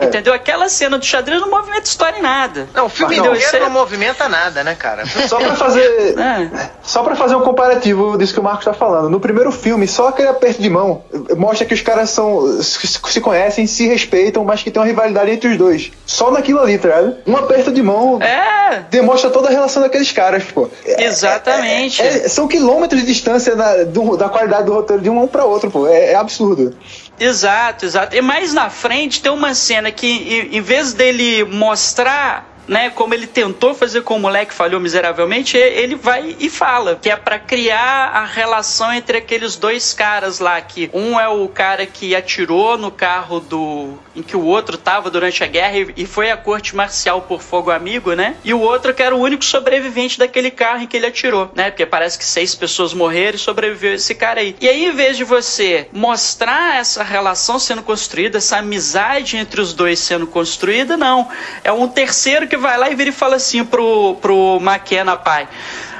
[0.00, 0.32] Entendeu?
[0.34, 2.68] Aquela cena do xadrez não movimenta a história em nada.
[2.74, 5.04] Não, o filme inteiro Isso é- não movimenta nada, né, cara?
[5.28, 6.18] Só pra fazer.
[6.18, 6.70] É.
[6.82, 9.08] Só pra fazer um comparativo disso que o Marcos tá falando.
[9.08, 11.04] No primeiro filme, só aquele aperto de mão
[11.36, 12.60] mostra que os caras são.
[12.86, 15.90] Se se conhecem, se respeitam, mas que tem uma rivalidade entre os dois.
[16.06, 17.16] Só naquilo ali, tá ligado?
[17.26, 20.68] Um aperto de mão É, demonstra toda a relação daqueles caras, pô.
[20.84, 22.00] É- Exatamente.
[22.02, 25.44] é- é- são quilômetros de distância da, do- da qualidade do roteiro de um pra
[25.44, 25.86] outro, pô.
[25.86, 26.74] É, é absurdo.
[27.20, 28.16] Exato, exato.
[28.16, 32.90] E mais na frente tem uma cena que, em, em vez dele mostrar né?
[32.90, 37.16] Como ele tentou fazer com o moleque, falhou miseravelmente, ele vai e fala que é
[37.16, 42.14] para criar a relação entre aqueles dois caras lá que um é o cara que
[42.14, 46.36] atirou no carro do em que o outro tava durante a guerra e foi à
[46.36, 48.36] corte marcial por fogo amigo, né?
[48.44, 51.70] E o outro que era o único sobrevivente daquele carro em que ele atirou, né?
[51.70, 54.54] Porque parece que seis pessoas morreram e sobreviveu esse cara aí.
[54.60, 59.72] E aí, em vez de você mostrar essa relação sendo construída, essa amizade entre os
[59.72, 61.28] dois sendo construída, não.
[61.64, 65.48] É um terceiro que vai lá e vira e fala assim pro, pro McKenna pai.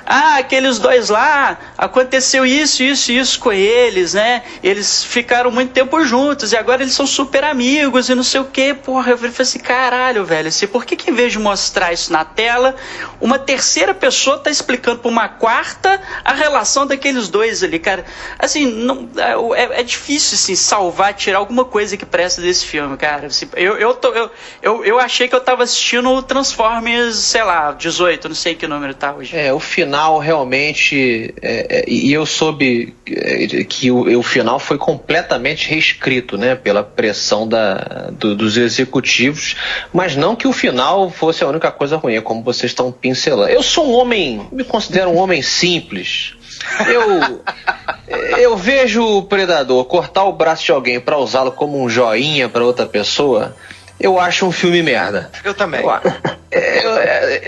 [0.05, 4.43] Ah, aqueles dois lá, aconteceu isso, isso, isso com eles, né?
[4.63, 8.45] Eles ficaram muito tempo juntos e agora eles são super amigos e não sei o
[8.45, 8.75] que.
[8.75, 12.13] Porra, eu falei assim, caralho, velho, assim, por que, que em vez de mostrar isso
[12.13, 12.75] na tela,
[13.21, 18.05] uma terceira pessoa tá explicando pra uma quarta a relação daqueles dois ali, cara?
[18.39, 19.09] Assim, não,
[19.55, 23.29] é, é difícil, assim, salvar, tirar alguma coisa que presta desse filme, cara.
[23.29, 24.31] Assim, eu, eu, tô, eu,
[24.61, 28.95] eu, eu achei que eu tava assistindo Transformers, sei lá, 18, não sei que número
[28.95, 29.37] tá hoje.
[29.37, 31.35] É, o final final realmente.
[31.43, 36.55] É, é, e eu soube é, que o, o, final foi completamente reescrito, né?
[36.55, 39.55] Pela pressão da, do, dos executivos.
[39.93, 43.51] Mas não que o final fosse a única coisa ruim, é como vocês estão pincelando.
[43.51, 46.35] Eu sou um homem, me considero um homem simples.
[46.89, 47.43] Eu,
[48.39, 52.65] eu vejo o predador cortar o braço de alguém para usá-lo como um joinha para
[52.65, 53.55] outra pessoa.
[54.01, 55.31] Eu acho um filme merda.
[55.45, 55.83] Eu também.
[55.83, 56.91] Eu, eu,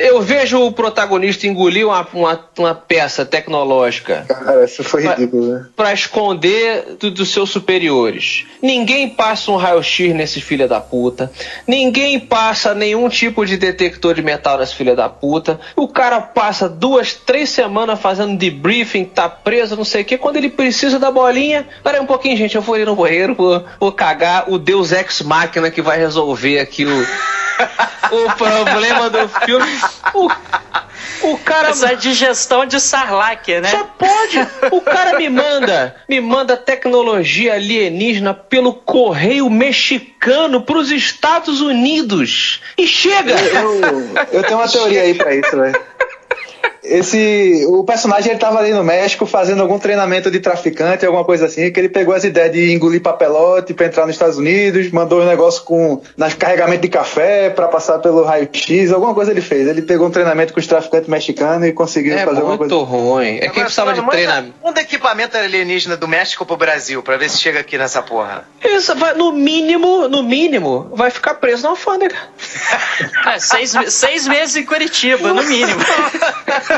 [0.06, 4.24] eu, vejo o protagonista engolir uma, uma, uma peça tecnológica.
[4.26, 5.66] Cara, isso foi ridículo, né?
[5.76, 8.46] Pra esconder do, dos seus superiores.
[8.62, 11.30] Ninguém passa um raio-x nesse filho da puta.
[11.66, 15.60] Ninguém passa nenhum tipo de detector de metal nesse filho da puta.
[15.76, 20.16] O cara passa duas, três semanas fazendo debriefing, tá preso, não sei o que.
[20.16, 21.66] Quando ele precisa da bolinha.
[21.82, 22.56] Pera aí um pouquinho, gente.
[22.56, 26.58] Eu vou ir no banheiro, vou, vou cagar o Deus Ex Máquina que vai resolver
[26.58, 26.90] aqui o,
[28.12, 29.80] o problema tema do filme.
[30.14, 31.70] O, o cara.
[31.70, 33.68] Essa digestão de Sarlacc, né?
[33.68, 34.38] Só pode.
[34.70, 42.60] O cara me manda, me manda tecnologia alienígena pelo correio mexicano pros Estados Unidos.
[42.78, 43.34] E chega!
[43.34, 45.94] Eu, eu tenho uma teoria aí pra isso, velho
[46.84, 51.46] esse o personagem ele tava ali no México fazendo algum treinamento de traficante, alguma coisa
[51.46, 55.22] assim, que ele pegou as ideias de engolir papelote para entrar nos Estados Unidos, mandou
[55.22, 59.66] um negócio com nas carregamento de café para passar pelo raio-x, alguma coisa ele fez.
[59.66, 62.74] Ele pegou um treinamento com os traficantes mexicanos e conseguiu é fazer alguma coisa.
[62.74, 63.38] É muito ruim.
[63.38, 64.54] É que precisava de treinamento.
[64.62, 68.44] Um equipamento alienígena do México pro Brasil para ver se chega aqui nessa porra.
[68.62, 72.16] Isso, vai, no mínimo, no mínimo, vai ficar preso na alfândega.
[73.26, 75.80] É, seis, seis meses em Curitiba, no mínimo.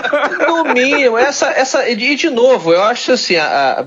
[0.46, 1.88] No mínimo, essa, essa.
[1.88, 3.84] E de novo, eu acho assim, a, a, a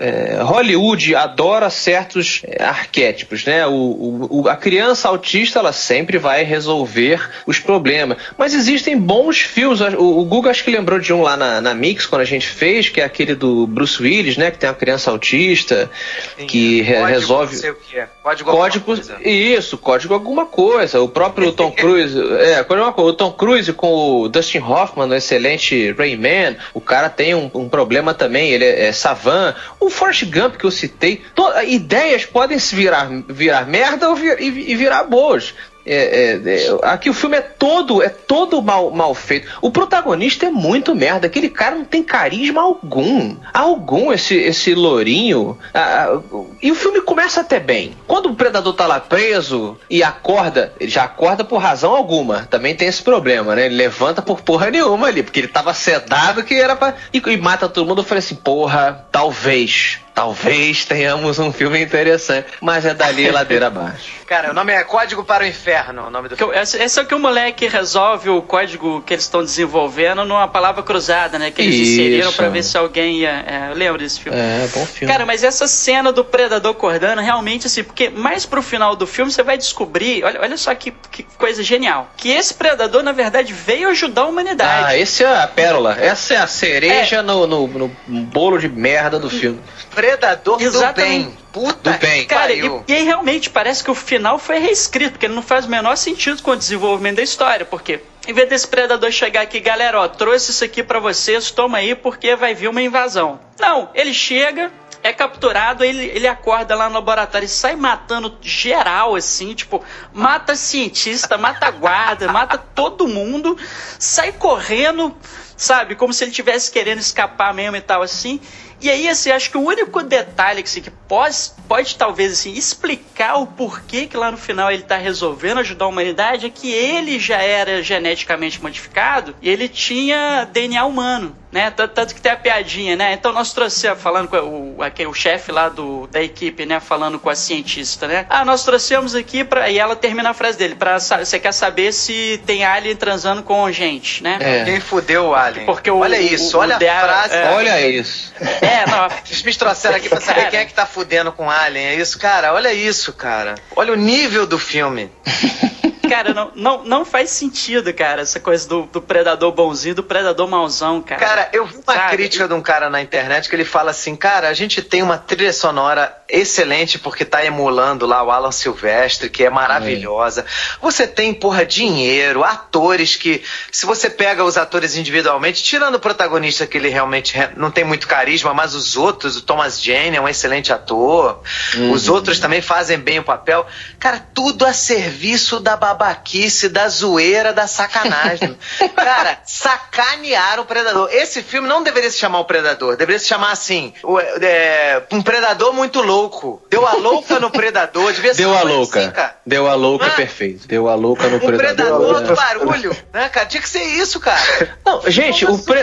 [0.00, 3.66] é, Hollywood adora certos é, arquétipos, né?
[3.66, 8.18] O, o, a criança autista ela sempre vai resolver os problemas.
[8.36, 9.80] Mas existem bons filmes.
[9.80, 12.48] O, o Google acho que lembrou de um lá na, na Mix quando a gente
[12.48, 14.50] fez, que é aquele do Bruce Willis, né?
[14.50, 15.90] Que tem uma criança autista
[16.36, 16.84] Sim, que é.
[16.84, 17.54] re, resolve.
[17.54, 18.08] Não sei o que é.
[18.24, 20.98] Código, código Isso, código alguma coisa.
[20.98, 22.18] O próprio Tom Cruise.
[22.18, 22.64] é,
[22.96, 27.68] o Tom Cruise com o Dustin Hoffman no excelente Rayman, o cara tem um, um
[27.68, 29.54] problema também, ele é, é Savan.
[29.78, 34.40] O Forrest Gump que eu citei, to, ideias podem se virar, virar merda ou vir,
[34.40, 35.52] e, e virar boas.
[35.86, 39.48] É, é, é, aqui o filme é todo é todo mal, mal feito.
[39.60, 41.26] O protagonista é muito merda.
[41.26, 43.36] Aquele cara não tem carisma algum.
[43.52, 45.58] Algum, esse, esse lourinho.
[45.72, 46.20] Ah, ah,
[46.62, 47.96] e o filme começa até bem.
[48.06, 52.46] Quando o predador tá lá preso e acorda, ele já acorda por razão alguma.
[52.50, 53.66] Também tem esse problema, né?
[53.66, 56.94] Ele levanta por porra nenhuma ali, porque ele tava sedado que era pra.
[57.12, 58.00] E, e mata todo mundo.
[58.00, 64.12] Eu falei assim, porra, talvez talvez tenhamos um filme interessante, mas é dali ladeira abaixo.
[64.24, 66.54] Cara, o nome é Código para o Inferno, o nome do filme.
[66.56, 70.82] Esse é o que o moleque resolve o código que eles estão desenvolvendo numa palavra
[70.82, 71.50] cruzada, né?
[71.50, 71.92] Que eles Isso.
[71.92, 73.44] inseriram para ver se alguém ia.
[73.46, 74.38] É, eu lembro desse filme.
[74.38, 75.12] É, bom filme.
[75.12, 79.30] Cara, mas essa cena do predador acordando, realmente, assim, porque mais pro final do filme
[79.30, 83.52] você vai descobrir, olha, olha só que, que coisa genial, que esse predador, na verdade,
[83.52, 84.84] veio ajudar a humanidade.
[84.86, 85.98] Ah, esse é a pérola.
[86.00, 87.22] Essa é a cereja é.
[87.22, 89.60] No, no, no bolo de merda do filme
[90.04, 91.24] predador Exatamente.
[91.24, 91.38] do bem.
[91.52, 92.26] Puta do bem.
[92.26, 95.64] Cara, e, e aí realmente parece que o final foi reescrito, porque ele não faz
[95.64, 99.60] o menor sentido com o desenvolvimento da história, porque em vez desse predador chegar aqui,
[99.60, 103.40] galera, ó, trouxe isso aqui para vocês, toma aí porque vai vir uma invasão.
[103.58, 104.72] Não, ele chega,
[105.02, 109.82] é capturado, ele, ele acorda lá no laboratório e sai matando geral, assim, tipo,
[110.12, 113.56] mata cientista, mata guarda, mata todo mundo,
[113.98, 115.14] sai correndo,
[115.56, 115.94] sabe?
[115.94, 118.40] Como se ele tivesse querendo escapar mesmo e tal assim.
[118.84, 123.36] E aí, assim, acho que o único detalhe assim, que pode, pode talvez assim, explicar
[123.36, 127.18] o porquê que lá no final ele tá resolvendo ajudar a humanidade é que ele
[127.18, 131.70] já era geneticamente modificado e ele tinha DNA humano né?
[131.70, 133.12] Tanto, que tem a piadinha, né?
[133.12, 136.80] Então nós trouxemos, falando com o, aqui, o chefe lá do, da equipe, né?
[136.80, 138.26] Falando com a cientista, né?
[138.28, 139.70] Ah, nós trouxemos aqui pra.
[139.70, 143.70] E ela termina a frase dele: pra, você quer saber se tem alien transando com
[143.70, 144.36] gente, né?
[144.40, 144.64] É.
[144.64, 145.64] Quem fudeu o alien?
[145.64, 147.36] Porque o, olha isso, o, olha a frase.
[147.36, 148.34] É, olha isso.
[148.60, 149.08] É, não.
[149.24, 151.86] Vocês me trouxeram aqui pra saber cara, quem é que tá fudendo com alien.
[151.86, 152.52] É isso, cara?
[152.52, 153.54] Olha isso, cara.
[153.76, 155.10] Olha o nível do filme.
[156.08, 160.48] Cara, não, não, não faz sentido, cara, essa coisa do, do predador bonzinho do predador
[160.48, 161.20] mauzão, cara.
[161.20, 162.16] Cara, eu vi uma Sabe?
[162.16, 165.18] crítica de um cara na internet que ele fala assim, cara, a gente tem uma
[165.18, 170.42] trilha sonora excelente porque tá emulando lá o Alan Silvestre, que é maravilhosa.
[170.42, 170.44] É.
[170.80, 176.66] Você tem, porra, dinheiro, atores que, se você pega os atores individualmente, tirando o protagonista
[176.66, 180.28] que ele realmente não tem muito carisma, mas os outros, o Thomas Jane é um
[180.28, 181.42] excelente ator,
[181.74, 181.92] uhum.
[181.92, 183.66] os outros também fazem bem o papel.
[183.98, 188.58] Cara, tudo a serviço da babaquice, da zoeira, da sacanagem.
[188.94, 191.08] Cara, sacanearam o Predador.
[191.12, 195.22] Esse filme não deveria se chamar o Predador, deveria se chamar assim, o, é, um
[195.22, 196.62] Predador muito louco.
[196.68, 199.00] Deu a louca no Predador, devia Deu a louca.
[199.00, 200.66] Assim, Deu a louca, ah, perfeito.
[200.66, 201.64] Deu a louca no um Predador.
[201.64, 203.46] Predador do barulho, né, cara?
[203.46, 204.40] Tinha que ser isso, cara.
[204.84, 205.82] Não, gente, o, pre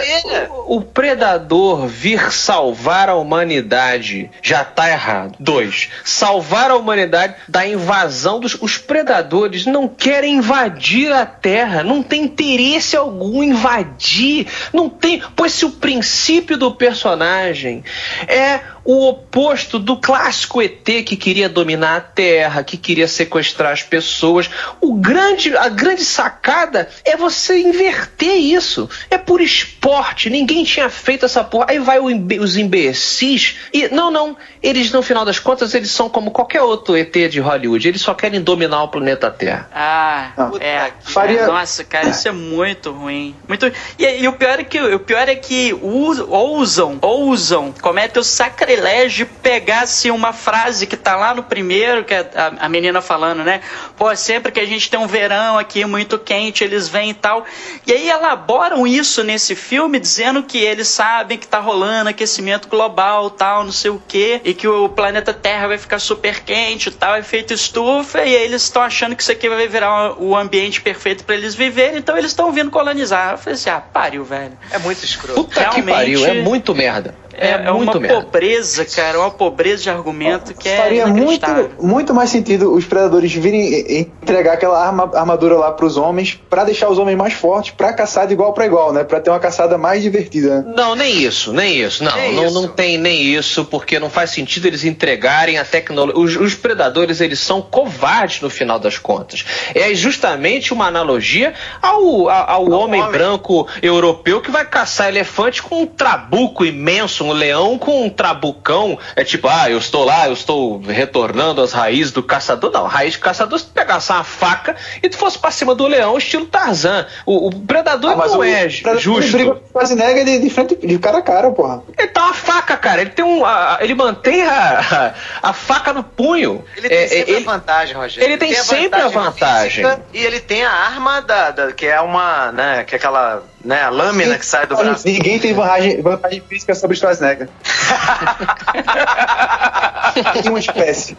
[0.49, 5.35] o, o Predador vir salvar a humanidade já tá errado.
[5.39, 8.55] Dois, salvar a humanidade da invasão dos...
[8.61, 15.53] Os predadores não querem invadir a Terra, não tem interesse algum invadir, não tem, pois
[15.53, 17.83] se o princípio do personagem
[18.27, 23.83] é o oposto do clássico ET que queria dominar a Terra, que queria sequestrar as
[23.83, 24.49] pessoas.
[24.79, 28.89] O grande, a grande sacada é você inverter isso.
[29.09, 31.67] É por esporte, ninguém tinha feito essa porra.
[31.69, 36.31] Aí vai os imbecis e não, não, eles no final das contas eles são como
[36.31, 39.69] qualquer outro ET de Hollywood, eles só querem dominar o planeta Terra.
[39.73, 41.45] Ah, ah é, faria...
[41.45, 43.35] nossa, cara, isso é muito ruim.
[43.47, 48.23] Muito e, e o pior é que o pior é que ousam, ousam, cometem o
[48.23, 53.01] sacrilégio sacrilégio pegasse uma frase que tá lá no primeiro, que é a, a, menina
[53.01, 53.61] falando, né?
[53.97, 57.45] Pô, sempre que a gente tem um verão aqui muito quente, eles vêm e tal.
[57.85, 63.29] E aí elaboram isso nesse filme, dizendo que eles sabem que tá rolando aquecimento global,
[63.29, 67.17] tal, não sei o quê, e que o planeta Terra vai ficar super quente, tal,
[67.17, 71.25] efeito estufa, e aí eles estão achando que isso aqui vai virar o ambiente perfeito
[71.25, 73.31] para eles viverem, então eles estão vindo colonizar.
[73.33, 74.57] Eu falei assim, ah, pariu, velho.
[74.71, 75.43] É muito escroto.
[75.43, 77.20] Puta Realmente, que pariu, é muito merda.
[77.33, 78.21] É, é, é uma merda.
[78.21, 81.47] pobreza, cara, uma pobreza de argumento que Faria é muito,
[81.79, 86.89] muito mais sentido os predadores virem entregar aquela arma, armadura lá pros homens para deixar
[86.89, 89.03] os homens mais fortes para caçar de igual para igual, né?
[89.03, 90.61] Para ter uma caçada mais divertida.
[90.61, 90.73] Né?
[90.75, 92.03] Não, nem isso, nem isso.
[92.03, 92.53] Não, não, isso.
[92.53, 96.19] não tem nem isso, porque não faz sentido eles entregarem a tecnologia.
[96.21, 99.45] Os, os predadores, eles são covardes no final das contas.
[99.73, 105.61] É justamente uma analogia ao, ao, ao homem, homem branco europeu que vai caçar elefante
[105.61, 108.97] com um trabuco imenso um leão com um trabucão.
[109.15, 112.71] É tipo, ah, eu estou lá, eu estou retornando às raízes do caçador.
[112.71, 115.87] Não, raiz de caçador, se tu pegasse uma faca e tu fosse pra cima do
[115.87, 117.05] leão, estilo Tarzan.
[117.25, 119.37] O, o predador ah, não o, é o justo.
[119.37, 121.83] Ele briga nega de, de frente, de cara a cara, porra.
[121.97, 123.01] Ele tá uma faca, cara.
[123.01, 123.45] Ele tem um.
[123.45, 126.63] A, ele mantém a, a, a, faca no punho.
[126.75, 128.23] Ele tem é, sempre ele, a vantagem, Rogério.
[128.25, 129.85] Ele, ele tem, tem, sempre a vantagem.
[129.85, 130.05] A vantagem.
[130.13, 133.83] E ele tem a arma da, da, que é uma, né, que é aquela né?
[133.83, 135.05] A lâmina que sai do braço.
[135.07, 137.49] Ninguém tem vantagem, vantagem física sobre Schwarzenegger.
[140.49, 141.17] uma espécie.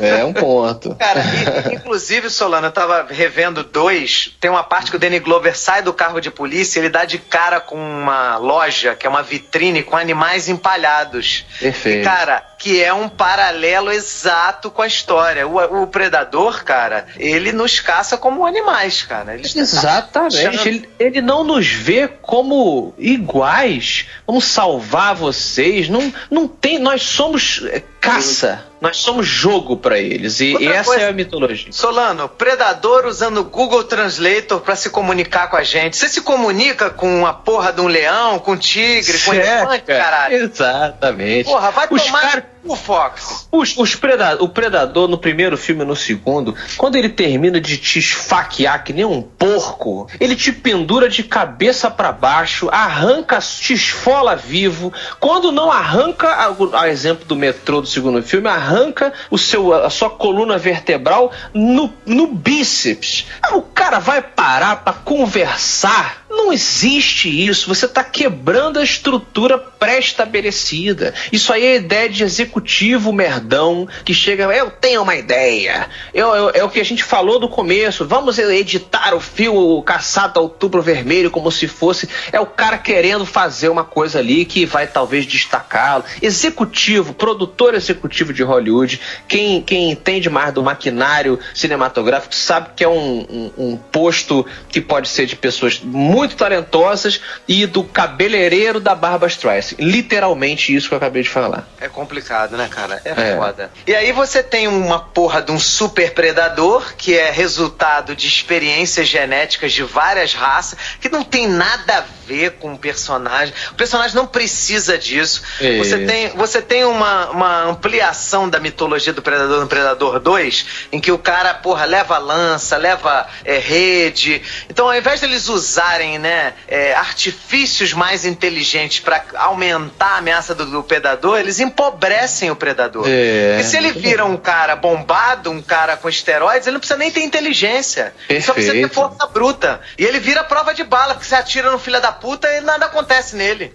[0.00, 0.94] É um ponto.
[0.96, 1.22] Cara,
[1.70, 4.34] e, inclusive, Solano, eu tava revendo dois.
[4.40, 7.04] Tem uma parte que o Danny Glover sai do carro de polícia e ele dá
[7.04, 11.44] de cara com uma loja, que é uma vitrine com animais empalhados.
[11.58, 12.00] Perfeito.
[12.00, 15.46] E, cara, que é um paralelo exato com a história.
[15.46, 19.34] O, o predador, cara, ele nos caça como animais, cara.
[19.34, 20.66] Ele Exatamente.
[20.66, 24.06] Ele, ele não nos vê como iguais.
[24.26, 25.90] Vamos salvar vocês.
[25.90, 26.78] Não, não tem.
[26.78, 28.64] Nós somos é, caça.
[28.80, 30.40] Nós somos jogo para eles.
[30.40, 31.70] E, e essa coisa, é a mitologia.
[31.70, 35.98] Solano, predador usando o Google Translator para se comunicar com a gente.
[35.98, 39.84] Você se comunica com a porra de um leão, com um tigre, com um elefante,
[39.84, 40.34] caralho?
[40.34, 41.44] Exatamente.
[41.44, 42.20] Porra, vai Os tomar.
[42.22, 43.46] Cara o Fox.
[43.52, 47.76] Os, os predador, o Predador, no primeiro filme e no segundo, quando ele termina de
[47.76, 53.74] te esfaquear que nem um porco, ele te pendura de cabeça para baixo, arranca, te
[53.74, 54.92] esfola vivo.
[55.20, 59.90] Quando não arranca, a, a, exemplo do metrô do segundo filme, arranca o seu, a
[59.90, 63.26] sua coluna vertebral no, no bíceps.
[63.52, 67.66] O cara vai parar para conversar Não existe isso.
[67.68, 71.14] Você está quebrando a estrutura pré-estabelecida.
[71.32, 75.88] Isso aí é ideia de executivo merdão que chega, eu tenho uma ideia.
[76.12, 78.06] Eu, eu, é o que a gente falou do começo.
[78.06, 82.10] Vamos editar o fio caçado outubro vermelho como se fosse.
[82.30, 86.04] É o cara querendo fazer uma coisa ali que vai talvez destacá-lo.
[86.20, 92.88] Executivo, produtor executivo de Hollywood, quem, quem entende mais do maquinário cinematográfico sabe que é
[92.88, 98.94] um, um, um posto que pode ser de pessoas muito talentosas e do cabeleireiro da
[98.94, 99.76] Barba Streisand.
[99.78, 101.66] Literalmente isso que eu acabei de falar.
[101.80, 103.00] É complicado, né, cara?
[103.04, 103.70] É, é, foda.
[103.86, 109.08] E aí você tem uma porra de um super predador que é resultado de experiências
[109.08, 113.54] genéticas de várias raças que não tem nada a ver com o personagem.
[113.70, 115.42] O personagem não precisa disso.
[115.60, 115.78] É.
[115.78, 121.00] Você tem, você tem uma, uma ampliação da mitologia do Predador no Predador 2, em
[121.00, 124.42] que o cara, porra, leva lança, leva é, rede.
[124.68, 130.64] Então, ao invés deles usarem né, é, artifícios mais inteligentes para aumentar a ameaça do,
[130.64, 133.04] do, predador, eles empobrecem o predador.
[133.06, 133.58] É.
[133.60, 137.10] E se ele vira um cara bombado, um cara com esteroides, ele não precisa nem
[137.10, 138.14] ter inteligência.
[138.26, 138.46] Perfeito.
[138.46, 139.82] Só precisa ter força bruta.
[139.98, 142.86] E ele vira prova de bala, porque você atira no filho da puta e nada
[142.86, 143.74] acontece nele.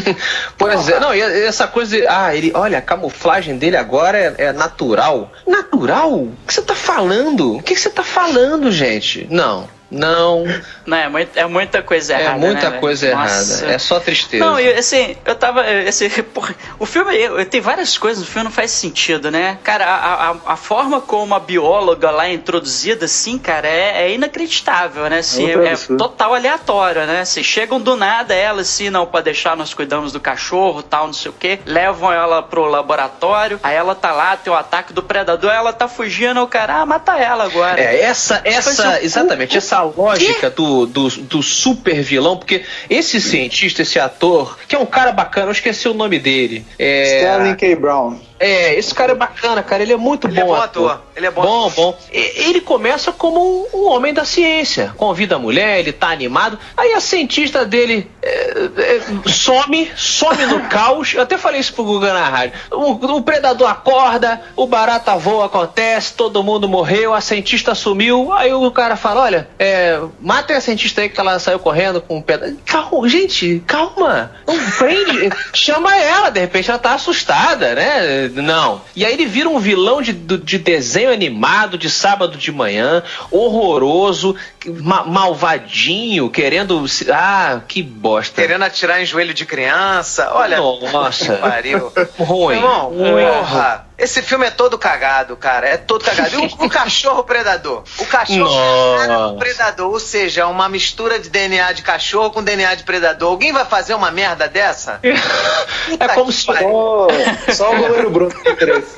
[0.56, 4.34] pois é, não, e essa coisa de, ah, ele, olha, a camuflagem dele agora é,
[4.38, 5.30] é natural.
[5.46, 6.10] Natural?
[6.14, 7.56] O que você tá falando?
[7.56, 9.26] O que você tá falando, gente?
[9.28, 9.68] Não.
[9.90, 10.44] Não.
[10.86, 12.36] Não, é, muito, é muita coisa é errada.
[12.36, 13.64] É muita né, coisa Nossa.
[13.64, 13.74] errada.
[13.74, 14.44] É só tristeza.
[14.44, 15.62] Não, eu, assim, eu tava.
[15.88, 17.16] Assim, porra, o filme.
[17.16, 19.58] Eu, tem várias coisas no filme não faz sentido, né?
[19.64, 24.14] Cara, a, a, a, forma como a bióloga lá é introduzida, assim, cara, é, é
[24.14, 25.18] inacreditável, né?
[25.18, 27.20] Assim, é, é, total aleatório, né?
[27.20, 31.12] Assim, chegam do nada ela, assim, não, pra deixar, nós cuidamos do cachorro tal, não
[31.12, 31.58] sei o quê.
[31.66, 35.88] Levam ela pro laboratório, aí ela tá lá, tem o ataque do predador, ela tá
[35.88, 37.80] fugindo, o cara, ah, mata ela agora.
[37.80, 43.82] É, essa, essa, exatamente, essa a lógica do, do, do, super vilão, porque esse cientista,
[43.82, 46.64] esse ator, que é um cara bacana, eu esqueci o nome dele.
[46.78, 47.18] É...
[47.18, 47.76] Stanley K.
[47.76, 48.29] Brown.
[48.40, 49.82] É, esse cara é bacana, cara.
[49.82, 50.40] Ele é muito ele bom.
[50.40, 50.90] É bom ator.
[50.92, 51.02] ator.
[51.14, 51.42] Ele é bom.
[51.42, 51.98] Bom, bom.
[52.10, 54.94] Ele começa como um, um, homem da ciência.
[54.96, 56.58] Convida a mulher, ele tá animado.
[56.74, 61.12] Aí a cientista dele é, é, some, some no caos.
[61.12, 62.54] Eu até falei isso pro Guga na rádio.
[62.70, 68.32] O, o, predador acorda, o barata voa, acontece, todo mundo morreu, a cientista sumiu.
[68.32, 72.16] Aí o cara fala: olha, é, matem a cientista aí que ela saiu correndo com
[72.16, 72.56] um pedaço.
[72.64, 74.32] Calma, gente, calma.
[74.46, 75.30] Não prende.
[75.52, 78.29] Chama ela, de repente ela tá assustada, né?
[78.34, 78.80] Não.
[78.94, 84.36] E aí ele vira um vilão de, de desenho animado de sábado de manhã, horroroso,
[84.66, 86.84] ma malvadinho, querendo.
[87.12, 88.40] Ah, que bosta.
[88.40, 90.30] Querendo atirar em joelho de criança.
[90.34, 90.58] Olha.
[90.58, 91.34] Nossa.
[91.36, 91.92] Pariu.
[92.18, 92.56] Ruim.
[92.56, 93.89] Irmão, porra.
[94.00, 95.68] Esse filme é todo cagado, cara.
[95.68, 96.34] É todo cagado.
[96.34, 97.84] E o, o cachorro predador?
[97.98, 102.84] O cachorro é predador, ou seja, uma mistura de DNA de cachorro com DNA de
[102.84, 103.30] predador.
[103.30, 105.00] Alguém vai fazer uma merda dessa?
[105.04, 106.46] é como se.
[106.46, 107.08] Só,
[107.52, 108.96] só o goleiro Bruno tem interesse.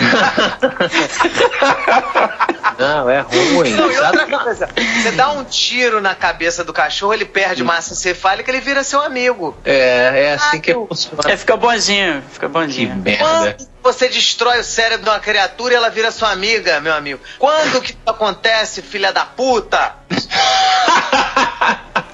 [2.78, 3.74] Não, é ruim.
[3.74, 4.68] Não, coisa,
[5.02, 9.02] você dá um tiro na cabeça do cachorro, ele perde massa encefálica, ele vira seu
[9.02, 9.54] amigo.
[9.64, 11.30] É, é assim que funciona.
[11.30, 12.90] É, fica bonzinho, fica bonzinho.
[12.90, 13.24] Que merda.
[13.24, 17.20] Quando você destrói o cérebro de uma criatura e ela vira sua amiga, meu amigo.
[17.38, 19.94] Quando que isso acontece, filha da puta?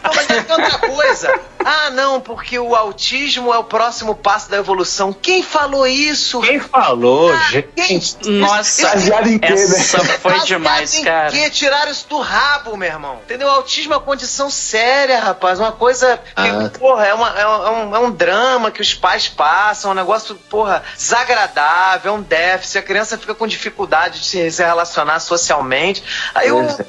[0.03, 1.41] Não, mas é outra coisa.
[1.69, 5.13] Ah, não, porque o autismo é o próximo passo da evolução.
[5.13, 6.41] Quem falou isso?
[6.41, 7.69] Quem falou, ah, gente?
[7.75, 8.01] Quem?
[8.39, 10.17] Nossa, em quê, essa né?
[10.19, 11.29] foi demais, em cara.
[11.33, 13.19] Que tiraram isso do rabo, meu irmão.
[13.25, 13.49] Entendeu?
[13.49, 15.59] O autismo é uma condição séria, rapaz.
[15.59, 16.71] Uma coisa que, ah.
[16.79, 20.85] porra, é, uma, é, um, é um drama que os pais passam, um negócio, porra,
[20.97, 22.79] desagradável, é um déficit.
[22.79, 26.01] A criança fica com dificuldade de se relacionar socialmente.
[26.33, 26.87] Aí o, é.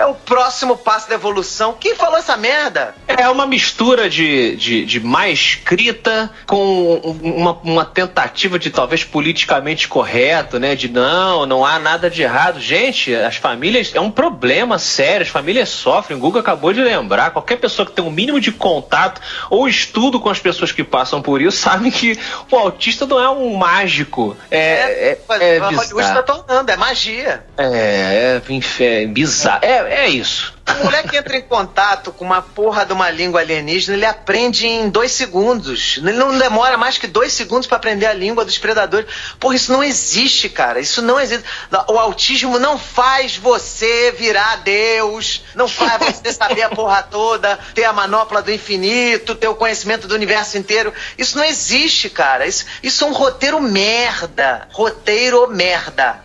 [0.00, 1.74] é o próximo passo da evolução.
[1.80, 2.94] Quem falou essa merda?
[3.06, 9.04] É uma mistura de de, de, de má escrita com uma, uma tentativa de talvez
[9.04, 10.74] politicamente correto, né?
[10.74, 12.58] De não, não há nada de errado.
[12.58, 16.18] Gente, as famílias é um problema sério, as famílias sofrem.
[16.18, 17.30] O Google acabou de lembrar.
[17.30, 21.22] Qualquer pessoa que tem um mínimo de contato ou estudo com as pessoas que passam
[21.22, 22.18] por isso sabe que
[22.50, 24.36] o autista não é um mágico.
[24.50, 27.44] É, é, é, é Hollywood está tornando, é magia.
[27.56, 29.60] É, é, é bizarro.
[29.62, 30.57] É, é isso.
[30.80, 34.88] O moleque entra em contato com uma porra de uma língua alienígena, ele aprende em
[34.88, 35.96] dois segundos.
[35.98, 39.08] Ele não demora mais que dois segundos para aprender a língua dos predadores.
[39.40, 40.80] Porra, isso não existe, cara.
[40.80, 41.44] Isso não existe.
[41.88, 47.84] O autismo não faz você virar Deus, não faz você saber a porra toda, ter
[47.84, 50.92] a manopla do infinito, ter o conhecimento do universo inteiro.
[51.16, 52.46] Isso não existe, cara.
[52.46, 54.68] Isso, isso é um roteiro merda.
[54.70, 56.20] Roteiro merda.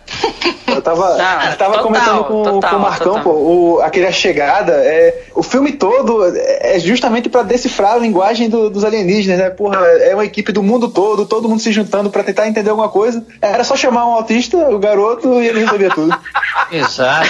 [0.66, 4.12] Eu tava, Não, tava total, comentando com, total, com o Marcão, pô, o, aquele A
[4.34, 9.48] Chegada, é, o filme todo é justamente para decifrar a linguagem do, dos alienígenas, né?
[9.48, 12.88] Porra, é uma equipe do mundo todo, todo mundo se juntando para tentar entender alguma
[12.88, 13.24] coisa.
[13.40, 16.18] Era só chamar um autista, o garoto, e ele resolvia tudo.
[16.72, 17.28] Exato.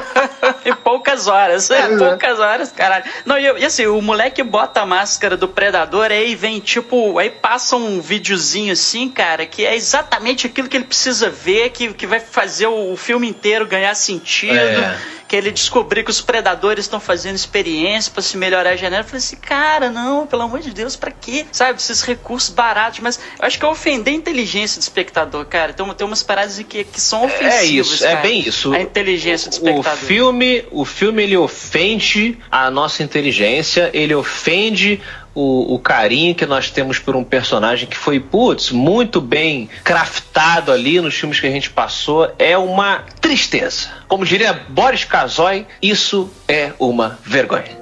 [0.64, 3.04] em poucas horas, é, poucas horas, caralho.
[3.26, 7.28] Não, e, e, assim, o moleque bota a máscara do predador aí vem tipo, aí
[7.28, 12.06] passa um videozinho assim, cara, que é exatamente aquilo que ele precisa ver, que, que
[12.06, 14.56] vai fazer o, o filme inteiro ganhar sentido.
[14.56, 19.02] É que ele descobriu que os predadores estão fazendo experiência para se melhorar a genética.
[19.02, 21.46] Eu falei assim, cara, não, pelo amor de Deus, para quê?
[21.52, 25.72] Sabe, esses recursos baratos, mas eu acho que é ofender a inteligência do espectador, cara.
[25.72, 27.60] Tem, tem umas paradas que, que são ofensivas.
[27.60, 28.18] É isso, é cara.
[28.18, 28.74] é bem isso.
[28.74, 30.02] A inteligência do espectador.
[30.02, 35.00] O filme, o filme ele ofende a nossa inteligência, ele ofende
[35.34, 40.72] o, o, carinho que nós temos por um personagem que foi, putz, muito bem craftado
[40.72, 43.88] ali nos filmes que a gente passou, é uma tristeza.
[44.08, 47.79] Como diria Boris Kazoy, isso é uma vergonha.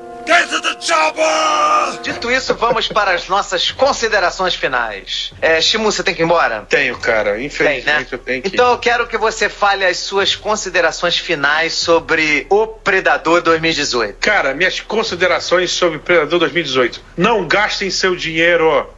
[2.02, 5.32] Dito isso, vamos para as nossas considerações finais.
[5.40, 6.66] É, Shimu, você tem que ir embora?
[6.68, 7.40] Tenho, cara.
[7.42, 8.06] Infelizmente tem, né?
[8.10, 12.66] eu tenho que Então eu quero que você fale as suas considerações finais sobre o
[12.66, 14.18] Predador 2018.
[14.20, 17.00] Cara, minhas considerações sobre o Predador 2018.
[17.16, 18.88] Não gastem seu dinheiro.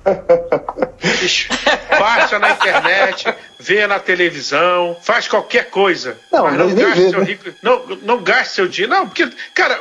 [1.99, 6.19] Baixa na internet, vê na televisão, faz qualquer coisa.
[6.31, 7.51] Não, mas não gaste seu rico.
[7.63, 8.95] Não, não gaste seu dinheiro.
[8.95, 9.81] Não, porque, cara,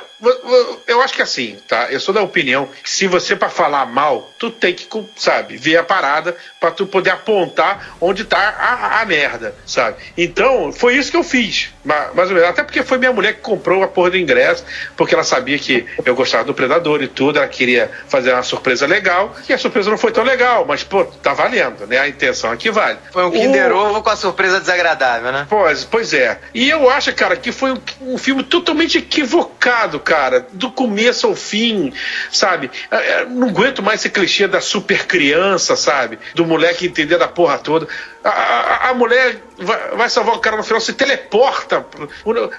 [0.87, 1.87] eu acho que assim, tá?
[1.91, 5.77] Eu sou da opinião que se você para falar mal, tu tem que, sabe, ver
[5.77, 9.97] a parada para tu poder apontar onde tá a, a, merda, sabe?
[10.17, 11.73] Então, foi isso que eu fiz.
[11.85, 12.49] Mais ou menos.
[12.49, 14.65] Até porque foi minha mulher que comprou a porra do ingresso,
[14.97, 18.85] porque ela sabia que eu gostava do Predador e tudo, ela queria fazer uma surpresa
[18.85, 21.97] legal, e a surpresa não foi tão legal, mas, pô, tá valendo, né?
[21.97, 22.99] A intenção aqui vale.
[23.11, 25.47] Foi um Kinder Ovo com a surpresa desagradável, né?
[25.49, 26.39] Pois, pois é.
[26.53, 30.08] E eu acho, cara, que foi um, um filme totalmente equivocado, cara,
[30.53, 31.93] do começo ao fim,
[32.31, 32.69] sabe?
[32.91, 36.17] Eu é, é, não aguento mais esse clichê da super criança, sabe?
[36.33, 37.87] Do moleque entender da porra toda.
[38.23, 41.85] A, a, a mulher vai, vai, salvar o cara no final, se teleporta.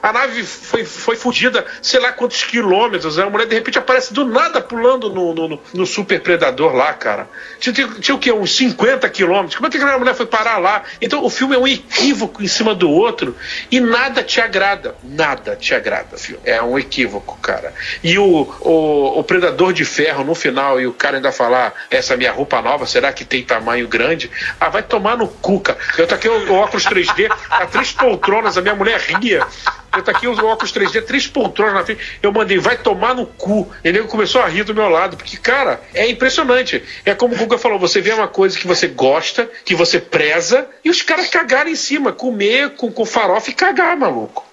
[0.02, 3.18] A nave foi, foi fugida, sei lá quantos quilômetros.
[3.18, 7.28] A mulher de repente aparece do nada pulando no, no, no super predador lá, cara.
[7.59, 8.32] Tinha, tinha, tinha, o quê?
[8.32, 9.56] Uns 50 quilômetros.
[9.56, 10.82] Como é que a mulher foi parar lá?
[11.01, 13.36] Então o filme é um equívoco em cima do outro
[13.70, 14.94] e nada te agrada.
[15.02, 16.40] Nada te agrada, filho.
[16.44, 17.74] É um equívoco, cara.
[18.02, 18.24] E o,
[18.60, 22.62] o, o predador de ferro no final e o cara ainda falar: essa minha roupa
[22.62, 24.31] nova, será que tem tamanho grande?
[24.59, 25.78] Ah, vai tomar no cu cu, cara.
[25.98, 29.46] Eu taquei o óculos 3D, a três poltronas, a minha mulher ria.
[29.92, 32.18] Eu taquei o óculos 3D, três poltronas na frente.
[32.22, 33.70] Eu mandei, vai tomar no cu.
[33.84, 36.82] E ele começou a rir do meu lado, porque, cara, é impressionante.
[37.04, 40.66] É como o Guga falou: você vê uma coisa que você gosta, que você preza,
[40.84, 44.44] e os caras cagarem em cima, comer com, com farofa e cagar, maluco.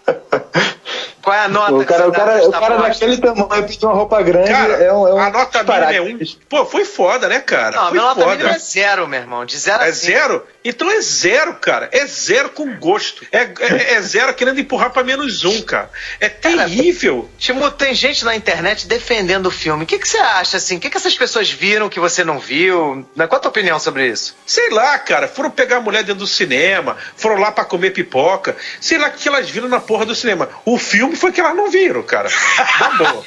[1.21, 1.73] Qual é a nota?
[1.73, 5.07] O cara, o cara, o cara daquele tamanho pediu uma roupa grande cara, é um,
[5.09, 6.19] é um A nota mínima é um.
[6.47, 7.75] Pô, foi foda, né, cara?
[7.75, 9.45] Não, foi a nota mínima é zero, meu irmão.
[9.45, 10.47] De zero É zero?
[10.63, 11.89] Então é zero, cara.
[11.91, 13.25] É zero com gosto.
[13.29, 15.89] É, é, é zero querendo empurrar pra menos um, cara.
[16.19, 17.29] É terrível.
[17.37, 19.83] Timo, tem gente na internet defendendo o filme.
[19.83, 20.77] O que, que você acha, assim?
[20.77, 23.07] O que, que essas pessoas viram que você não viu?
[23.15, 24.35] Qual a tua opinião sobre isso?
[24.45, 25.27] Sei lá, cara.
[25.27, 28.55] Foram pegar a mulher dentro do cinema, foram lá para comer pipoca.
[28.79, 30.49] Sei lá o que elas viram na porra do cinema.
[30.65, 32.29] O filme foi que elas não viram, cara.
[32.79, 33.25] Na boa.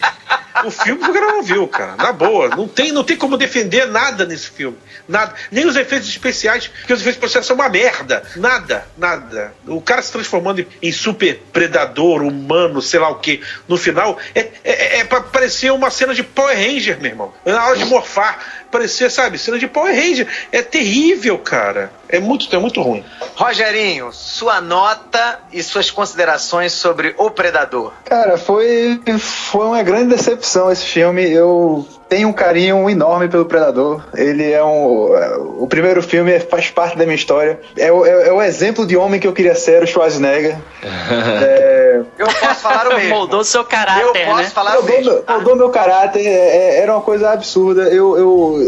[0.65, 1.97] o filme foi que elas não viu, cara.
[1.97, 2.49] Na boa.
[2.49, 4.79] Não tem, não tem como defender nada nesse filme.
[5.09, 5.35] Nada.
[5.51, 8.23] Nem os efeitos especiais, porque os efeitos especiais são uma merda.
[8.37, 9.55] Nada, nada.
[9.67, 11.90] O cara se transformando em super predador,
[12.23, 16.57] humano, sei lá o que, no final, é, é, é parecer uma cena de Power
[16.57, 17.35] Ranger, meu irmão.
[17.45, 20.27] Na hora de morfar, parecer, sabe, cena de Power Ranger.
[20.53, 21.91] É terrível, cara.
[22.09, 23.05] É muito, é muito ruim.
[23.37, 27.93] Rogerinho, sua nota e suas considerações sobre O Predador.
[28.05, 31.31] Cara, foi, foi uma grande decepção esse filme.
[31.31, 34.03] Eu tenho um carinho enorme pelo Predador.
[34.15, 35.63] Ele é um.
[35.63, 37.61] O primeiro filme faz parte da minha história.
[37.77, 40.57] É o, é, é o exemplo de homem que eu queria ser, o Schwarzenegger.
[40.83, 42.03] é...
[42.19, 43.11] Eu posso falar o mesmo.
[43.11, 44.03] Moldou seu caráter.
[44.03, 44.51] Eu posso né?
[44.51, 45.23] falar o mesmo.
[45.29, 46.27] Moldou meu caráter.
[46.27, 47.83] É, é, era uma coisa absurda.
[47.83, 48.59] Eu, eu,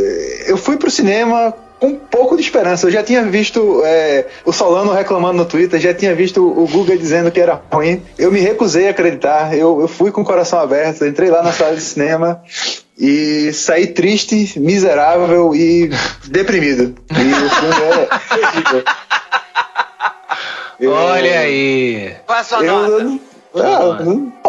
[0.47, 2.86] eu fui pro cinema com um pouco de esperança.
[2.86, 6.97] Eu já tinha visto é, o Solano reclamando no Twitter, já tinha visto o Guga
[6.97, 8.01] dizendo que era ruim.
[8.16, 9.52] Eu me recusei a acreditar.
[9.56, 12.40] Eu, eu fui com o coração aberto, entrei lá na sala de cinema
[12.97, 15.90] e saí triste, miserável e
[16.28, 16.94] deprimido.
[17.10, 17.74] E o filme
[20.81, 22.14] é Olha aí.
[22.27, 23.32] Qual a sua eu, nota?
[23.55, 23.99] Ah,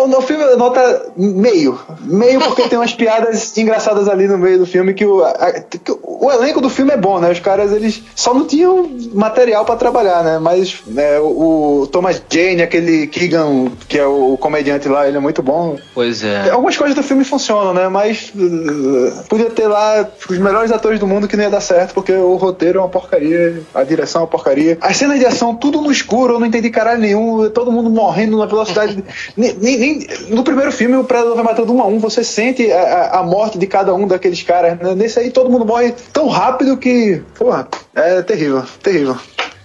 [0.07, 1.79] no filme nota meio.
[2.01, 5.91] Meio porque tem umas piadas engraçadas ali no meio do filme que o, a, que
[6.01, 7.31] o elenco do filme é bom, né?
[7.31, 10.39] Os caras, eles só não tinham material para trabalhar, né?
[10.39, 15.41] Mas né, o, Thomas Jane, aquele Keegan, que é o comediante lá, ele é muito
[15.41, 15.77] bom.
[15.93, 16.49] Pois é.
[16.49, 17.89] Algumas coisas do filme funcionam, né?
[17.89, 21.93] Mas uh, podia ter lá os melhores atores do mundo que não ia dar certo,
[21.93, 24.77] porque o roteiro é uma porcaria, a direção é uma porcaria.
[24.81, 28.37] As cenas de ação, tudo no escuro, eu não entendi caralho nenhum, todo mundo morrendo
[28.37, 28.92] na velocidade.
[29.37, 33.19] Nem, nem, no primeiro filme, o Predador vai matando um a um, você sente a,
[33.19, 34.77] a morte de cada um daqueles caras.
[34.95, 37.21] Nesse aí, todo mundo morre tão rápido que.
[37.37, 39.17] Porra, é terrível, terrível.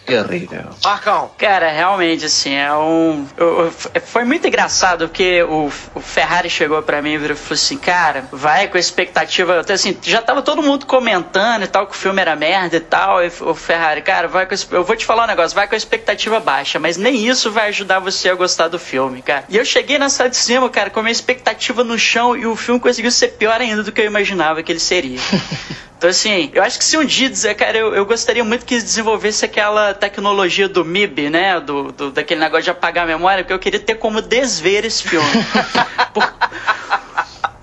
[0.09, 0.71] Terrível.
[0.83, 1.31] Marcão.
[1.37, 3.27] Cara, realmente, assim, é um.
[3.37, 7.77] Eu, eu, foi muito engraçado porque o, o Ferrari chegou para mim e falou assim:
[7.77, 9.65] cara, vai com a expectativa.
[9.69, 13.23] Assim, já tava todo mundo comentando e tal, que o filme era merda e tal.
[13.23, 14.55] E o Ferrari, cara, vai com.
[14.71, 17.69] Eu vou te falar um negócio, vai com a expectativa baixa, mas nem isso vai
[17.69, 19.45] ajudar você a gostar do filme, cara.
[19.49, 22.47] E eu cheguei na sala de cima, cara, com a minha expectativa no chão e
[22.47, 25.19] o filme conseguiu ser pior ainda do que eu imaginava que ele seria.
[25.99, 28.81] Então, assim, eu acho que se um dia dizer, cara, eu, eu gostaria muito que
[28.81, 31.59] desenvolvesse aquela tecnologia do MIB, né?
[31.59, 35.03] Do, do, daquele negócio de apagar a memória, porque eu queria ter como desver esse
[35.03, 35.27] filme.
[36.15, 36.23] Por...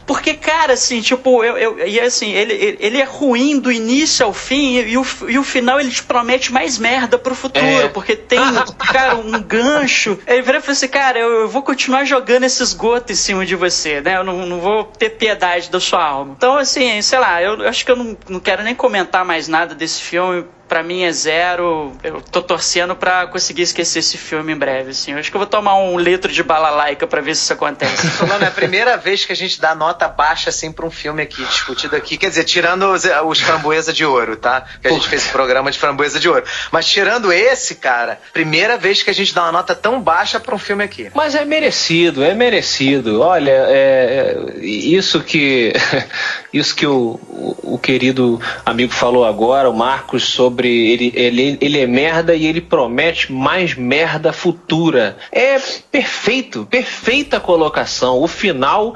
[0.05, 4.33] Porque, cara, assim, tipo, eu, eu, e assim, ele, ele é ruim do início ao
[4.33, 7.87] fim e, o, e o final ele te promete mais merda pro futuro, é.
[7.87, 8.39] porque tem,
[8.91, 10.19] cara, um gancho.
[10.27, 13.45] Ele vira e fala assim, cara, eu, eu, vou continuar jogando esse esgoto em cima
[13.45, 14.17] de você, né?
[14.17, 16.35] Eu não, não vou ter piedade da sua alma.
[16.37, 19.73] Então, assim, sei lá, eu acho que eu não, não quero nem comentar mais nada
[19.73, 21.95] desse filme para mim é zero.
[22.03, 25.11] Eu tô torcendo para conseguir esquecer esse filme em breve, assim.
[25.11, 28.07] Eu acho que eu vou tomar um litro de balalaica para ver se isso acontece.
[28.17, 31.21] Falando, é a primeira vez que a gente dá nota baixa assim para um filme
[31.21, 34.65] aqui discutido aqui, quer dizer, tirando os, os framboesa de ouro, tá?
[34.81, 36.43] Que a gente fez esse programa de framboesa de ouro.
[36.71, 40.55] Mas tirando esse, cara, primeira vez que a gente dá uma nota tão baixa para
[40.55, 41.11] um filme aqui.
[41.13, 43.21] Mas é merecido, é merecido.
[43.21, 45.73] Olha, é, é isso que
[46.51, 51.57] isso que o, o, o querido amigo falou agora, o Marcos sobre sobre ele, ele,
[51.59, 55.17] ele é merda e ele promete mais merda futura.
[55.31, 55.59] É
[55.91, 58.21] perfeito, perfeita colocação.
[58.21, 58.95] O final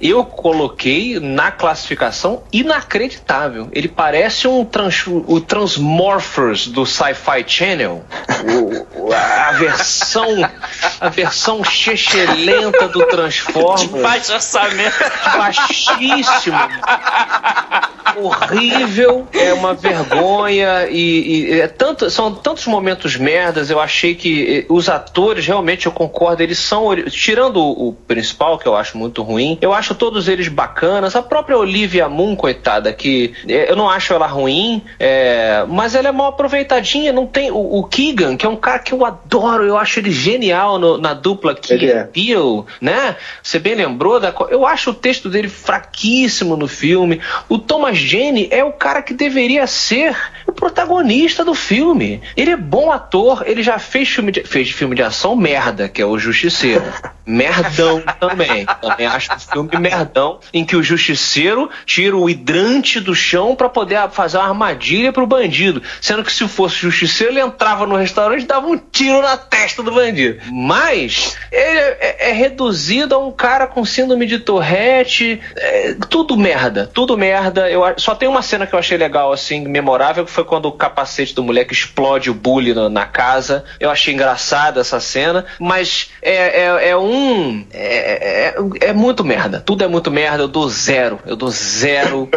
[0.00, 3.68] eu coloquei na classificação inacreditável.
[3.72, 8.04] Ele parece um trans, o Transmorphers do Sci-Fi Channel.
[8.96, 10.48] O, a versão
[11.00, 13.80] a versão chechelenta do Transformers.
[13.82, 14.94] De baixo orçamento.
[15.36, 16.58] Baixíssimo.
[18.16, 19.26] Horrível.
[19.32, 23.70] É uma vergonha e, e é tanto, são tantos momentos merdas.
[23.70, 26.42] Eu achei que eh, os atores realmente eu concordo.
[26.42, 29.58] Eles são tirando o, o principal que eu acho muito ruim.
[29.60, 31.16] Eu acho acho todos eles bacanas.
[31.16, 36.08] A própria Olivia Moon, coitada, que é, eu não acho ela ruim, é, mas ela
[36.08, 37.12] é mal aproveitadinha.
[37.12, 40.10] Não tem o, o, Keegan, que é um cara que eu adoro, eu acho ele
[40.10, 42.04] genial no, na dupla que é.
[42.04, 43.16] Bill, né?
[43.42, 44.34] Você bem lembrou da.
[44.50, 47.20] Eu acho o texto dele fraquíssimo no filme.
[47.48, 50.16] O Thomas Jane é o cara que deveria ser
[50.46, 52.20] o protagonista do filme.
[52.36, 56.02] Ele é bom ator, ele já fez filme de, fez filme de ação merda, que
[56.02, 56.84] é o Justiceiro.
[57.26, 58.66] Merdão também.
[58.80, 63.68] Também acho o filme merdão em que o justiceiro tira o hidrante do chão para
[63.68, 65.82] poder fazer uma armadilha pro bandido.
[66.00, 69.82] Sendo que se fosse justiceiro, ele entrava no restaurante e dava um tiro na testa
[69.82, 70.40] do bandido.
[70.52, 75.40] Mas ele é, é reduzido a um cara com síndrome de Tourette.
[75.56, 77.70] É, tudo merda, tudo merda.
[77.70, 80.72] Eu, só tem uma cena que eu achei legal, assim, memorável, que foi quando o
[80.72, 83.64] capacete do moleque explode o bully na, na casa.
[83.80, 87.66] Eu achei engraçada essa cena, mas é, é, é um.
[87.72, 91.18] É, é, é muito merda tudo é muito merda, eu dou zero.
[91.26, 92.28] Eu dou zero.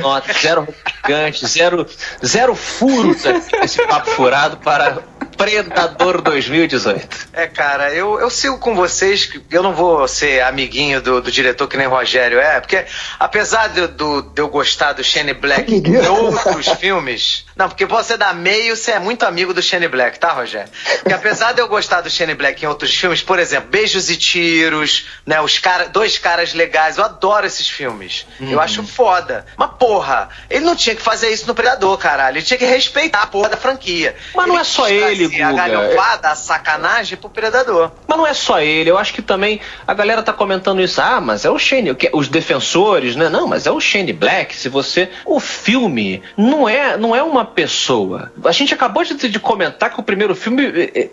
[0.00, 0.68] nota, zero
[1.04, 1.86] gigante, zero,
[2.24, 3.24] zero furos
[3.62, 5.02] esse papo furado para
[5.40, 7.28] Predador 2018.
[7.32, 11.66] É, cara, eu, eu sigo com vocês, eu não vou ser amiguinho do, do diretor
[11.66, 12.84] que nem o Rogério é, porque
[13.18, 18.16] apesar de, do, de eu gostar do Shane Black em outros filmes, não, porque você
[18.16, 20.70] dá meio, você é muito amigo do Shane Black, tá, Rogério?
[21.00, 24.16] Porque apesar de eu gostar do Shane Black em outros filmes, por exemplo, Beijos e
[24.16, 28.26] Tiros, né, os cara, dois caras legais, eu adoro esses filmes.
[28.40, 28.60] Eu uhum.
[28.60, 29.44] acho foda.
[29.56, 32.38] Mas porra, ele não tinha que fazer isso no Predador, caralho.
[32.38, 34.16] Ele tinha que respeitar a porra da franquia.
[34.34, 35.48] Mas ele não é só ele, Guga.
[35.48, 37.90] A galhofada, a sacanagem pro Predador.
[38.06, 38.90] Mas não é só ele.
[38.90, 41.00] Eu acho que também a galera tá comentando isso.
[41.00, 41.96] Ah, mas é o Shane.
[42.12, 43.28] Os defensores, né?
[43.28, 44.56] Não, mas é o Shane Black.
[44.56, 45.10] Se você.
[45.24, 48.32] O filme não é, não é uma pessoa.
[48.44, 51.08] A gente acabou de, de comentar que o primeiro filme é,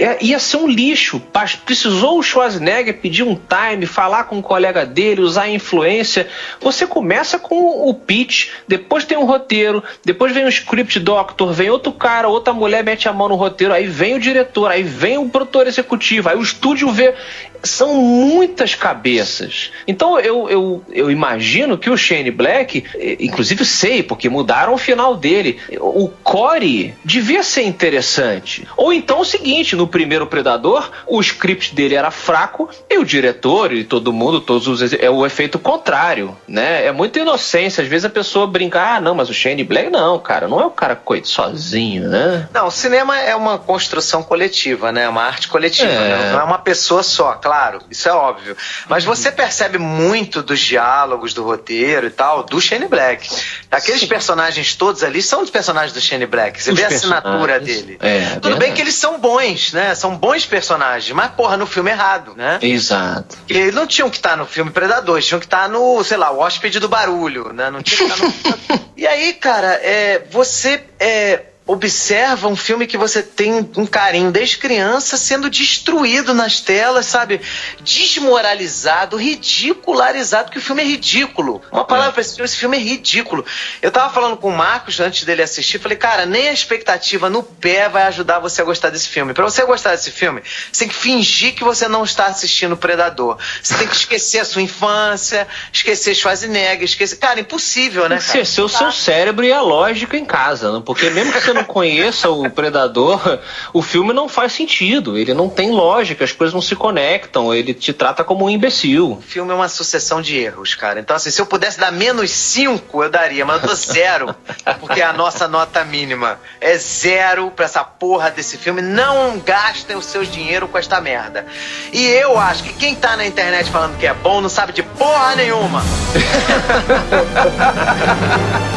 [0.00, 1.20] é, ia ser um lixo.
[1.64, 6.28] Precisou o Schwarzenegger pedir um time, falar com um colega dele, usar a influência.
[6.60, 11.70] Você começa com o pitch, depois tem um roteiro, depois vem um script doctor, vem
[11.70, 14.82] outro cara, outra mulher mete a mão no roteiro roteiro, aí vem o diretor, aí
[14.82, 17.14] vem o produtor executivo, aí o estúdio vê.
[17.62, 19.72] São muitas cabeças.
[19.86, 22.84] Então eu, eu, eu imagino que o Shane Black,
[23.20, 25.58] inclusive sei, porque mudaram o final dele.
[25.80, 28.66] O Corey devia ser interessante.
[28.76, 33.72] Ou então o seguinte: no primeiro Predador, o script dele era fraco e o diretor
[33.72, 34.92] e todo mundo, todos os.
[34.92, 36.86] É o efeito contrário, né?
[36.86, 37.82] É muita inocência.
[37.82, 40.66] Às vezes a pessoa brinca, ah, não, mas o Shane Black, não, cara, não é
[40.66, 42.48] o cara coito sozinho, né?
[42.52, 45.08] Não, o cinema é uma construção coletiva, né?
[45.08, 46.08] Uma arte coletiva, é.
[46.08, 46.32] Né?
[46.32, 48.56] não é uma pessoa só, claro, isso é óbvio.
[48.88, 49.14] Mas uhum.
[49.14, 53.28] você percebe muito dos diálogos, do roteiro e tal, do Shane Black.
[53.70, 54.08] Aqueles Sim.
[54.08, 56.60] personagens todos ali são os personagens do Shane Black.
[56.60, 57.98] Você os vê a assinatura dele.
[58.00, 58.58] É, Tudo verdade.
[58.58, 59.94] bem que eles são bons, né?
[59.94, 62.58] São bons personagens, mas porra, no filme errado, né?
[62.60, 63.38] Exato.
[63.48, 66.40] Eles não tinham que estar no filme Predador, tinham que estar no, sei lá, o
[66.40, 67.70] hóspede do barulho, né?
[67.70, 68.80] Não tinha que estar no.
[68.96, 74.56] e aí, cara, é, você é, observa um filme que você tem um carinho desde
[74.56, 77.40] criança sendo destruído nas telas, sabe?
[77.80, 81.60] Desmoralizado, ridicularizado, que o filme é ridículo.
[81.72, 82.12] Uma palavra é.
[82.12, 83.44] pra esse filme, esse filme é ridículo.
[83.82, 87.42] Eu tava falando com o Marcos antes dele assistir, falei, cara, nem a expectativa no
[87.42, 89.34] pé vai ajudar você a gostar desse filme.
[89.34, 93.38] Para você gostar desse filme, você tem que fingir que você não está assistindo Predador.
[93.60, 97.16] Você tem que esquecer a sua infância, esquecer Schwarzenegger, esquecer...
[97.16, 98.18] Cara, impossível, né?
[98.18, 100.82] Esquecer o seu cérebro e a lógica em casa, né?
[100.84, 103.38] porque mesmo que você não conheça o Predador,
[103.72, 105.18] o filme não faz sentido.
[105.18, 107.52] Ele não tem lógica, as coisas não se conectam.
[107.52, 109.12] Ele te trata como um imbecil.
[109.12, 111.00] O filme é uma sucessão de erros, cara.
[111.00, 114.34] Então, assim, se eu pudesse dar menos 5, eu daria, mas eu dou zero.
[114.80, 118.82] porque a nossa nota mínima é zero pra essa porra desse filme.
[118.82, 121.46] Não gastem o seu dinheiro com esta merda.
[121.92, 124.82] E eu acho que quem tá na internet falando que é bom não sabe de
[124.82, 125.82] porra nenhuma.